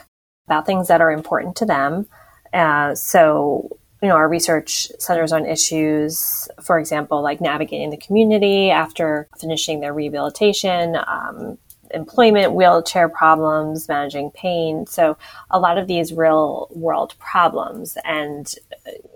about 0.45 0.65
things 0.65 0.87
that 0.89 1.01
are 1.01 1.11
important 1.11 1.55
to 1.57 1.65
them. 1.65 2.07
Uh, 2.53 2.93
so, 2.95 3.77
you 4.01 4.07
know, 4.07 4.15
our 4.15 4.29
research 4.29 4.87
centers 4.99 5.31
on 5.31 5.45
issues, 5.45 6.47
for 6.61 6.77
example, 6.77 7.21
like 7.21 7.41
navigating 7.41 7.89
the 7.89 7.97
community 7.97 8.69
after 8.69 9.27
finishing 9.39 9.79
their 9.79 9.93
rehabilitation, 9.93 10.97
um, 11.07 11.57
employment, 11.91 12.53
wheelchair 12.53 13.07
problems, 13.09 13.87
managing 13.87 14.31
pain. 14.31 14.85
So, 14.85 15.17
a 15.49 15.59
lot 15.59 15.77
of 15.77 15.87
these 15.87 16.13
real 16.13 16.67
world 16.71 17.15
problems. 17.19 17.97
And 18.03 18.53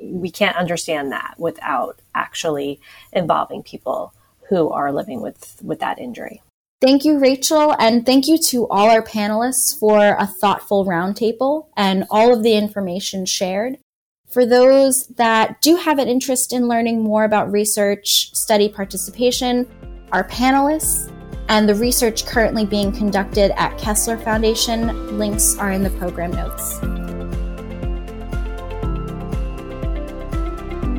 we 0.01 0.31
can't 0.31 0.57
understand 0.57 1.11
that 1.11 1.35
without 1.37 1.99
actually 2.15 2.79
involving 3.13 3.63
people 3.63 4.13
who 4.49 4.69
are 4.69 4.91
living 4.91 5.21
with, 5.21 5.59
with 5.61 5.79
that 5.79 5.99
injury. 5.99 6.41
Thank 6.79 7.05
you, 7.05 7.17
Rachel, 7.17 7.75
and 7.79 8.05
thank 8.05 8.27
you 8.27 8.37
to 8.49 8.67
all 8.67 8.91
our 8.91 9.01
panelists 9.01 9.77
for 9.79 10.15
a 10.19 10.27
thoughtful 10.27 10.85
roundtable 10.85 11.69
and 11.75 12.05
all 12.11 12.31
of 12.31 12.43
the 12.43 12.53
information 12.53 13.25
shared. 13.25 13.79
For 14.29 14.45
those 14.45 15.07
that 15.07 15.59
do 15.61 15.77
have 15.77 15.97
an 15.97 16.07
interest 16.07 16.53
in 16.53 16.67
learning 16.67 17.01
more 17.01 17.23
about 17.23 17.51
research 17.51 18.29
study 18.35 18.69
participation, 18.69 19.67
our 20.11 20.23
panelists, 20.27 21.11
and 21.49 21.67
the 21.67 21.73
research 21.73 22.27
currently 22.27 22.63
being 22.63 22.91
conducted 22.91 23.59
at 23.59 23.75
Kessler 23.79 24.19
Foundation, 24.19 25.17
links 25.17 25.57
are 25.57 25.71
in 25.71 25.81
the 25.81 25.89
program 25.91 26.29
notes. 26.29 26.77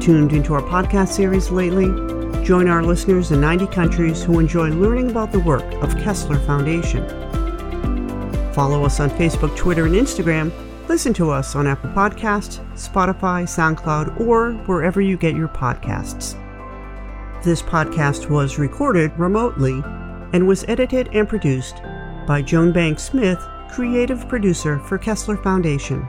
Tuned 0.04 0.32
into 0.32 0.54
our 0.54 0.62
podcast 0.62 1.10
series 1.10 1.50
lately? 1.50 2.17
Join 2.48 2.66
our 2.66 2.82
listeners 2.82 3.30
in 3.30 3.42
90 3.42 3.66
countries 3.66 4.22
who 4.22 4.38
enjoy 4.38 4.70
learning 4.70 5.10
about 5.10 5.32
the 5.32 5.38
work 5.38 5.70
of 5.82 5.94
Kessler 5.98 6.38
Foundation. 6.38 7.06
Follow 8.54 8.86
us 8.86 9.00
on 9.00 9.10
Facebook, 9.10 9.54
Twitter, 9.54 9.84
and 9.84 9.94
Instagram. 9.94 10.50
Listen 10.88 11.12
to 11.12 11.30
us 11.30 11.54
on 11.54 11.66
Apple 11.66 11.90
Podcasts, 11.90 12.64
Spotify, 12.72 13.44
SoundCloud, 13.44 14.18
or 14.18 14.52
wherever 14.64 15.02
you 15.02 15.18
get 15.18 15.36
your 15.36 15.48
podcasts. 15.48 16.42
This 17.44 17.60
podcast 17.60 18.30
was 18.30 18.58
recorded 18.58 19.12
remotely 19.18 19.82
and 20.32 20.48
was 20.48 20.64
edited 20.68 21.10
and 21.12 21.28
produced 21.28 21.82
by 22.26 22.40
Joan 22.40 22.72
Banks 22.72 23.02
Smith, 23.02 23.46
creative 23.70 24.26
producer 24.26 24.78
for 24.78 24.96
Kessler 24.96 25.36
Foundation. 25.36 26.08